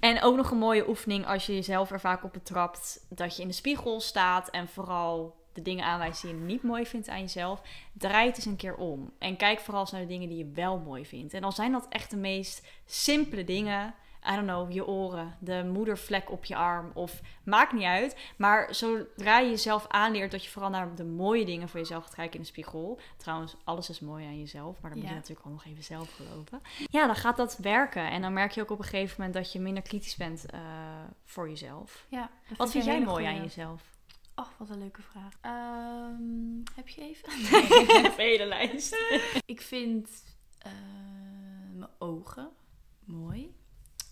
En 0.00 0.22
ook 0.22 0.36
nog 0.36 0.50
een 0.50 0.58
mooie 0.58 0.88
oefening 0.88 1.26
als 1.26 1.46
je 1.46 1.54
jezelf 1.54 1.90
er 1.90 2.00
vaak 2.00 2.24
op 2.24 2.32
betrapt. 2.32 3.06
Dat 3.08 3.36
je 3.36 3.42
in 3.42 3.48
de 3.48 3.54
spiegel 3.54 4.00
staat 4.00 4.50
en 4.50 4.68
vooral 4.68 5.36
de 5.52 5.62
dingen 5.62 5.84
aanwijst 5.84 6.22
die 6.22 6.30
je 6.30 6.36
niet 6.36 6.62
mooi 6.62 6.86
vindt 6.86 7.08
aan 7.08 7.20
jezelf. 7.20 7.62
Draai 7.92 8.26
het 8.26 8.36
eens 8.36 8.46
een 8.46 8.56
keer 8.56 8.76
om. 8.76 9.12
En 9.18 9.36
kijk 9.36 9.60
vooral 9.60 9.88
naar 9.90 10.00
de 10.00 10.06
dingen 10.06 10.28
die 10.28 10.38
je 10.38 10.52
wel 10.54 10.78
mooi 10.78 11.06
vindt. 11.06 11.34
En 11.34 11.40
dan 11.40 11.52
zijn 11.52 11.72
dat 11.72 11.86
echt 11.88 12.10
de 12.10 12.16
meest 12.16 12.66
simpele 12.86 13.44
dingen 13.44 13.94
I 14.30 14.34
don't 14.34 14.46
know, 14.46 14.72
je 14.72 14.86
oren, 14.86 15.36
de 15.38 15.64
moedervlek 15.72 16.30
op 16.30 16.44
je 16.44 16.56
arm 16.56 16.90
of 16.94 17.20
maakt 17.44 17.72
niet 17.72 17.84
uit. 17.84 18.16
Maar 18.36 18.74
zodra 18.74 19.38
je 19.38 19.50
jezelf 19.50 19.86
aanleert 19.88 20.30
dat 20.30 20.44
je 20.44 20.50
vooral 20.50 20.70
naar 20.70 20.94
de 20.94 21.04
mooie 21.04 21.44
dingen 21.44 21.68
voor 21.68 21.80
jezelf 21.80 22.04
gaat 22.04 22.14
kijken 22.14 22.34
in 22.34 22.40
de 22.40 22.46
spiegel. 22.46 23.00
Trouwens, 23.16 23.56
alles 23.64 23.90
is 23.90 24.00
mooi 24.00 24.26
aan 24.26 24.38
jezelf, 24.38 24.80
maar 24.80 24.90
dan 24.90 25.00
moet 25.00 25.08
je 25.08 25.14
natuurlijk 25.14 25.46
ook 25.46 25.52
nog 25.52 25.64
even 25.64 25.84
zelf 25.84 26.12
geloven. 26.14 26.62
Ja, 26.90 27.06
dan 27.06 27.16
gaat 27.16 27.36
dat 27.36 27.56
werken. 27.56 28.10
En 28.10 28.22
dan 28.22 28.32
merk 28.32 28.52
je 28.52 28.60
ook 28.60 28.70
op 28.70 28.78
een 28.78 28.84
gegeven 28.84 29.14
moment 29.16 29.34
dat 29.34 29.52
je 29.52 29.60
minder 29.60 29.82
kritisch 29.82 30.16
bent 30.16 30.44
uh, 30.54 30.60
voor 31.24 31.48
jezelf. 31.48 32.06
Ja, 32.08 32.30
Wat 32.56 32.70
vind 32.70 32.84
jij 32.84 33.00
mooi 33.00 33.24
aan 33.24 33.42
jezelf? 33.42 33.82
Ach, 34.34 34.52
wat 34.56 34.70
een 34.70 34.78
leuke 34.78 35.02
vraag. 35.02 35.32
Um, 36.12 36.62
heb 36.74 36.88
je 36.88 37.00
even? 37.00 37.32
een 38.04 38.12
hele 38.16 38.46
lijst. 38.46 38.96
ik 39.46 39.60
vind 39.60 40.24
uh, 40.66 40.72
mijn 41.72 41.90
ogen 41.98 42.50
mooi 43.04 43.56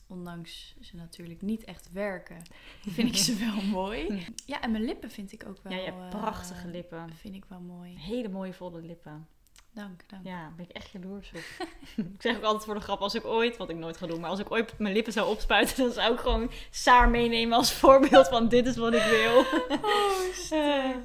ondanks 0.07 0.77
ze 0.81 0.97
natuurlijk 0.97 1.43
niet 1.43 1.65
echt 1.65 1.93
werken, 1.93 2.43
vind 2.81 3.09
ik 3.09 3.17
ze 3.17 3.37
wel 3.47 3.63
mooi. 3.63 4.27
Ja, 4.47 4.61
en 4.61 4.71
mijn 4.71 4.85
lippen 4.85 5.11
vind 5.11 5.33
ik 5.33 5.47
ook 5.47 5.59
wel... 5.63 5.73
Ja, 5.73 5.79
je 5.79 5.85
hebt 5.85 6.11
prachtige 6.11 6.67
uh, 6.67 6.73
lippen. 6.73 7.15
Vind 7.15 7.35
ik 7.35 7.45
wel 7.49 7.61
mooi. 7.61 7.99
Hele 7.99 8.29
mooie 8.29 8.53
volle 8.53 8.81
lippen. 8.81 9.27
Dank, 9.77 10.03
dank. 10.07 10.27
Ja, 10.27 10.53
ben 10.57 10.65
ik 10.69 10.77
echt 10.77 10.91
jaloers 10.91 11.33
op. 11.35 11.67
ik 12.15 12.23
zeg 12.23 12.37
ook 12.37 12.43
altijd 12.43 12.65
voor 12.65 12.75
de 12.75 12.81
grap, 12.81 13.01
als 13.01 13.15
ik 13.15 13.25
ooit, 13.25 13.57
wat 13.57 13.71
ik 13.71 13.77
nooit 13.77 13.97
ga 13.97 14.07
doen, 14.07 14.21
maar 14.21 14.31
als 14.31 14.39
ik 14.39 14.51
ooit 14.51 14.79
mijn 14.79 14.95
lippen 14.95 15.13
zou 15.13 15.29
opspuiten, 15.29 15.77
dan 15.77 15.93
zou 15.93 16.13
ik 16.13 16.19
gewoon 16.19 16.51
Saar 16.71 17.09
meenemen 17.09 17.57
als 17.57 17.73
voorbeeld 17.73 18.29
van 18.29 18.49
dit 18.49 18.67
is 18.67 18.77
wat 18.77 18.95
ik 18.95 19.03
wil. 19.03 19.39
oh, 19.79 20.53
uh, 20.53 20.97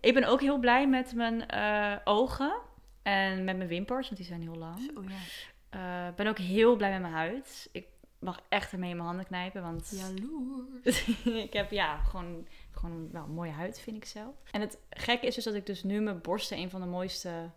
ik 0.00 0.14
ben 0.14 0.24
ook 0.24 0.40
heel 0.40 0.58
blij 0.58 0.88
met 0.88 1.14
mijn 1.14 1.44
uh, 1.54 1.96
ogen 2.04 2.54
en 3.02 3.44
met 3.44 3.56
mijn 3.56 3.68
wimpers, 3.68 4.06
want 4.06 4.16
die 4.16 4.26
zijn 4.26 4.42
heel 4.42 4.56
lang. 4.56 4.78
Ik 4.78 5.10
ja. 5.70 6.12
ben 6.12 6.26
ook 6.26 6.38
heel 6.38 6.76
blij 6.76 6.90
met 6.90 7.00
mijn 7.00 7.12
huid. 7.12 7.68
Ik 7.72 7.86
mag 8.24 8.40
echt 8.48 8.72
ermee 8.72 8.90
in 8.90 8.96
mijn 8.96 9.08
handen 9.08 9.26
knijpen. 9.26 9.62
Want 9.62 9.92
Jaloers. 9.96 11.06
ik 11.46 11.52
heb 11.52 11.70
ja, 11.70 11.96
gewoon, 11.96 12.46
gewoon 12.70 13.10
wel 13.12 13.22
een 13.22 13.34
mooie 13.34 13.50
huid, 13.50 13.80
vind 13.80 13.96
ik 13.96 14.04
zelf. 14.04 14.34
En 14.50 14.60
het 14.60 14.78
gekke 14.90 15.26
is 15.26 15.34
dus 15.34 15.44
dat 15.44 15.54
ik 15.54 15.66
dus 15.66 15.82
nu 15.82 16.00
mijn 16.00 16.20
borsten 16.20 16.58
een 16.58 16.70
van 16.70 16.80
de 16.80 16.86
mooiste 16.86 17.50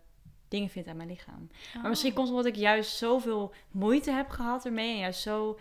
dingen 0.48 0.70
vind 0.70 0.88
aan 0.88 0.98
mijn 0.98 1.10
lichaam. 1.10 1.50
Maar 1.74 1.90
misschien 1.90 2.10
oh. 2.10 2.16
komt 2.16 2.28
het 2.28 2.38
omdat 2.38 2.54
ik 2.54 2.60
juist 2.60 2.98
zoveel 2.98 3.54
moeite 3.72 4.12
heb 4.12 4.30
gehad 4.30 4.66
ermee. 4.66 4.94
En 4.94 5.00
juist 5.00 5.22
zo 5.22 5.60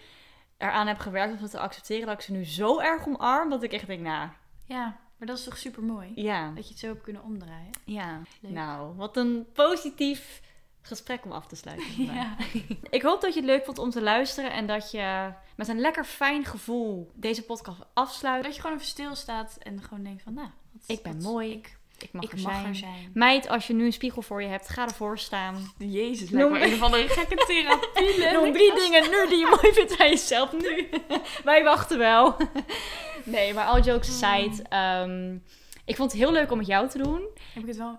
eraan 0.57 0.87
heb 0.87 0.99
gewerkt 0.99 1.37
om 1.37 1.42
het 1.42 1.51
te 1.51 1.59
accepteren. 1.59 2.07
Dat 2.07 2.14
ik 2.14 2.21
ze 2.21 2.33
nu 2.33 2.45
zo 2.45 2.81
erg 2.81 3.07
omarm. 3.07 3.51
Dat 3.51 3.62
ik 3.62 3.73
echt 3.73 3.87
denk, 3.87 4.01
nou... 4.01 4.29
Ja, 4.64 5.01
maar 5.16 5.29
dat 5.29 5.38
is 5.38 5.45
toch 5.45 5.57
super 5.57 5.83
mooi? 5.83 6.12
Ja. 6.14 6.53
Dat 6.55 6.64
je 6.64 6.71
het 6.71 6.79
zo 6.79 6.87
hebt 6.87 7.03
kunnen 7.03 7.23
omdraaien. 7.23 7.71
Ja. 7.85 8.21
Nou, 8.40 8.97
wat 8.97 9.16
een 9.16 9.47
positief 9.53 10.42
gesprek 10.87 11.25
om 11.25 11.33
af 11.33 11.46
te 11.46 11.57
sluiten. 11.57 11.87
Ja. 12.14 12.37
ik 12.90 13.03
hoop 13.03 13.20
dat 13.20 13.35
je 13.35 13.40
het 13.40 13.49
leuk 13.49 13.64
vond 13.64 13.79
om 13.79 13.90
te 13.90 14.03
luisteren 14.03 14.53
en 14.53 14.66
dat 14.66 14.90
je 14.90 15.33
met 15.57 15.68
een 15.68 15.81
lekker 15.81 16.05
fijn 16.05 16.44
gevoel 16.44 17.11
deze 17.14 17.42
podcast 17.42 17.79
afsluit. 17.92 18.44
Dat 18.44 18.55
je 18.55 18.61
gewoon 18.61 18.77
even 18.77 18.88
stilstaat 18.88 19.57
en 19.62 19.83
gewoon 19.83 20.05
denkt 20.05 20.22
van, 20.22 20.35
nou, 20.35 20.49
ik 20.87 21.03
ben 21.03 21.22
mooi. 21.22 21.53
Ik, 21.53 21.79
ik 21.99 22.12
mag, 22.12 22.33
er, 22.33 22.38
zijn. 22.38 22.75
zijn. 22.75 23.11
Meid, 23.14 23.49
als 23.49 23.66
je 23.66 23.75
nu 23.75 23.85
een 23.85 23.92
spiegel 23.92 24.22
voor 24.22 24.42
je 24.42 24.49
hebt, 24.49 24.68
ga 24.68 24.85
ervoor 24.85 25.18
staan. 25.18 25.72
Jezus, 25.79 26.31
noem 26.31 26.55
een 26.55 26.72
of 26.72 26.83
andere 26.83 27.09
gekke 27.09 27.35
therapie. 27.46 28.33
Noem 28.33 28.53
drie 28.53 28.75
dingen 28.75 29.11
nu 29.11 29.29
die 29.29 29.38
je 29.38 29.59
mooi 29.61 29.75
vindt 29.75 30.01
aan 30.01 30.09
jezelf 30.09 30.53
nu. 30.53 30.88
Wij 31.44 31.64
wachten 31.64 31.99
wel. 31.99 32.37
nee, 33.25 33.55
maar 33.55 33.66
all 33.66 33.81
jokes 33.81 34.22
aside. 34.22 34.77
Um, 35.03 35.42
ik 35.85 35.96
vond 35.96 36.12
het 36.12 36.20
heel 36.20 36.33
leuk 36.33 36.51
om 36.51 36.59
met 36.59 36.66
jou 36.66 36.88
te 36.88 36.99
doen. 36.99 37.27
Heb 37.55 37.62
ik 37.62 37.68
het 37.68 37.77
wel 37.77 37.99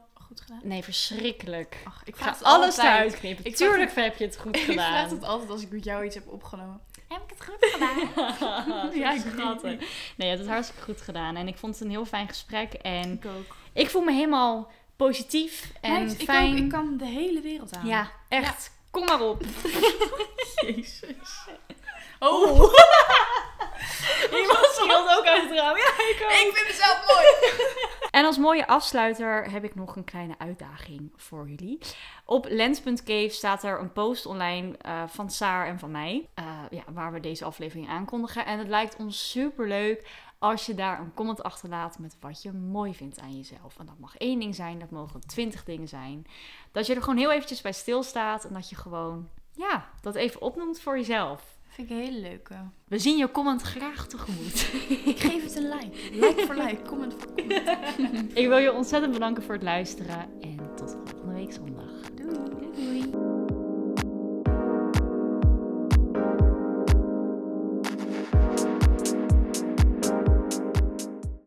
Nee, 0.63 0.83
verschrikkelijk. 0.83 1.77
Ach, 1.83 2.01
ik 2.05 2.15
ga 2.15 2.35
alles 2.41 2.77
eruit 2.77 3.19
knippen. 3.19 3.45
Ik 3.45 3.55
Tuurlijk 3.55 3.95
heb 3.95 4.17
je 4.17 4.25
het 4.25 4.37
goed 4.37 4.57
gedaan. 4.57 4.75
Ik 4.75 4.81
vraag 4.81 5.09
het 5.09 5.23
altijd 5.23 5.49
als 5.49 5.61
ik 5.61 5.71
met 5.71 5.83
jou 5.83 6.05
iets 6.05 6.15
heb 6.15 6.27
opgenomen. 6.27 6.81
Heb 7.07 7.21
ik 7.21 7.29
het 7.37 7.45
goed 7.45 7.71
gedaan? 7.71 8.91
ja, 9.01 9.13
ik 9.13 9.21
schattig. 9.35 9.79
Nee, 9.79 9.87
je 10.15 10.25
hebt 10.25 10.39
het 10.39 10.47
hartstikke 10.47 10.83
goed 10.83 11.01
gedaan. 11.01 11.35
En 11.35 11.47
ik 11.47 11.57
vond 11.57 11.73
het 11.73 11.83
een 11.83 11.89
heel 11.89 12.05
fijn 12.05 12.27
gesprek. 12.27 12.73
En 12.73 13.13
ik 13.13 13.25
ook. 13.25 13.55
Ik 13.73 13.89
voel 13.89 14.01
me 14.01 14.11
helemaal 14.11 14.71
positief 14.95 15.71
en 15.81 16.09
ik, 16.09 16.21
fijn. 16.21 16.51
ook, 16.51 16.57
ik 16.57 16.69
kan 16.69 16.97
de 16.97 17.05
hele 17.05 17.41
wereld 17.41 17.75
aan. 17.75 17.85
Ja, 17.85 18.11
echt. 18.29 18.71
Kom 18.91 19.05
maar 19.05 19.21
op. 19.21 19.43
Jezus. 20.61 21.47
Oh, 22.19 22.73
Iemand 24.31 24.67
schreeuwt 24.75 25.17
ook 25.17 25.25
uit 25.25 25.43
het 25.43 25.57
raam. 25.59 25.77
Ja, 25.77 25.87
ik 25.87 26.19
ook. 26.23 26.31
ik 26.31 26.51
vind 26.53 26.67
mezelf 26.67 26.97
mooi. 27.07 27.25
En 28.11 28.25
als 28.25 28.37
mooie 28.37 28.67
afsluiter 28.67 29.51
heb 29.51 29.63
ik 29.63 29.75
nog 29.75 29.95
een 29.95 30.03
kleine 30.03 30.35
uitdaging 30.37 31.11
voor 31.15 31.49
jullie. 31.49 31.79
Op 32.25 32.45
lens.cave 32.49 33.29
staat 33.29 33.63
er 33.63 33.79
een 33.79 33.91
post 33.91 34.25
online 34.25 34.77
eh, 34.77 35.03
van 35.07 35.29
Saar 35.29 35.67
en 35.67 35.79
van 35.79 35.91
mij. 35.91 36.29
eh, 36.33 36.45
ja, 36.69 36.83
waar 36.93 37.11
we 37.13 37.19
deze 37.19 37.45
aflevering 37.45 37.89
aankondigen. 37.89 38.45
En 38.45 38.59
het 38.59 38.67
lijkt 38.67 38.95
ons 38.95 39.29
super 39.29 39.67
leuk 39.67 40.25
als 40.39 40.65
je 40.65 40.73
daar 40.73 40.99
een 40.99 41.13
comment 41.13 41.43
achterlaat 41.43 41.99
met 41.99 42.17
wat 42.19 42.41
je 42.41 42.51
mooi 42.51 42.95
vindt 42.95 43.19
aan 43.19 43.35
jezelf. 43.37 43.79
En 43.79 43.85
dat 43.85 43.99
mag 43.99 44.17
één 44.17 44.39
ding 44.39 44.55
zijn, 44.55 44.79
dat 44.79 44.91
mogen 44.91 45.19
twintig 45.19 45.63
dingen 45.63 45.87
zijn. 45.87 46.27
Dat 46.71 46.85
je 46.85 46.95
er 46.95 47.01
gewoon 47.01 47.17
heel 47.17 47.31
eventjes 47.31 47.61
bij 47.61 47.71
stilstaat 47.73 48.45
en 48.45 48.53
dat 48.53 48.69
je 48.69 48.75
gewoon, 48.75 49.29
ja, 49.51 49.89
dat 50.01 50.15
even 50.15 50.41
opnoemt 50.41 50.79
voor 50.79 50.97
jezelf. 50.97 51.56
Vind 51.77 51.89
ik 51.89 51.95
een 51.95 52.03
hele 52.03 52.19
leuke. 52.19 52.55
We 52.87 52.99
zien 52.99 53.17
je 53.17 53.31
comment 53.31 53.61
graag 53.61 54.07
tegemoet. 54.07 54.71
Ik 55.13 55.19
geef 55.19 55.43
het 55.43 55.55
een 55.55 55.69
like. 55.69 55.97
Like 56.11 56.43
voor 56.45 56.55
like, 56.55 56.81
comment 56.81 57.13
voor 57.13 57.27
comment. 57.97 58.37
Ik 58.37 58.47
wil 58.47 58.57
je 58.57 58.73
ontzettend 58.73 59.13
bedanken 59.13 59.43
voor 59.43 59.53
het 59.53 59.63
luisteren 59.63 60.25
en 60.41 60.59
tot 60.75 60.97
volgende 61.05 61.33
week 61.33 61.51
zondag. 61.51 61.91
Doei. 62.15 63.09
Doei. 63.11 63.36